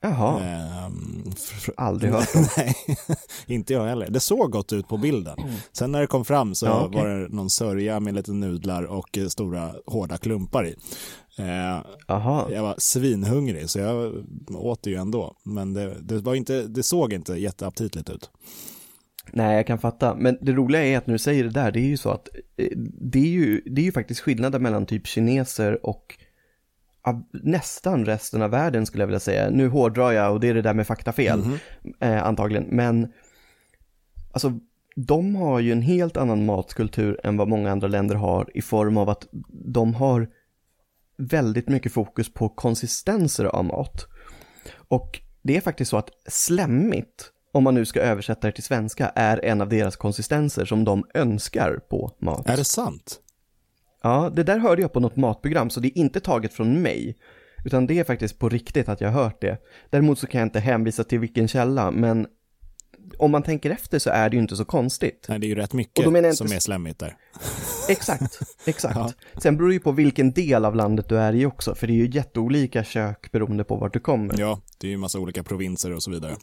Jaha, 0.02 0.40
Ehm, 0.40 1.32
aldrig 1.76 2.12
hört 2.14 2.34
om. 2.34 2.46
Nej, 2.56 2.74
inte 3.46 3.72
jag 3.72 3.86
heller. 3.86 4.10
Det 4.10 4.20
såg 4.20 4.52
gott 4.52 4.72
ut 4.72 4.88
på 4.88 4.96
bilden. 4.96 5.36
Sen 5.72 5.92
när 5.92 6.00
det 6.00 6.06
kom 6.06 6.24
fram 6.24 6.54
så 6.54 6.66
Ja, 6.66 6.84
okej. 6.86 7.00
var 7.00 7.08
det 7.08 7.28
någon 7.28 7.50
sörja 7.50 8.00
med 8.00 8.14
lite 8.14 8.32
nudlar 8.32 8.82
och 8.82 9.18
eh, 9.18 9.26
stora 9.26 9.74
hårda 9.86 10.16
klumpar 10.18 10.66
i. 10.66 10.74
Eh, 11.38 11.84
Jaha, 12.06 12.46
jag 12.52 12.62
var 12.62 12.74
svinhungrig 12.78 13.70
så 13.70 13.78
jag 13.78 14.12
åt 14.54 14.82
det 14.82 14.90
ju 14.90 14.96
ändå. 14.96 15.36
Men 15.44 15.72
det, 15.74 15.96
det, 16.00 16.18
var 16.18 16.34
inte, 16.34 16.62
det 16.62 16.82
såg 16.82 17.12
inte 17.12 17.32
jätteaptitligt 17.34 18.10
ut. 18.10 18.30
nej 19.32 19.56
jag 19.56 19.66
kan 19.66 19.78
fatta. 19.78 20.14
Men 20.14 20.38
det 20.40 20.52
roliga 20.52 20.84
är 20.84 20.98
att 20.98 21.06
när 21.06 21.14
du 21.14 21.18
säger 21.18 21.44
det 21.44 21.50
där, 21.50 21.72
det 21.72 21.80
är 21.80 21.88
ju 21.88 21.96
så 21.96 22.10
att 22.10 22.28
eh, 22.56 22.68
det 23.00 23.18
är 23.18 23.30
ju, 23.30 23.60
det 23.66 23.80
är 23.80 23.84
ju 23.84 23.92
faktiskt 23.92 24.20
skillnaden 24.20 24.62
mellan 24.62 24.86
typ 24.86 25.06
kineser 25.06 25.86
och 25.86 26.18
nästan 27.32 28.04
resten 28.04 28.42
av 28.42 28.50
världen 28.50 28.86
skulle 28.86 29.02
jag 29.02 29.06
vilja 29.06 29.20
säga. 29.20 29.50
Nu 29.50 29.68
hårdrar 29.68 30.12
jag 30.12 30.32
och 30.32 30.40
det 30.40 30.48
är 30.48 30.54
det 30.54 30.62
där 30.62 30.74
med 30.74 30.86
faktafel 30.86 31.42
eh, 32.00 32.26
antagligen. 32.26 32.64
Men 32.64 33.12
alltså 34.32 34.52
de 34.96 35.36
har 35.36 35.60
ju 35.60 35.72
en 35.72 35.82
helt 35.82 36.16
annan 36.16 36.46
matkultur 36.46 37.20
än 37.24 37.36
vad 37.36 37.48
många 37.48 37.70
andra 37.70 37.88
länder 37.88 38.14
har 38.14 38.50
i 38.54 38.62
form 38.62 38.96
av 38.96 39.08
att 39.08 39.26
de 39.50 39.94
har 39.94 40.28
väldigt 41.18 41.68
mycket 41.68 41.92
fokus 41.92 42.34
på 42.34 42.48
konsistenser 42.48 43.44
av 43.44 43.64
mat. 43.64 44.06
Och 44.76 45.20
det 45.42 45.56
är 45.56 45.60
faktiskt 45.60 45.90
så 45.90 45.96
att 45.96 46.10
slemmigt, 46.28 47.30
om 47.52 47.64
man 47.64 47.74
nu 47.74 47.84
ska 47.84 48.00
översätta 48.00 48.46
det 48.46 48.52
till 48.52 48.64
svenska, 48.64 49.08
är 49.08 49.44
en 49.44 49.60
av 49.60 49.68
deras 49.68 49.96
konsistenser 49.96 50.64
som 50.64 50.84
de 50.84 51.04
önskar 51.14 51.80
på 51.90 52.16
mat. 52.20 52.48
Är 52.48 52.56
det 52.56 52.64
sant? 52.64 53.20
Ja, 54.02 54.30
det 54.34 54.42
där 54.42 54.58
hörde 54.58 54.82
jag 54.82 54.92
på 54.92 55.00
något 55.00 55.16
matprogram, 55.16 55.70
så 55.70 55.80
det 55.80 55.88
är 55.88 55.98
inte 55.98 56.20
taget 56.20 56.52
från 56.52 56.82
mig. 56.82 57.16
Utan 57.64 57.86
det 57.86 57.98
är 57.98 58.04
faktiskt 58.04 58.38
på 58.38 58.48
riktigt 58.48 58.88
att 58.88 59.00
jag 59.00 59.10
har 59.10 59.22
hört 59.22 59.40
det. 59.40 59.58
Däremot 59.90 60.18
så 60.18 60.26
kan 60.26 60.38
jag 60.38 60.46
inte 60.46 60.60
hänvisa 60.60 61.04
till 61.04 61.18
vilken 61.18 61.48
källa, 61.48 61.90
men 61.90 62.26
om 63.18 63.30
man 63.30 63.42
tänker 63.42 63.70
efter 63.70 63.98
så 63.98 64.10
är 64.10 64.30
det 64.30 64.36
ju 64.36 64.42
inte 64.42 64.56
så 64.56 64.64
konstigt. 64.64 65.26
Nej, 65.28 65.38
det 65.38 65.46
är 65.46 65.48
ju 65.48 65.54
rätt 65.54 65.72
mycket 65.72 66.06
inte 66.06 66.32
som 66.32 66.52
är 66.52 66.58
slemmigt 66.58 66.98
där. 66.98 67.16
Exakt, 67.88 68.38
exakt. 68.66 68.96
Ja. 68.96 69.12
Sen 69.42 69.56
beror 69.56 69.68
det 69.68 69.74
ju 69.74 69.80
på 69.80 69.92
vilken 69.92 70.32
del 70.32 70.64
av 70.64 70.74
landet 70.74 71.08
du 71.08 71.18
är 71.18 71.32
i 71.32 71.46
också, 71.46 71.74
för 71.74 71.86
det 71.86 71.92
är 71.92 71.94
ju 71.94 72.10
jätteolika 72.10 72.84
kök 72.84 73.32
beroende 73.32 73.64
på 73.64 73.76
vart 73.76 73.92
du 73.92 74.00
kommer. 74.00 74.40
Ja, 74.40 74.60
det 74.78 74.86
är 74.86 74.90
ju 74.90 74.96
massa 74.96 75.18
olika 75.18 75.42
provinser 75.42 75.94
och 75.94 76.02
så 76.02 76.10
vidare. 76.10 76.36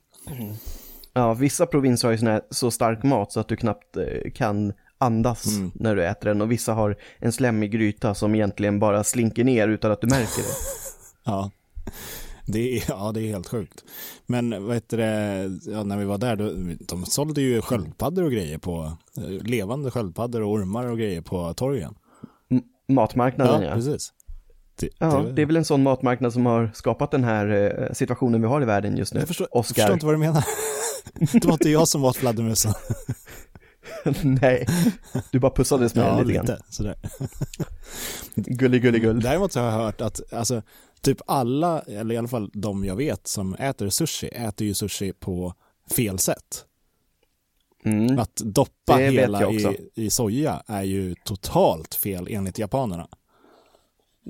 Ja, 1.13 1.33
vissa 1.33 1.65
provinser 1.65 2.07
har 2.07 2.11
ju 2.11 2.17
sån 2.17 2.27
här, 2.27 2.41
så 2.49 2.71
stark 2.71 3.03
mat 3.03 3.31
så 3.31 3.39
att 3.39 3.47
du 3.47 3.55
knappt 3.55 3.97
eh, 3.97 4.31
kan 4.33 4.73
andas 4.97 5.45
Mm. 5.47 5.71
när 5.75 5.95
du 5.95 6.05
äter 6.05 6.29
den 6.29 6.41
och 6.41 6.51
vissa 6.51 6.73
har 6.73 6.97
en 7.19 7.31
slemmig 7.31 7.71
gryta 7.71 8.13
som 8.15 8.35
egentligen 8.35 8.79
bara 8.79 9.03
slinker 9.03 9.43
ner 9.43 9.67
utan 9.67 9.91
att 9.91 10.01
du 10.01 10.07
märker 10.07 10.41
det. 10.41 10.49
Ja. 11.25 11.51
Det 12.49 12.77
är, 12.77 12.83
ja, 12.87 13.11
det 13.11 13.21
är 13.21 13.27
helt 13.27 13.47
sjukt. 13.47 13.83
Men 14.25 14.65
vad 14.65 14.73
heter 14.75 14.97
det, 14.97 15.49
ja, 15.71 15.83
när 15.83 15.97
vi 15.97 16.05
var 16.05 16.17
där, 16.17 16.35
då, 16.35 16.51
de 16.79 17.05
sålde 17.05 17.41
ju 17.41 17.61
sköldpaddor 17.61 18.23
och 18.23 18.31
grejer 18.31 18.57
på, 18.57 18.97
eh, 19.17 19.23
levande 19.29 19.91
sköldpaddor 19.91 20.41
och 20.41 20.51
ormar 20.51 20.85
och 20.85 20.97
grejer 20.97 21.21
på 21.21 21.53
torgen. 21.53 21.95
Matmarknaden 22.87 23.61
ja. 23.61 23.67
Ja, 23.69 23.73
precis. 23.75 24.13
Det, 24.79 24.89
Ja, 24.99 25.05
det- 25.21 25.31
det 25.31 25.41
är 25.41 25.45
väl 25.45 25.57
en 25.57 25.65
sån 25.65 25.83
matmarknad 25.83 26.33
som 26.33 26.45
har 26.45 26.71
skapat 26.73 27.11
den 27.11 27.23
här 27.23 27.47
eh, 27.87 27.93
situationen 27.93 28.41
vi 28.41 28.47
har 28.47 28.61
i 28.61 28.65
världen 28.65 28.97
just 28.97 29.13
nu. 29.13 29.19
jag, 29.19 29.27
förstår, 29.27 29.47
jag 29.53 29.65
förstår 29.65 29.93
inte 29.93 30.05
vad 30.05 30.15
du 30.15 30.19
menar. 30.19 30.43
det 31.33 31.45
var 31.45 31.53
inte 31.53 31.69
jag 31.69 31.87
som 31.87 32.05
åt 32.05 32.15
fladdermusen. 32.17 32.73
Nej, 34.41 34.67
du 35.31 35.39
bara 35.39 35.51
pussades 35.51 35.95
med 35.95 36.05
Ja, 36.05 36.21
lite 36.21 36.33
grann. 36.47 36.59
Sådär. 36.69 36.95
Gullig, 38.35 38.81
gullig, 38.81 39.01
gull. 39.01 39.19
Däremot 39.19 39.51
så 39.53 39.59
har 39.59 39.67
jag 39.67 39.73
hört 39.73 40.01
att 40.01 40.33
alltså, 40.33 40.61
typ 41.01 41.17
alla, 41.25 41.79
eller 41.81 42.15
i 42.15 42.17
alla 42.17 42.27
fall 42.27 42.49
de 42.53 42.85
jag 42.85 42.95
vet 42.95 43.27
som 43.27 43.53
äter 43.53 43.89
sushi, 43.89 44.27
äter 44.27 44.67
ju 44.67 44.73
sushi 44.73 45.13
på 45.13 45.53
fel 45.95 46.19
sätt. 46.19 46.65
Mm. 47.85 48.19
Att 48.19 48.35
doppa 48.35 48.95
hela 48.95 49.51
i, 49.51 49.89
i 49.95 50.09
soja 50.09 50.63
är 50.67 50.83
ju 50.83 51.15
totalt 51.25 51.95
fel 51.95 52.27
enligt 52.29 52.59
japanerna. 52.59 53.07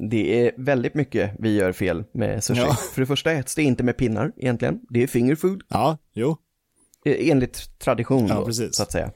Det 0.10 0.46
är 0.48 0.52
väldigt 0.58 0.94
mycket 0.94 1.32
vi 1.40 1.56
gör 1.56 1.72
fel 1.72 2.04
med 2.12 2.44
sushi. 2.44 2.60
Ja. 2.62 2.74
För 2.94 3.02
det 3.02 3.08
första 3.08 3.32
äts 3.32 3.56
det 3.56 3.64
inte 3.64 3.84
med 3.84 3.98
pinnar 3.98 4.32
egentligen. 4.38 4.80
Det 4.90 5.04
är 5.04 5.08
finger 5.08 5.36
food 5.36 5.64
Ja, 5.68 5.98
jo. 6.14 6.38
eh, 7.06 7.30
enligt 7.30 7.80
tradition 7.80 8.28
Ja, 8.28 8.44
då, 8.46 8.54
så 8.54 8.84
att 8.84 8.92
säga. 8.92 9.12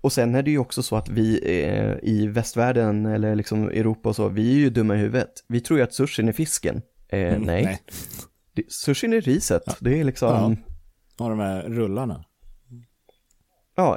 Och 0.00 0.12
sen 0.12 0.34
är 0.34 0.42
det 0.42 0.50
ju 0.50 0.58
också 0.58 0.82
så 0.82 0.96
att 0.96 1.08
vi 1.08 1.40
eh, 1.64 1.94
i 2.10 2.26
västvärlden 2.26 3.06
eller 3.06 3.34
liksom 3.34 3.68
Europa 3.68 4.08
och 4.08 4.16
så, 4.16 4.28
vi 4.28 4.50
är 4.54 4.58
ju 4.58 4.70
dumma 4.70 4.94
i 4.94 4.98
huvudet. 4.98 5.30
Vi 5.48 5.60
tror 5.60 5.78
ju 5.78 5.84
att 5.84 5.94
sushin 5.94 6.28
är 6.28 6.32
fisken. 6.32 6.82
Eh, 7.08 7.20
Mm, 7.20 7.42
nej, 7.42 7.64
nej. 7.64 7.80
Det, 8.54 8.72
sushin 8.72 9.12
är 9.12 9.20
riset. 9.20 9.62
Det 9.80 10.00
är 10.00 10.04
liksom, 10.04 10.28
Ja. 10.28 10.56
ja, 11.18 11.24
Och 11.24 11.30
de 11.30 11.38
här 11.38 11.62
rullarna. 11.62 12.24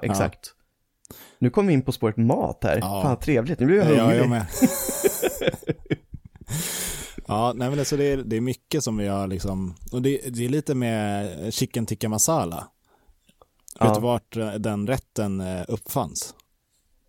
exakt. 0.02 0.54
Nu 1.40 1.50
kommer 1.50 1.68
vi 1.68 1.74
in 1.74 1.82
på 1.82 1.92
spåret 1.92 2.18
mat 2.18 2.60
här. 2.64 2.78
Ja. 2.82 3.02
Fan 3.04 3.20
trevligt, 3.20 3.60
nu 3.60 3.66
blir 3.66 3.78
jag 3.78 3.92
Ja, 3.96 4.02
hungrig. 4.04 4.20
jag 4.20 4.30
med. 4.30 4.46
ja, 7.28 7.54
nej 7.56 7.70
men 7.70 7.80
alltså 7.80 7.98
det 7.98 8.04
är, 8.04 8.18
det 8.18 8.36
är 8.38 8.42
mycket 8.42 8.84
som 8.84 8.98
vi 8.98 9.08
har 9.08 9.28
liksom, 9.28 9.76
och 9.92 10.02
det, 10.02 10.22
det 10.34 10.46
är 10.46 10.50
lite 10.50 10.76
med 10.76 11.54
chicken 11.54 11.86
tikka 11.86 12.10
masala. 12.10 12.68
Ja. 13.80 13.86
Vet 13.86 13.96
du 13.96 14.02
vart 14.02 14.38
eh, 14.38 14.54
den 14.54 14.88
rätten 14.88 15.42
eh, 15.42 15.62
uppfanns? 15.68 16.36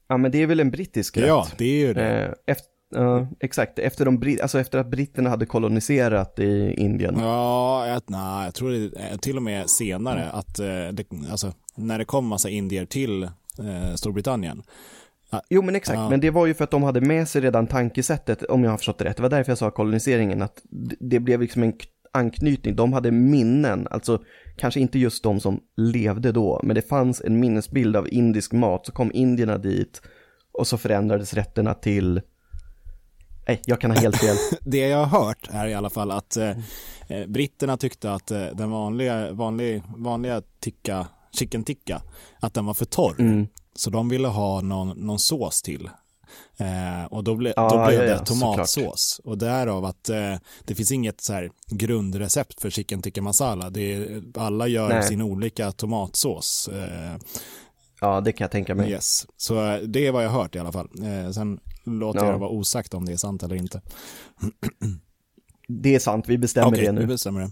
Ja, 0.08 0.16
men 0.16 0.30
det 0.30 0.42
är 0.42 0.46
väl 0.46 0.60
en 0.60 0.70
brittisk 0.70 1.16
rätt. 1.16 1.26
Ja, 1.26 1.46
det 1.58 1.64
är 1.64 1.86
ju 1.86 1.94
det. 1.94 2.24
Eh, 2.24 2.32
efter, 2.46 2.68
ja, 2.94 3.26
exakt, 3.40 3.78
efter, 3.78 4.04
de, 4.04 4.38
alltså 4.42 4.58
efter 4.60 4.78
att 4.78 4.90
britterna 4.90 5.30
hade 5.30 5.46
koloniserat 5.46 6.38
i 6.38 6.74
Indien. 6.78 7.16
Ja, 7.18 7.86
jag, 7.86 8.02
nej, 8.06 8.44
jag 8.44 8.54
tror 8.54 8.70
det 8.70 9.18
till 9.18 9.36
och 9.36 9.42
med 9.42 9.70
senare 9.70 10.30
att 10.30 10.58
eh, 10.58 10.66
det, 10.92 11.04
alltså, 11.30 11.52
när 11.76 11.98
det 11.98 12.04
kom 12.04 12.26
massa 12.26 12.48
indier 12.48 12.84
till 12.86 13.22
eh, 13.22 13.94
Storbritannien. 13.94 14.62
Jo 15.50 15.62
men 15.62 15.76
exakt, 15.76 15.98
Ja. 15.98 16.10
men 16.10 16.20
det 16.20 16.30
var 16.30 16.46
ju 16.46 16.54
för 16.54 16.64
att 16.64 16.70
de 16.70 16.82
hade 16.82 17.00
med 17.00 17.28
sig 17.28 17.42
redan 17.42 17.66
tankesättet, 17.66 18.42
om 18.42 18.64
jag 18.64 18.70
har 18.70 18.76
förstått 18.78 18.98
det 18.98 19.04
rätt. 19.04 19.16
Det 19.16 19.22
var 19.22 19.30
därför 19.30 19.50
jag 19.50 19.58
sa 19.58 19.70
koloniseringen, 19.70 20.42
att 20.42 20.62
det 21.00 21.20
blev 21.20 21.40
liksom 21.40 21.62
en 21.62 21.72
anknytning. 22.12 22.76
De 22.76 22.92
hade 22.92 23.10
minnen, 23.10 23.88
alltså 23.90 24.22
kanske 24.56 24.80
inte 24.80 24.98
just 24.98 25.22
de 25.22 25.40
som 25.40 25.60
levde 25.76 26.32
då, 26.32 26.60
men 26.62 26.74
det 26.74 26.82
fanns 26.82 27.20
en 27.20 27.40
minnesbild 27.40 27.96
av 27.96 28.08
indisk 28.12 28.52
mat. 28.52 28.86
Så 28.86 28.92
kom 28.92 29.10
indierna 29.14 29.58
dit 29.58 30.02
och 30.52 30.66
så 30.66 30.78
förändrades 30.78 31.34
rätterna 31.34 31.74
till... 31.74 32.20
Nej, 33.48 33.62
jag 33.66 33.80
kan 33.80 33.90
ha 33.90 33.98
helt 33.98 34.16
fel. 34.16 34.36
Det 34.60 34.78
jag 34.78 35.04
har 35.04 35.24
hört 35.24 35.48
är 35.50 35.66
i 35.66 35.74
alla 35.74 35.90
fall 35.90 36.10
att 36.10 36.36
eh, 36.36 36.50
eh, 37.08 37.26
britterna 37.26 37.76
tyckte 37.76 38.12
att 38.12 38.30
eh, 38.30 38.46
den 38.54 38.70
vanliga, 38.70 39.32
vanlig, 39.32 39.82
vanliga 39.96 40.42
tikka, 40.60 41.06
chicken 41.32 41.64
tikka, 41.64 42.02
att 42.40 42.54
den 42.54 42.66
var 42.66 42.74
för 42.74 42.84
torr. 42.84 43.20
Mm. 43.20 43.46
Så 43.74 43.90
de 43.90 44.08
ville 44.08 44.28
ha 44.28 44.60
någon, 44.60 44.88
någon 44.88 45.18
sås 45.18 45.62
till. 45.62 45.90
Eh, 46.56 47.04
och 47.10 47.24
då, 47.24 47.34
ble, 47.34 47.52
Ja, 47.56 47.68
då 47.68 47.86
blev 47.86 48.00
ja, 48.00 48.06
det 48.06 48.10
ja, 48.10 48.18
tomatsås. 48.24 49.20
Och 49.24 49.38
därav 49.38 49.84
att 49.84 50.08
eh, 50.08 50.34
det 50.64 50.74
finns 50.74 50.92
inget 50.92 51.20
så 51.20 51.32
här 51.32 51.50
grundrecept 51.70 52.60
för 52.60 52.70
chicken 52.70 53.02
tikka 53.02 53.22
masala. 53.22 53.70
Det 53.70 53.92
är, 53.94 54.22
alla 54.34 54.66
gör 54.66 54.88
Nej. 54.88 55.02
sin 55.02 55.22
olika 55.22 55.72
tomatsås. 55.72 56.68
Eh, 56.72 57.16
Ja, 58.00 58.20
det 58.20 58.32
kan 58.32 58.44
jag 58.44 58.50
tänka 58.50 58.74
mig. 58.74 58.90
yes. 58.90 59.26
Så 59.36 59.66
eh, 59.66 59.78
det 59.80 60.06
är 60.06 60.12
vad 60.12 60.24
jag 60.24 60.30
har 60.30 60.42
hört 60.42 60.54
i 60.54 60.58
alla 60.58 60.72
fall. 60.72 60.88
Eh, 61.02 61.30
sen 61.30 61.60
låter 61.84 62.18
Ja. 62.20 62.24
jag 62.26 62.34
det 62.34 62.38
vara 62.38 62.50
osagt 62.50 62.94
om 62.94 63.04
det 63.04 63.12
är 63.12 63.16
sant 63.16 63.42
eller 63.42 63.56
inte. 63.56 63.80
Det 65.68 65.94
är 65.94 65.98
sant, 65.98 66.24
vi 66.28 66.38
bestämmer 66.38 66.68
Okej, 66.68 66.84
det 66.86 66.92
vi 66.92 66.98
nu. 67.00 67.06
bestämmer 67.06 67.40
det. 67.40 67.50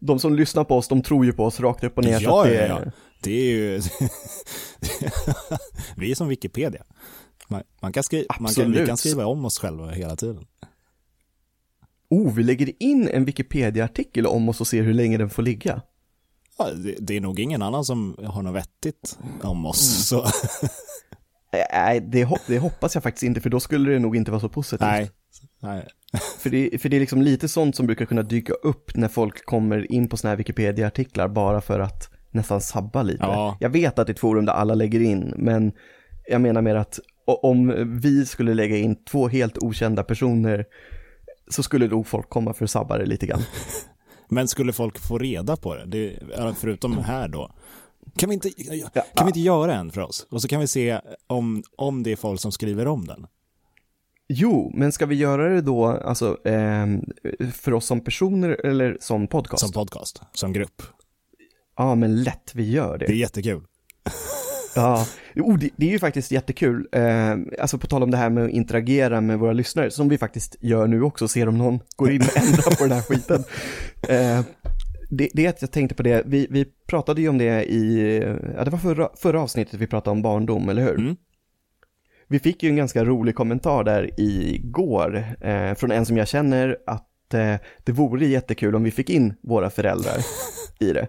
De 0.00 0.18
som 0.18 0.34
lyssnar 0.34 0.64
på 0.64 0.76
oss, 0.76 0.88
de 0.88 1.02
tror 1.02 1.24
ju 1.24 1.32
på 1.32 1.44
oss 1.44 1.60
rakt 1.60 1.84
upp 1.84 1.98
och 1.98 2.04
ner. 2.04 2.20
Ja, 2.20 2.44
det 2.44 2.54
ja, 2.54 2.80
ja. 2.84 2.90
Det 3.22 3.30
är 3.32 3.44
ju... 3.52 3.76
vi 5.96 6.10
är 6.10 6.14
som 6.14 6.28
Wikipedia. 6.28 6.82
Man, 7.48 7.62
man 7.82 7.92
kan 7.92 8.02
skriva, 8.02 8.34
man 8.40 8.52
kan, 8.52 8.72
vi 8.72 8.86
kan 8.86 8.96
skriva 8.96 9.26
om 9.26 9.44
oss 9.44 9.58
själva 9.58 9.90
hela 9.90 10.16
tiden. 10.16 10.46
Oh, 12.10 12.34
vi 12.34 12.42
lägger 12.42 12.82
in 12.82 13.08
en 13.08 13.24
Wikipedia-artikel 13.24 14.26
om 14.26 14.48
oss 14.48 14.60
och 14.60 14.66
ser 14.66 14.82
hur 14.82 14.94
länge 14.94 15.18
den 15.18 15.30
får 15.30 15.42
ligga. 15.42 15.82
Ja, 16.58 16.70
det, 16.70 16.96
det 17.00 17.16
är 17.16 17.20
nog 17.20 17.40
ingen 17.40 17.62
annan 17.62 17.84
som 17.84 18.16
har 18.24 18.42
något 18.42 18.54
vettigt 18.54 19.18
om 19.42 19.66
oss. 19.66 20.06
Så, 20.08 20.26
Eh, 21.52 21.64
Nej, 21.72 22.00
det, 22.00 22.28
det 22.46 22.58
hoppas 22.58 22.94
jag 22.94 23.02
faktiskt 23.02 23.22
inte, 23.22 23.40
för 23.40 23.50
då 23.50 23.60
skulle 23.60 23.90
det 23.90 23.98
nog 23.98 24.16
inte 24.16 24.30
vara 24.30 24.40
så 24.40 24.48
positivt. 24.48 24.80
nej. 24.80 25.10
nej. 25.60 25.86
För 26.38 26.50
det, 26.50 26.82
för 26.82 26.88
det 26.88 26.96
är 26.96 27.00
liksom 27.00 27.22
lite 27.22 27.48
sånt 27.48 27.76
som 27.76 27.86
brukar 27.86 28.04
kunna 28.04 28.22
dyka 28.22 28.52
upp 28.52 28.96
när 28.96 29.08
folk 29.08 29.44
kommer 29.44 29.92
in 29.92 30.08
på 30.08 30.16
såna 30.16 30.30
här 30.30 30.36
Wikipedia-artiklar 30.36 31.28
bara 31.28 31.60
för 31.60 31.80
att 31.80 32.10
nästan 32.30 32.60
sabba 32.60 33.02
lite. 33.02 33.24
Ja. 33.24 33.56
Jag 33.60 33.70
vet 33.70 33.98
att 33.98 34.06
det 34.06 34.10
är 34.10 34.14
ett 34.14 34.20
forum 34.20 34.44
där 34.44 34.52
alla 34.52 34.74
lägger 34.74 35.00
in, 35.00 35.34
men 35.36 35.72
jag 36.28 36.40
menar 36.40 36.62
mer 36.62 36.74
att 36.74 37.00
om 37.26 37.74
vi 38.00 38.26
skulle 38.26 38.54
lägga 38.54 38.76
in 38.76 39.04
två 39.04 39.28
helt 39.28 39.58
okända 39.58 40.04
personer 40.04 40.64
så 41.50 41.62
skulle 41.62 41.88
nog 41.88 42.06
folk 42.06 42.28
komma 42.28 42.54
för 42.54 42.64
att 42.64 42.70
sabba 42.70 42.98
det 42.98 43.06
lite 43.06 43.26
grann. 43.26 43.42
Men 44.28 44.48
skulle 44.48 44.72
folk 44.72 44.98
få 44.98 45.18
reda 45.18 45.56
på 45.56 45.74
det, 45.74 45.86
det 45.86 46.18
förutom 46.58 46.98
här 46.98 47.28
då, 47.28 47.52
kan 48.16 48.28
vi, 48.28 48.34
inte, 48.34 48.50
kan 49.14 49.26
vi 49.26 49.28
inte 49.28 49.40
göra 49.40 49.74
en 49.74 49.90
för 49.90 50.00
oss? 50.00 50.26
Och 50.30 50.42
så 50.42 50.48
kan 50.48 50.60
vi 50.60 50.66
se 50.66 51.00
om, 51.26 51.62
om 51.76 52.02
det 52.02 52.12
är 52.12 52.16
folk 52.16 52.40
som 52.40 52.52
skriver 52.52 52.86
om 52.86 53.06
den. 53.06 53.26
Jo, 54.28 54.72
men 54.74 54.92
ska 54.92 55.06
vi 55.06 55.14
göra 55.14 55.48
det 55.48 55.60
då, 55.60 55.86
alltså, 55.86 56.38
ehm, 56.44 57.00
för 57.52 57.74
oss 57.74 57.86
som 57.86 58.00
personer 58.00 58.66
eller 58.66 58.96
som 59.00 59.26
podcast? 59.26 59.62
Som 59.62 59.72
podcast, 59.72 60.22
som 60.32 60.52
grupp. 60.52 60.82
Ja, 61.76 61.94
men 61.94 62.22
lätt, 62.22 62.50
vi 62.54 62.70
gör 62.70 62.98
Det 62.98 63.04
är 63.04 63.08
det. 63.08 63.14
jättekul. 63.14 63.62
Ja, 64.74 65.06
jo, 65.34 65.56
det, 65.56 65.70
det 65.76 65.86
är 65.86 65.90
ju 65.90 65.98
faktiskt 65.98 66.32
jättekul. 66.32 66.88
Eh, 66.92 67.36
alltså 67.58 67.78
på 67.78 67.86
tal 67.86 68.02
om 68.02 68.10
det 68.10 68.16
här 68.16 68.30
med 68.30 68.44
att 68.44 68.50
interagera 68.50 69.20
med 69.20 69.38
våra 69.38 69.52
lyssnare, 69.52 69.90
som 69.90 70.08
vi 70.08 70.18
faktiskt 70.18 70.56
gör 70.60 70.86
nu 70.86 71.02
också, 71.02 71.28
ser 71.28 71.48
om 71.48 71.58
någon 71.58 71.80
går 71.96 72.10
in 72.10 72.20
och 72.20 72.36
ändrar 72.36 72.76
på 72.76 72.84
den 72.84 72.92
här 72.92 73.02
skiten. 73.02 73.44
Eh, 74.08 74.40
det, 75.10 75.28
det 75.32 75.46
är 75.46 75.48
att 75.48 75.62
jag 75.62 75.70
tänkte 75.70 75.94
på 75.94 76.02
det, 76.02 76.22
vi, 76.26 76.46
vi 76.50 76.64
pratade 76.86 77.20
ju 77.20 77.28
om 77.28 77.38
det 77.38 77.64
i, 77.64 78.16
ja 78.56 78.64
det 78.64 78.70
var 78.70 78.78
förra, 78.78 79.08
förra 79.16 79.40
avsnittet 79.40 79.80
vi 79.80 79.86
pratade 79.86 80.12
om 80.12 80.22
barndom, 80.22 80.68
eller 80.68 80.82
hur? 80.82 80.98
Mm. 80.98 81.16
Vi 82.28 82.38
fick 82.38 82.62
ju 82.62 82.68
en 82.68 82.76
ganska 82.76 83.04
rolig 83.04 83.34
kommentar 83.34 83.84
där 83.84 84.20
igår 84.20 85.24
eh, 85.40 85.74
från 85.74 85.90
en 85.92 86.06
som 86.06 86.16
jag 86.16 86.28
känner 86.28 86.76
att 86.86 87.34
eh, 87.34 87.54
det 87.84 87.92
vore 87.92 88.26
jättekul 88.26 88.74
om 88.74 88.84
vi 88.84 88.90
fick 88.90 89.10
in 89.10 89.34
våra 89.42 89.70
föräldrar 89.70 90.16
i 90.80 90.92
det. 90.92 91.08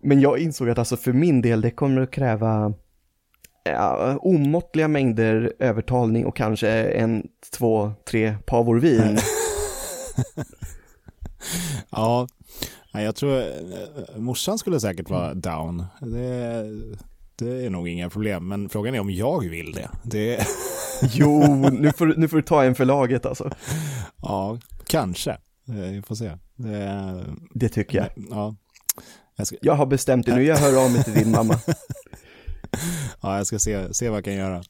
Men 0.00 0.20
jag 0.20 0.38
insåg 0.38 0.70
att 0.70 0.78
alltså 0.78 0.96
för 0.96 1.12
min 1.12 1.42
del 1.42 1.60
det 1.60 1.70
kommer 1.70 2.00
att 2.00 2.10
kräva 2.10 2.72
ja, 3.64 4.18
omåttliga 4.22 4.88
mängder 4.88 5.52
övertalning 5.58 6.26
och 6.26 6.36
kanske 6.36 6.68
en, 6.70 7.26
två, 7.52 7.92
tre 8.10 8.36
pavor 8.46 8.80
vin. 8.80 9.18
Ja, 11.90 12.26
jag 12.92 13.16
tror 13.16 13.38
eh, 13.38 14.16
morsan 14.16 14.58
skulle 14.58 14.80
säkert 14.80 15.10
vara 15.10 15.34
down. 15.34 15.84
Det, 16.00 16.64
det 17.36 17.66
är 17.66 17.70
nog 17.70 17.88
inga 17.88 18.10
problem, 18.10 18.48
men 18.48 18.68
frågan 18.68 18.94
är 18.94 19.00
om 19.00 19.10
jag 19.10 19.48
vill 19.48 19.72
det. 19.72 19.90
det 20.02 20.46
Jo, 21.12 21.40
nu 21.72 21.92
får, 21.92 22.06
nu 22.06 22.28
får 22.28 22.36
du 22.36 22.42
ta 22.42 22.64
en 22.64 22.74
för 22.74 22.84
laget 22.84 23.26
alltså. 23.26 23.50
ja, 24.22 24.58
kanske. 24.86 25.30
Eh, 25.68 25.74
Vi 25.74 26.02
får 26.02 26.14
se. 26.14 26.30
Det, 26.56 27.24
Det 27.54 27.68
tycker 27.68 27.98
jag. 27.98 28.08
ja. 28.30 28.54
Jag 29.38 29.46
ska, 29.46 29.56
Jag 29.62 29.74
har 29.74 29.86
bestämt 29.86 30.26
det 30.26 30.34
nu, 30.34 30.44
jag 30.44 30.56
hör 30.56 30.84
av 30.84 30.90
mig 30.92 31.04
till 31.04 31.14
din 31.14 31.30
mamma. 31.30 31.60
ja, 33.22 33.36
jag 33.36 33.46
ska 33.46 33.58
se, 33.58 33.94
se 33.94 34.08
vad 34.08 34.16
jag 34.16 34.24
kan 34.24 34.34
göra. 34.34 34.62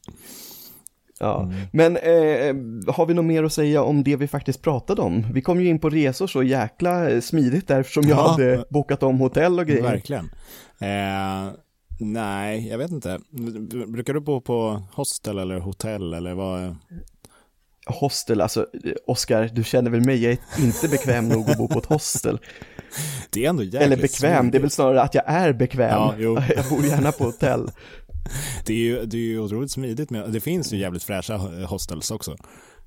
Ja. 1.20 1.52
Men 1.72 1.96
eh, 1.96 2.54
har 2.94 3.06
vi 3.06 3.14
något 3.14 3.24
mer 3.24 3.44
att 3.44 3.52
säga 3.52 3.82
om 3.82 4.04
det 4.04 4.16
vi 4.16 4.28
faktiskt 4.28 4.62
pratade 4.62 5.02
om? 5.02 5.26
Vi 5.32 5.42
kom 5.42 5.60
ju 5.60 5.68
in 5.68 5.78
på 5.78 5.90
resor 5.90 6.26
så 6.26 6.42
jäkla 6.42 7.10
eh, 7.10 7.20
smidigt 7.20 7.68
där 7.68 7.80
eftersom 7.80 8.08
jag 8.08 8.18
Ja. 8.18 8.28
hade 8.30 8.64
bokat 8.70 9.02
om 9.02 9.18
hotell 9.20 9.58
och 9.58 9.66
grejer. 9.66 9.82
Verkligen. 9.82 10.24
Eh, 10.80 11.52
nej, 12.00 12.68
jag 12.68 12.78
vet 12.78 12.90
inte. 12.90 13.18
Brukar 13.86 14.14
du 14.14 14.20
bo 14.20 14.40
på 14.40 14.82
hostel 14.92 15.38
eller 15.38 15.58
hotell 15.58 16.14
eller 16.14 16.34
vad? 16.34 16.76
Hostel, 17.86 18.40
alltså 18.40 18.66
eh, 18.84 18.92
Oskar, 19.06 19.50
du 19.52 19.64
känner 19.64 19.90
väl 19.90 20.04
mig, 20.04 20.22
jag 20.22 20.32
är 20.32 20.38
inte 20.64 20.88
bekväm 20.88 21.28
nog 21.28 21.50
att 21.50 21.58
bo 21.58 21.68
på 21.68 21.78
ett 21.78 21.86
hostel. 21.86 22.38
Det 23.30 23.45
är 23.45 23.49
ändå 23.51 23.62
jävligt 23.62 23.82
Eller 23.82 23.97
bekväm, 23.97 24.30
det 24.51 24.59
är 24.59 24.61
väl 24.61 24.70
smidigt. 24.70 24.72
snarare 24.72 25.03
att 25.03 25.14
jag 25.14 25.24
är 25.26 25.53
bekväm. 25.53 25.91
Ja, 25.91 26.14
jo. 26.18 26.34
Jag 26.57 26.64
bor 26.68 26.84
gärna 26.86 27.12
på 27.12 27.24
hotell. 27.24 27.70
Det 28.66 28.72
är 28.72 28.76
ju, 28.78 29.07
det 29.07 29.16
är 29.16 29.20
ju 29.20 29.39
otroligt 29.41 29.70
smidigt 29.70 30.11
med, 30.11 30.30
det 30.32 30.41
finns 30.41 30.72
ju 30.72 30.76
jävligt 30.78 31.03
fräscha 31.03 31.36
hostels 31.66 32.11
också. 32.11 32.36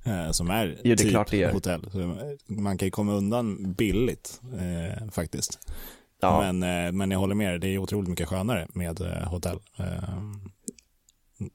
Eh, 0.03 0.31
som 0.31 0.49
är 0.49 0.87
är 0.87 0.95
typ 0.95 1.09
klart 1.09 1.31
det 1.31 1.37
gör. 1.37 1.51
hotell. 1.51 1.89
Så 1.91 2.15
man 2.47 2.77
kan 2.77 2.85
ju 2.87 2.91
komma 2.91 3.13
undan 3.13 3.73
billigt 3.73 4.41
eh, 4.59 5.09
faktiskt. 5.11 5.59
Ja. 6.21 6.51
Men, 6.51 6.85
eh, 6.85 6.91
men 6.91 7.11
jag 7.11 7.19
håller 7.19 7.35
med 7.35 7.49
dig, 7.51 7.59
det 7.59 7.67
är 7.67 7.77
otroligt 7.77 8.09
mycket 8.09 8.27
skönare 8.27 8.67
med 8.73 9.01
eh, 9.01 9.27
hotell. 9.29 9.59
Eh, 9.79 9.85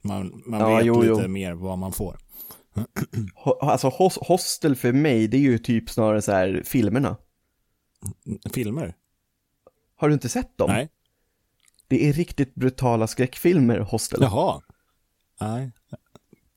man 0.05 0.43
man 0.47 0.61
Ja, 0.61 0.77
vet 0.77 0.87
jo, 0.87 1.03
lite 1.03 1.23
jo. 1.23 1.29
mer 1.29 1.53
vad 1.53 1.79
man 1.79 1.93
får. 1.93 2.17
Alltså 3.61 3.89
hos, 3.89 4.19
hostel 4.19 4.77
för 4.77 4.93
mig, 4.93 5.29
det 5.29 5.37
är 5.37 5.41
ju 5.41 5.59
typ 5.59 5.91
snarare 5.91 6.23
så 6.23 6.33
här 6.33 6.63
filmerna. 6.65 7.17
Filmer? 8.53 8.95
Har 9.97 10.09
du 10.09 10.15
inte 10.15 10.29
sett 10.29 10.59
dem? 10.59 10.71
Nej. 10.71 10.89
Det 11.89 12.09
är 12.09 12.13
riktigt 12.13 12.55
brutala 12.55 13.07
skräckfilmer, 13.07 13.79
hostel. 13.79 14.19
Jaha. 14.23 14.61
Nej, 15.41 15.71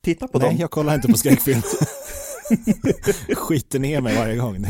Titta 0.02 0.28
på 0.28 0.38
Nej 0.38 0.48
dem. 0.48 0.56
jag 0.58 0.70
kollar 0.70 0.94
inte 0.94 1.08
på 1.08 1.18
skräckfilm. 1.18 1.60
Skiter 3.36 3.78
ner 3.78 4.00
mig 4.00 4.16
varje 4.16 4.36
gång. 4.36 4.60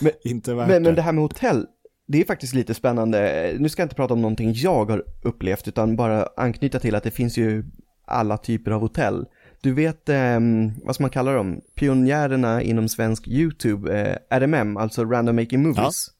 Men- 0.00 0.12
inte 0.24 0.54
värt 0.54 0.68
Men, 0.68 0.82
men 0.82 0.92
det. 0.92 0.92
det 0.96 1.02
här 1.02 1.12
med 1.12 1.22
hotell, 1.22 1.66
det 2.06 2.20
är 2.20 2.24
faktiskt 2.24 2.54
lite 2.54 2.74
spännande. 2.74 3.52
Nu 3.58 3.68
ska 3.68 3.82
jag 3.82 3.84
inte 3.84 3.94
prata 3.96 4.14
om 4.14 4.22
någonting 4.22 4.52
jag 4.54 4.84
har 4.90 5.04
upplevt, 5.22 5.68
utan 5.68 5.96
bara 5.96 6.28
anknyta 6.36 6.80
till 6.80 6.94
att 6.94 7.02
det 7.02 7.10
finns 7.10 7.36
ju 7.38 7.64
alla 8.06 8.38
typer 8.38 8.70
av 8.70 8.80
hotell. 8.80 9.26
Du 9.64 9.72
vet, 9.72 10.08
ehm, 10.08 10.72
vad 10.84 10.94
ska 10.94 11.04
man 11.04 11.10
kalla 11.10 11.32
dem? 11.32 11.60
Pionjärerna 11.74 12.62
inom 12.62 12.88
svensk 12.88 13.28
YouTube, 13.28 14.00
eh, 14.00 14.38
RMM, 14.38 14.76
alltså 14.76 15.04
Random 15.04 15.36
Making 15.36 15.62
Movies. 15.62 16.10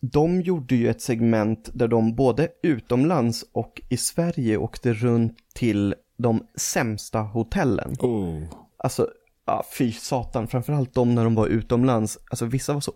De 0.00 0.40
gjorde 0.40 0.76
ju 0.76 0.88
ett 0.88 1.02
segment 1.02 1.70
där 1.72 1.88
de 1.88 2.14
både 2.14 2.48
utomlands 2.62 3.44
och 3.52 3.82
i 3.88 3.96
Sverige 3.96 4.56
åkte 4.56 4.92
runt 4.92 5.36
till 5.54 5.94
de 6.16 6.46
sämsta 6.54 7.18
hotellen. 7.18 7.94
Oh. 7.98 8.42
Alltså, 8.76 9.08
ja, 9.46 9.64
fy 9.78 9.92
satan, 9.92 10.48
framförallt 10.48 10.94
de 10.94 11.14
när 11.14 11.24
de 11.24 11.34
var 11.34 11.46
utomlands. 11.46 12.18
Alltså 12.30 12.46
vissa 12.46 12.72
var 12.72 12.80
så 12.80 12.92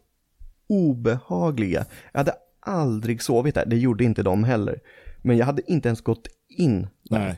obehagliga. 0.68 1.84
Jag 2.12 2.20
hade 2.20 2.34
aldrig 2.60 3.22
sovit 3.22 3.54
där, 3.54 3.66
det 3.66 3.76
gjorde 3.76 4.04
inte 4.04 4.22
de 4.22 4.44
heller. 4.44 4.80
Men 5.22 5.36
jag 5.36 5.46
hade 5.46 5.72
inte 5.72 5.88
ens 5.88 6.00
gått 6.00 6.28
in 6.48 6.88
där. 7.02 7.18
Nej. 7.18 7.36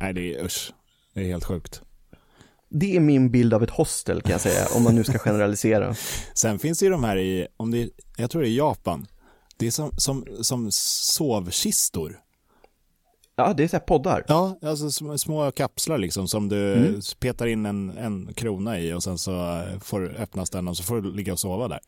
Nej, 0.00 0.12
det 0.12 0.34
är 0.34 0.44
usch. 0.44 0.72
Det 1.16 1.22
är 1.22 1.26
helt 1.26 1.44
sjukt. 1.44 1.82
Det 2.68 2.96
är 2.96 3.00
min 3.00 3.30
bild 3.30 3.54
av 3.54 3.62
ett 3.62 3.70
hostel 3.70 4.22
kan 4.22 4.32
jag 4.32 4.40
säga, 4.40 4.66
om 4.76 4.82
man 4.82 4.94
nu 4.94 5.04
ska 5.04 5.18
generalisera. 5.18 5.94
Sen 6.34 6.58
finns 6.58 6.78
det 6.78 6.84
ju 6.84 6.90
de 6.90 7.04
här 7.04 7.16
i, 7.16 7.46
om 7.56 7.70
det, 7.70 7.88
jag 8.16 8.30
tror 8.30 8.42
det 8.42 8.48
är 8.48 8.56
Japan. 8.56 9.06
Det 9.56 9.66
är 9.66 9.70
som, 9.70 9.90
som, 9.96 10.26
som 10.40 10.68
sovkistor. 10.72 12.20
Ja, 13.36 13.52
det 13.56 13.64
är 13.64 13.68
så 13.68 13.76
här 13.76 13.84
poddar. 13.84 14.24
Ja, 14.28 14.58
alltså 14.62 14.90
små, 14.90 15.18
små 15.18 15.50
kapslar 15.50 15.98
liksom 15.98 16.28
som 16.28 16.48
du 16.48 16.72
Mm. 16.74 17.00
petar 17.18 17.46
in 17.46 17.66
en, 17.66 17.90
en 17.98 18.34
krona 18.34 18.80
i 18.80 18.92
och 18.92 19.02
sen 19.02 19.18
så 19.18 19.62
får 19.80 20.14
öppnas 20.18 20.50
den 20.50 20.68
och 20.68 20.76
så 20.76 20.82
får 20.82 21.00
du 21.00 21.12
ligga 21.12 21.32
och 21.32 21.38
sova 21.38 21.68
där. 21.68 21.80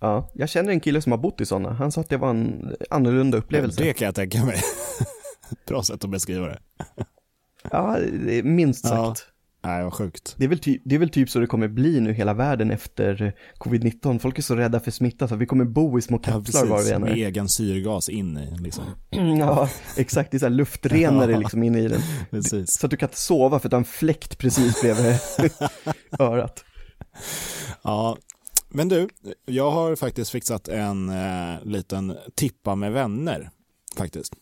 Ja, 0.00 0.30
jag 0.34 0.48
känner 0.48 0.70
en 0.70 0.80
kille 0.80 1.02
som 1.02 1.12
har 1.12 1.18
bott 1.18 1.40
i 1.40 1.46
sådana. 1.46 1.72
Han 1.72 1.92
sa 1.92 2.00
att 2.00 2.08
det 2.08 2.16
var 2.16 2.30
en 2.30 2.76
annorlunda 2.90 3.38
upplevelse. 3.38 3.82
Det 3.82 3.92
kan 3.92 4.06
jag 4.06 4.14
tänka 4.14 4.44
mig. 4.44 4.62
Bra 5.66 5.82
sätt 5.82 6.04
att 6.04 6.10
beskriva 6.10 6.46
det. 6.46 6.58
Ja, 7.70 7.96
det 8.26 8.38
är 8.38 8.42
minst 8.42 8.84
Ja. 8.84 8.90
sagt. 8.90 9.26
Nej, 9.64 9.84
vad 9.84 9.94
sjukt. 9.94 10.34
Det 10.38 10.44
är, 10.44 10.48
väl 10.48 10.58
typ, 10.58 10.82
det 10.84 10.94
är 10.94 10.98
väl 10.98 11.08
typ 11.10 11.30
så 11.30 11.38
det 11.38 11.46
kommer 11.46 11.68
bli 11.68 12.00
nu 12.00 12.12
hela 12.12 12.34
världen 12.34 12.70
efter 12.70 13.34
covid-19. 13.58 14.18
Folk 14.18 14.38
är 14.38 14.42
så 14.42 14.56
rädda 14.56 14.80
för 14.80 14.90
smitta 14.90 15.28
så 15.28 15.36
vi 15.36 15.46
kommer 15.46 15.64
bo 15.64 15.98
i 15.98 16.02
små 16.02 16.18
kapslar 16.18 16.66
var 16.66 16.82
vi 16.82 16.90
än 16.90 17.04
är. 17.04 17.14
egen 17.14 17.48
syrgas 17.48 18.08
in 18.08 18.38
i, 18.38 18.56
liksom. 18.62 18.84
Ja, 19.38 19.68
exakt. 19.96 20.30
Det 20.30 20.36
är 20.36 20.38
så 20.38 20.44
här 20.46 20.50
luftrenare 20.50 21.38
liksom 21.38 21.62
inne 21.62 21.78
i 21.78 21.88
den. 21.88 22.00
Precis. 22.30 22.78
Så 22.78 22.86
att 22.86 22.90
du 22.90 22.96
kan 22.96 23.08
inte 23.08 23.20
sova 23.20 23.58
för 23.58 23.68
att 23.68 23.70
du 23.70 23.76
har 23.76 23.80
en 23.80 23.84
fläkt 23.84 24.38
precis 24.38 24.80
bredvid 24.82 25.16
örat. 26.18 26.64
Ja, 27.82 28.16
men 28.68 28.88
du, 28.88 29.08
jag 29.46 29.70
har 29.70 29.96
faktiskt 29.96 30.30
fixat 30.30 30.68
en 30.68 31.08
eh, 31.08 31.64
liten 31.64 32.16
tippa 32.34 32.74
med 32.74 32.92
vänner, 32.92 33.50
faktiskt. 33.96 34.32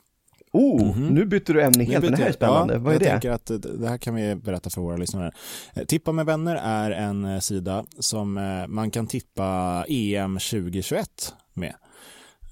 Oh, 0.58 0.98
nu 0.98 1.24
byter 1.24 1.52
du 1.52 1.62
ämne 1.62 1.84
helt. 1.84 2.06
Det 2.10 2.16
här 2.16 2.28
är 2.28 2.32
spännande. 2.32 2.74
Ja, 2.74 2.80
Vad 2.80 2.88
är 2.88 2.94
jag 2.94 3.00
det? 3.02 3.10
tänker 3.10 3.30
att 3.30 3.46
det- 3.46 3.58
det 3.58 3.88
här 3.88 3.98
kan 3.98 4.14
vi 4.14 4.34
berätta 4.34 4.70
för 4.70 4.80
våra 4.80 4.96
lyssnare. 4.96 5.32
Eh, 5.74 5.84
Tippa 5.84 6.12
med 6.12 6.26
vänner 6.26 6.56
är 6.64 6.90
en 6.90 7.24
eh, 7.24 7.38
sida 7.40 7.84
som 7.98 8.38
eh, 8.38 8.66
man 8.68 8.90
kan 8.90 9.06
tippa 9.06 9.84
EM 9.88 10.38
2021 10.38 11.34
med. 11.54 11.74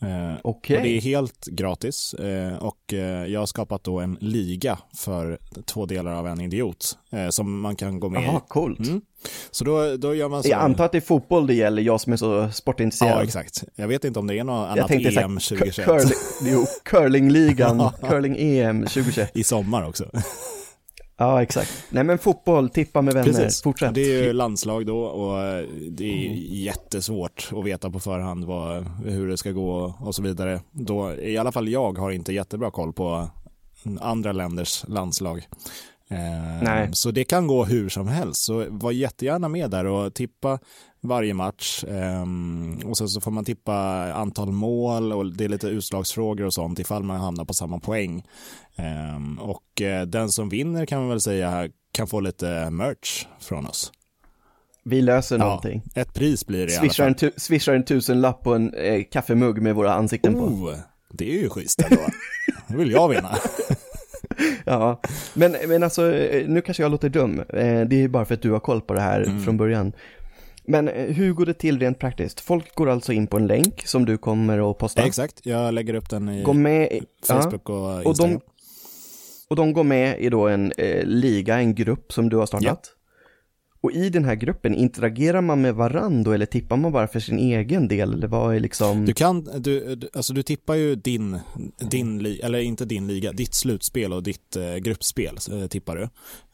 Eh, 0.02 0.40
och 0.42 0.60
det 0.68 0.96
är 0.96 1.00
helt 1.00 1.46
gratis 1.46 2.14
eh, 2.14 2.56
och 2.56 2.92
eh, 2.92 3.26
jag 3.26 3.40
har 3.40 3.46
skapat 3.46 3.84
då 3.84 4.00
en 4.00 4.16
liga 4.20 4.78
för 4.96 5.38
två 5.64 5.86
delar 5.86 6.12
av 6.12 6.26
en 6.26 6.40
idiot 6.40 6.98
eh, 7.12 7.28
som 7.28 7.60
man 7.60 7.76
kan 7.76 8.00
gå 8.00 8.08
med 8.08 8.22
Jaha, 8.22 8.36
i. 8.36 8.48
coolt. 8.48 8.78
Mm. 8.78 9.00
Så 9.50 9.64
då, 9.64 9.96
då 9.96 10.14
gör 10.14 10.28
man 10.28 10.42
så. 10.42 10.48
Jag 10.48 10.60
antar 10.60 10.84
att 10.84 10.92
det 10.92 10.98
är 10.98 11.00
fotboll 11.00 11.46
det 11.46 11.54
gäller, 11.54 11.82
jag 11.82 12.00
som 12.00 12.12
är 12.12 12.16
så 12.16 12.50
sportintresserad. 12.52 13.12
Ja, 13.12 13.22
exakt. 13.24 13.64
Jag 13.74 13.88
vet 13.88 14.04
inte 14.04 14.18
om 14.18 14.26
det 14.26 14.38
är 14.38 14.44
något 14.44 14.68
Jag 14.68 14.78
annat 14.78 14.88
tänkte 14.88 15.12
så 15.12 15.20
här, 15.20 15.26
EM 15.26 15.38
cur- 15.38 15.58
2021 15.58 15.86
curling, 15.86 16.52
jo, 16.52 16.66
curlingligan, 16.84 17.80
curling-EM 18.02 18.80
2021. 18.82 19.30
i 19.36 19.44
sommar 19.44 19.88
också. 19.88 20.10
Ja, 21.18 21.42
exakt. 21.42 21.84
Nej 21.90 22.04
men 22.04 22.18
fotboll, 22.18 22.68
tippa 22.68 23.02
med 23.02 23.14
vänner, 23.14 23.32
Precis. 23.32 23.62
fortsätt. 23.62 23.94
Det 23.94 24.00
är 24.00 24.22
ju 24.22 24.32
landslag 24.32 24.86
då 24.86 24.98
och 24.98 25.42
eh, 25.42 25.64
det 25.90 26.04
är 26.04 26.32
jättesvårt 26.64 27.50
att 27.52 27.64
veta 27.64 27.90
på 27.90 28.00
förhand 28.00 28.44
vad, 28.44 28.86
hur 29.04 29.28
det 29.28 29.36
ska 29.36 29.50
gå 29.50 29.94
och 30.00 30.14
så 30.14 30.22
vidare. 30.22 30.60
Då, 30.70 31.14
I 31.14 31.38
alla 31.38 31.52
fall 31.52 31.68
jag 31.68 31.98
har 31.98 32.10
inte 32.10 32.32
jättebra 32.32 32.70
koll 32.70 32.92
på 32.92 33.28
andra 34.00 34.32
länders 34.32 34.84
landslag. 34.88 35.46
Eh, 36.10 36.62
Nej. 36.62 36.88
Så 36.92 37.10
det 37.10 37.24
kan 37.24 37.46
gå 37.46 37.64
hur 37.64 37.88
som 37.88 38.08
helst. 38.08 38.42
Så 38.42 38.66
var 38.68 38.90
jättegärna 38.92 39.48
med 39.48 39.70
där 39.70 39.84
och 39.84 40.14
tippa 40.14 40.58
varje 41.00 41.34
match. 41.34 41.84
ehm, 41.88 42.80
och 42.84 42.98
sen 42.98 43.08
så 43.08 43.20
får 43.20 43.30
man 43.30 43.44
tippa 43.44 43.74
antal 44.12 44.52
mål 44.52 45.12
och 45.12 45.26
det 45.32 45.44
är 45.44 45.48
lite 45.48 45.66
utslagsfrågor 45.68 46.44
och 46.44 46.54
sånt 46.54 46.78
ifall 46.78 47.02
man 47.02 47.20
hamnar 47.20 47.44
på 47.44 47.54
samma 47.54 47.78
poäng. 47.80 48.22
Ehm, 48.76 49.38
och 49.38 49.82
eh, 49.82 50.06
den 50.06 50.28
som 50.28 50.48
vinner 50.48 50.86
kan 50.86 50.98
man 51.00 51.08
väl 51.08 51.20
säga 51.20 51.68
kan 51.92 52.06
få 52.06 52.20
lite 52.20 52.70
merch 52.70 53.26
från 53.40 53.66
oss. 53.66 53.92
Vi 54.84 55.02
löser 55.02 55.38
någonting. 55.38 55.82
ett 55.94 56.14
pris 56.14 56.46
blir 56.46 56.66
det 56.66 56.72
i 56.72 56.76
alla 56.76 56.88
Swishar 56.88 57.04
fall. 57.14 57.30
en, 57.34 57.40
swishar 57.40 57.74
en 57.74 57.84
tusenlapp 57.84 58.42
på 58.42 58.54
en 58.54 58.74
eh, 58.74 59.02
kaffemugg 59.12 59.62
med 59.62 59.74
våra 59.74 59.94
ansikten 59.94 60.34
på. 60.34 60.40
Oh, 60.40 60.74
det 61.12 61.30
är 61.38 61.42
ju 61.42 61.48
schysst 61.48 61.82
ändå. 61.82 62.02
Det 62.68 62.76
vill 62.76 62.90
jag 62.90 63.08
vinna. 63.08 63.38
Ja, 64.64 65.00
men, 65.34 65.56
men 65.68 65.82
alltså, 65.82 66.12
eh, 66.14 66.48
nu 66.48 66.60
kanske 66.60 66.82
jag 66.82 66.90
låter 66.92 67.08
dum. 67.08 67.40
Eh, 67.40 67.80
Det 67.86 68.02
är 68.02 68.08
bara 68.08 68.24
för 68.24 68.34
att 68.34 68.42
du 68.42 68.50
har 68.50 68.60
koll 68.60 68.80
på 68.80 68.94
det 68.94 69.00
här 69.00 69.22
Mm. 69.22 69.40
från 69.44 69.56
början. 69.56 69.92
Men 70.68 70.88
eh, 70.88 71.04
hur 71.14 71.32
går 71.32 71.46
det 71.46 71.54
till 71.54 71.78
rent 71.80 71.98
praktiskt? 71.98 72.40
Folk 72.40 72.74
går 72.74 72.88
alltså 72.90 73.12
in 73.12 73.26
på 73.26 73.36
en 73.36 73.46
länk 73.46 73.86
som 73.86 74.04
du 74.04 74.18
kommer 74.18 74.70
att 74.70 74.78
posta. 74.78 75.02
Exakt, 75.06 75.40
jag 75.46 75.74
lägger 75.74 75.94
upp 75.94 76.10
den 76.10 76.28
i 76.28 76.42
Gå 76.42 76.52
med, 76.52 76.92
i- 76.92 77.02
ja, 77.28 77.42
Facebook 77.42 77.68
och 77.70 77.94
och 77.96 78.04
Instagram. 78.04 78.32
de, 78.32 78.40
och 79.48 79.56
de 79.56 79.72
går 79.72 79.84
med 79.84 80.20
i 80.20 80.28
då 80.28 80.48
en 80.48 80.72
eh, 80.78 81.04
liga, 81.04 81.58
en 81.58 81.74
grupp 81.74 82.12
som 82.12 82.28
du 82.28 82.36
har 82.36 82.46
startat. 82.46 82.92
Och 83.86 83.92
i 83.92 84.10
den 84.10 84.24
här 84.24 84.34
gruppen, 84.34 84.74
interagerar 84.74 85.40
man 85.40 85.60
med 85.60 85.74
varandra 85.74 86.34
eller 86.34 86.46
tippar 86.46 86.76
man 86.76 86.92
bara 86.92 87.08
för 87.08 87.20
sin 87.20 87.38
egen 87.38 87.88
del? 87.88 88.12
Eller 88.14 88.26
vad 88.28 88.54
är 88.56 88.60
liksom... 88.60 89.04
Du 89.04 89.12
kan, 89.12 89.44
du, 89.58 90.00
alltså 90.14 90.32
du 90.32 90.42
tippar 90.42 90.74
ju 90.74 90.94
din, 90.94 91.38
din, 91.90 92.26
eller 92.42 92.58
inte 92.58 92.84
din 92.84 93.06
liga, 93.06 93.32
ditt 93.32 93.54
slutspel 93.54 94.12
och 94.12 94.22
ditt 94.22 94.56
eh, 94.56 94.74
gruppspel 94.76 95.38
eh, 95.52 95.66
tippar 95.66 95.96
du. 95.96 96.08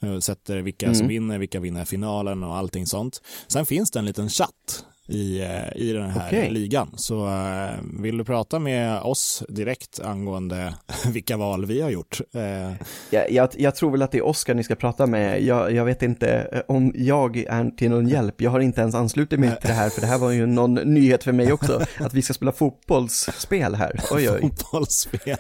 Eh, 0.09 0.19
sätter 0.19 0.59
vilka 0.63 0.87
Mm. 0.87 0.95
som 0.95 1.09
vinner, 1.09 1.39
vilka 1.39 1.61
vinner 1.61 1.85
finalen 1.85 2.43
och 2.43 2.57
allting 2.57 2.87
sånt. 2.87 3.23
Sen 3.49 3.67
finns 3.67 3.91
det 3.91 3.99
en 3.99 4.05
liten 4.05 4.29
chatt 4.29 4.85
i, 5.13 5.41
eh, 5.41 5.77
i 5.83 5.93
den 5.93 6.11
här 6.11 6.27
Okej. 6.29 6.51
ligan. 6.51 6.91
Så 6.97 7.27
eh, 7.27 7.71
vill 8.01 8.17
du 8.19 8.25
prata 8.25 8.59
med 8.59 9.01
oss 9.01 9.43
direkt 9.49 10.01
angående 10.01 10.75
vilka 11.13 11.37
val 11.37 11.67
vi 11.67 11.81
har 11.81 11.91
gjort? 11.91 12.21
Eh, 12.35 12.73
Jag, 13.11 13.31
jag, 13.31 13.49
jag 13.59 13.75
tror 13.75 13.91
väl 13.91 14.03
att 14.03 14.13
det 14.13 14.19
är 14.19 14.27
Oskar 14.27 14.55
ni 14.55 14.65
ska 14.65 14.75
prata 14.75 15.07
med. 15.07 15.43
Jag, 15.43 15.73
jag 15.73 15.85
vet 15.85 16.03
inte 16.03 16.63
om 16.69 16.93
jag 16.95 17.37
är 17.37 17.71
till 17.77 17.91
någon 17.91 18.09
hjälp. 18.09 18.41
Jag 18.41 18.51
har 18.51 18.61
inte 18.61 18.81
ens 18.81 18.95
anslutit 18.95 19.41
mig 19.41 19.57
till 19.61 19.69
det 19.69 19.75
här, 19.75 19.91
för 19.91 20.01
det 20.01 20.07
här 20.07 20.19
var 20.19 20.31
ju 20.31 20.47
någon 20.47 20.75
nyhet 20.75 21.25
för 21.25 21.33
mig 21.33 21.53
också. 21.53 21.81
Att 21.99 22.15
vi 22.15 22.23
ska 22.23 22.35
spela 22.35 22.53
fotbollsspel 22.53 23.75
här. 23.75 24.01
Oj, 24.11 24.31
oj. 24.31 24.41
fotbollsspel. 24.41 25.37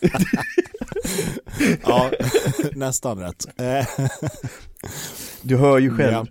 ja, 1.86 2.10
nästan 2.72 3.18
rätt. 3.18 3.60
Eh, 3.60 3.86
Du 5.42 5.56
hör 5.56 5.78
ju 5.78 5.96
själv. 5.96 6.12
Ja. 6.12 6.26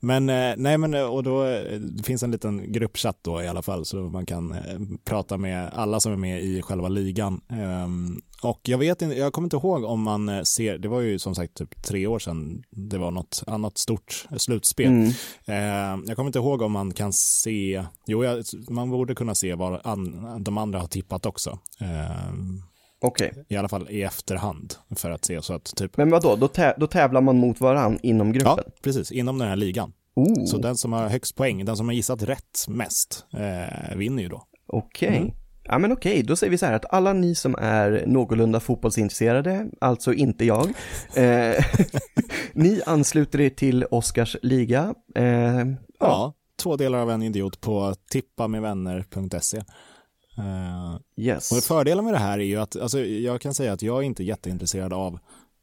Men 0.00 0.28
eh, 0.28 0.54
nej 0.56 0.78
men 0.78 0.94
och 0.94 1.22
då 1.22 1.44
eh, 1.44 1.78
det 1.80 2.02
finns 2.02 2.22
en 2.22 2.30
liten 2.30 2.72
gruppchatt 2.72 3.18
då 3.22 3.42
i 3.42 3.48
alla 3.48 3.62
fall 3.62 3.84
så 3.84 3.96
man 3.96 4.26
kan 4.26 4.52
eh, 4.52 4.78
prata 5.04 5.38
med 5.38 5.70
alla 5.72 6.00
som 6.00 6.12
är 6.12 6.16
med 6.16 6.42
i 6.42 6.62
själva 6.62 6.88
ligan. 6.88 7.40
Ehm, 7.50 8.20
och 8.42 8.60
jag 8.62 8.78
vet 8.78 9.02
inte, 9.02 9.16
jag 9.16 9.32
kommer 9.32 9.46
inte 9.46 9.56
ihåg 9.56 9.84
om 9.84 10.02
man 10.02 10.28
eh, 10.28 10.42
ser, 10.42 10.78
det 10.78 10.88
var 10.88 11.00
ju 11.00 11.18
som 11.18 11.34
sagt 11.34 11.54
typ 11.54 11.82
tre 11.82 12.06
år 12.06 12.18
sedan 12.18 12.62
det 12.70 12.98
var 12.98 13.10
något 13.10 13.42
annat 13.46 13.78
stort 13.78 14.26
slutspel. 14.36 14.86
Mm. 14.86 15.10
Ehm, 15.46 16.04
jag 16.06 16.16
kommer 16.16 16.28
inte 16.28 16.38
ihåg 16.38 16.62
om 16.62 16.72
man 16.72 16.92
kan 16.94 17.12
se, 17.12 17.84
jo 18.06 18.24
jag, 18.24 18.44
man 18.70 18.90
borde 18.90 19.14
kunna 19.14 19.34
se 19.34 19.54
vad 19.54 19.80
an, 19.84 20.36
de 20.44 20.58
andra 20.58 20.78
har 20.80 20.86
tippat 20.86 21.26
också. 21.26 21.58
Ehm, 21.80 22.62
Okej. 23.04 23.32
I 23.48 23.56
alla 23.56 23.68
fall 23.68 23.86
i 23.90 24.02
efterhand 24.02 24.74
för 24.96 25.10
att 25.10 25.24
se 25.24 25.42
så 25.42 25.54
att 25.54 25.64
typ 25.76 25.96
Men 25.96 26.10
vad 26.10 26.22
då? 26.22 26.36
Då, 26.36 26.46
tä- 26.46 26.74
då 26.78 26.86
tävlar 26.86 27.20
man 27.20 27.36
mot 27.36 27.60
varann 27.60 27.98
inom 28.02 28.26
Ja, 28.28 28.32
gruppen? 28.32 28.72
precis, 28.82 29.12
inom 29.12 29.38
den 29.38 29.48
här 29.48 29.56
ligan. 29.56 29.92
Oh, 30.16 30.44
Så 30.44 30.58
den 30.58 30.76
som 30.76 30.92
har 30.92 31.08
högst 31.08 31.36
poäng, 31.36 31.64
den 31.64 31.76
som 31.76 31.88
har 31.88 31.92
gissat 31.94 32.22
rätt 32.22 32.64
mest, 32.68 33.26
eh, 33.32 33.96
vinner 33.96 34.22
ju 34.22 34.28
då. 34.28 34.42
okej. 34.66 35.16
Mm. 35.16 35.30
Ja 35.66 35.78
men 35.78 35.92
okej, 35.92 36.22
då 36.22 36.36
säger 36.36 36.50
vi 36.50 36.58
så 36.58 36.66
här 36.66 36.72
att 36.72 36.92
alla 36.92 37.12
ni 37.12 37.34
som 37.34 37.54
är 37.58 38.04
någorlunda 38.06 38.60
fotbollsintresserade, 38.60 39.66
alltså 39.80 40.12
inte 40.12 40.44
jag, 40.44 40.68
eh, 41.14 41.64
ni 42.52 42.80
ansluter 42.86 43.40
er 43.40 43.50
till 43.50 43.84
Oskars 43.90 44.36
liga. 44.42 44.94
Eh, 45.14 45.24
Ja. 45.24 45.64
ja, 46.00 46.34
två 46.62 46.76
delar 46.76 46.98
av 46.98 47.10
en 47.10 47.22
idiot 47.22 47.60
på 47.60 47.94
tippamedvänner.se. 48.10 49.62
Eh, 50.38 50.96
yes. 51.16 51.52
och 51.52 51.58
fördelen 51.58 52.04
med 52.04 52.14
det 52.14 52.18
här 52.18 52.38
är 52.38 52.44
ju 52.44 52.56
att, 52.56 52.76
alltså, 52.76 53.00
jag 53.00 53.40
kan 53.40 53.54
säga 53.54 53.72
att 53.72 53.82
jag 53.82 53.98
är 53.98 54.02
inte 54.02 54.24
jätteintresserad 54.24 54.92
av 54.92 55.18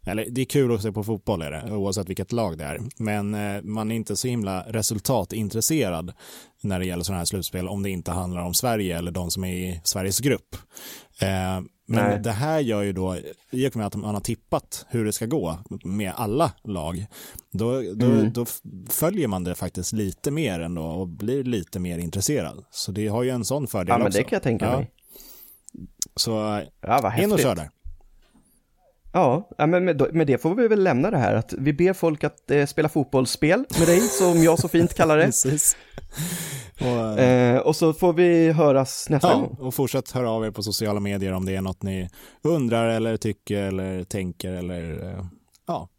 eller 0.05 0.25
det 0.29 0.41
är 0.41 0.45
kul 0.45 0.75
att 0.75 0.81
se 0.81 0.91
på 0.91 1.03
fotboll 1.03 1.41
är 1.41 1.51
det, 1.51 1.71
oavsett 1.75 2.09
vilket 2.09 2.31
lag 2.31 2.57
det 2.57 2.63
är. 2.63 2.79
Men 2.97 3.33
eh, 3.33 3.61
man 3.63 3.91
är 3.91 3.95
inte 3.95 4.15
så 4.15 4.27
himla 4.27 4.61
resultatintresserad 4.67 6.13
när 6.61 6.79
det 6.79 6.85
gäller 6.85 7.03
sådana 7.03 7.17
här 7.19 7.25
slutspel 7.25 7.67
om 7.67 7.83
det 7.83 7.89
inte 7.89 8.11
handlar 8.11 8.41
om 8.41 8.53
Sverige 8.53 8.97
eller 8.97 9.11
de 9.11 9.31
som 9.31 9.43
är 9.43 9.53
i 9.55 9.81
Sveriges 9.83 10.19
grupp. 10.19 10.55
Eh, 11.21 11.27
men 11.87 12.05
Nej. 12.09 12.19
det 12.23 12.31
här 12.31 12.59
gör 12.59 12.81
ju 12.81 12.93
då, 12.93 13.17
i 13.51 13.67
och 13.69 13.75
med 13.75 13.85
att 13.87 13.95
man 13.95 14.13
har 14.13 14.21
tippat 14.21 14.85
hur 14.89 15.05
det 15.05 15.13
ska 15.13 15.25
gå 15.25 15.57
med 15.83 16.11
alla 16.15 16.51
lag, 16.63 17.05
då, 17.51 17.81
då, 17.95 18.05
Mm. 18.05 18.33
då 18.33 18.45
följer 18.89 19.27
man 19.27 19.43
det 19.43 19.55
faktiskt 19.55 19.93
lite 19.93 20.31
mer 20.31 20.59
ändå 20.59 20.83
och 20.83 21.07
blir 21.07 21.43
lite 21.43 21.79
mer 21.79 21.97
intresserad. 21.97 22.65
Så 22.71 22.91
det 22.91 23.07
har 23.07 23.23
ju 23.23 23.29
en 23.29 23.45
sån 23.45 23.67
fördel 23.67 23.87
Ja 23.89 23.97
men 23.97 24.07
också. 24.07 24.17
det 24.17 24.23
kan 24.23 24.35
jag 24.35 24.43
tänka 24.43 24.65
Ja. 24.65 24.77
mig. 24.77 24.91
Så 26.15 26.61
Ja, 26.81 27.17
in 27.23 27.31
och 27.31 27.39
kör 27.39 27.55
där. 27.55 27.69
Ja, 29.13 29.49
men 29.57 29.85
med, 29.85 30.13
med 30.13 30.27
det 30.27 30.37
får 30.41 30.55
vi 30.55 30.67
väl 30.67 30.83
lämna 30.83 31.11
det 31.11 31.17
här. 31.17 31.33
Att 31.33 31.53
vi 31.57 31.73
ber 31.73 31.93
folk 31.93 32.23
att 32.23 32.51
eh, 32.51 32.65
spela 32.65 32.89
fotbollsspel 32.89 33.65
med 33.79 33.87
dig, 33.87 33.99
som 33.99 34.43
jag 34.43 34.59
så 34.59 34.67
fint 34.67 34.93
kallar 34.93 35.17
det. 35.17 35.25
Precis. 35.25 35.77
Och, 36.81 37.19
eh, 37.19 37.51
Eh, 37.55 37.59
och 37.59 37.75
så 37.75 37.93
får 37.93 38.13
vi 38.13 38.51
höras 38.51 39.09
nästa 39.09 39.27
Ja, 39.27 39.35
gång. 39.35 39.57
och 39.59 39.73
fortsätt 39.73 40.11
höra 40.11 40.29
av 40.31 40.45
er 40.45 40.51
på 40.51 40.63
sociala 40.63 40.99
medier 40.99 41.31
om 41.33 41.45
det 41.45 41.55
är 41.55 41.61
något 41.61 41.83
ni 41.83 42.09
undrar 42.41 42.87
eller 42.89 43.17
tycker 43.17 43.57
eller 43.63 44.03
tänker 44.03 44.51
eller 44.53 45.09
eh, 45.09 45.25
ja. 45.67 45.89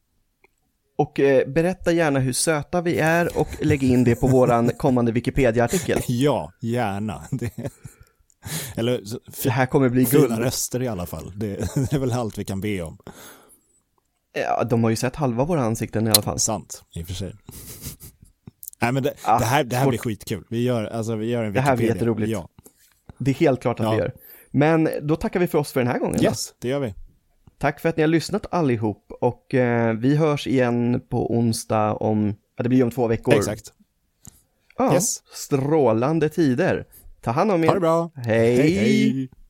Och 0.97 1.21
eh, 1.21 1.49
berätta 1.49 1.93
gärna 1.93 2.19
hur 2.21 2.33
söta 2.33 2.81
vi 2.81 2.99
är 2.99 3.39
och 3.39 3.49
lägg 3.61 3.83
in 3.83 4.05
det 4.05 4.15
på 4.15 4.27
våran 4.27 4.71
kommande 4.79 5.13
Wikipedia-artikel. 5.13 5.99
Ja, 6.09 6.53
gärna. 6.61 7.23
Det, 7.31 7.51
eller 8.77 9.01
Det 9.43 9.51
här 9.51 9.67
kommer 9.67 9.89
bli 9.89 10.07
fina 10.07 10.23
guld. 10.27 10.39
röster 10.39 10.83
i 10.83 10.89
alla 10.89 11.07
fall. 11.07 11.33
Det, 11.37 11.49
det 11.75 11.93
är 11.93 11.99
väl 11.99 12.13
allt 12.13 12.39
vi 12.39 12.45
kan 12.45 12.61
be 12.61 12.83
om. 12.83 12.99
Ja, 14.35 14.65
de 14.65 14.83
har 14.85 14.91
ju 14.91 14.97
sett 14.97 15.17
halva 15.17 15.45
våra 15.45 15.63
ansikten 15.63 16.07
i 16.07 16.11
alla 16.11 16.23
fall. 16.23 16.39
Sant, 16.39 16.83
i 16.95 17.03
och 17.03 17.07
för 17.07 17.15
sig. 17.15 17.35
Nej 18.81 18.93
men 18.93 19.03
det, 19.03 19.15
Ah, 19.25 19.39
det 19.39 19.45
här, 19.45 19.65
det 19.65 19.77
här 19.77 19.89
blir 19.89 19.99
skitkul. 19.99 20.45
Vi 20.51 20.63
gör, 20.63 20.85
alltså, 20.85 21.17
vi 21.17 21.27
gör 21.31 21.45
en 21.45 21.53
Det 21.53 21.61
här 21.61 21.77
blir 21.77 21.87
Wikipedia. 21.87 21.95
jätteroligt. 22.13 22.33
Ja. 22.33 22.49
Det 23.19 23.31
är 23.31 23.35
helt 23.35 23.61
klart 23.63 23.81
att 23.81 23.85
Ja. 23.87 23.91
vi 23.93 23.99
gör. 23.99 24.13
Men 24.51 24.89
då 25.03 25.17
tackar 25.17 25.41
vi 25.41 25.47
för 25.47 25.59
oss 25.59 25.73
för 25.73 25.81
den 25.81 25.89
här 25.89 25.99
gången. 25.99 26.17
då. 26.19 26.23
Yes, 26.25 26.55
det 26.59 26.69
gör 26.69 26.81
vi. 26.81 26.95
Tack 27.59 27.81
för 27.81 27.89
att 27.89 27.97
ni 27.97 28.03
har 28.03 28.09
lyssnat 28.09 28.47
allihop 28.51 29.13
och 29.21 29.55
eh, 29.55 29.93
vi 29.95 30.17
hörs 30.17 30.47
igen 30.47 31.01
på 31.09 31.35
onsdag 31.37 31.93
om, 31.95 32.35
ja 32.57 32.63
det 32.63 32.69
blir 32.69 32.83
om 32.85 32.91
två 32.91 33.07
veckor. 33.07 33.35
Exakt. 33.35 33.73
Ja, 34.79 34.95
Yes. 34.95 35.23
strålande 35.33 36.29
tider. 36.29 36.87
Ta 37.23 37.31
hand 37.33 37.51
om 37.51 37.63
er. 37.63 37.67
Ha 37.67 37.75
det 37.75 37.81
bra. 37.81 38.11
Hej. 38.27 38.57
hej. 38.57 39.42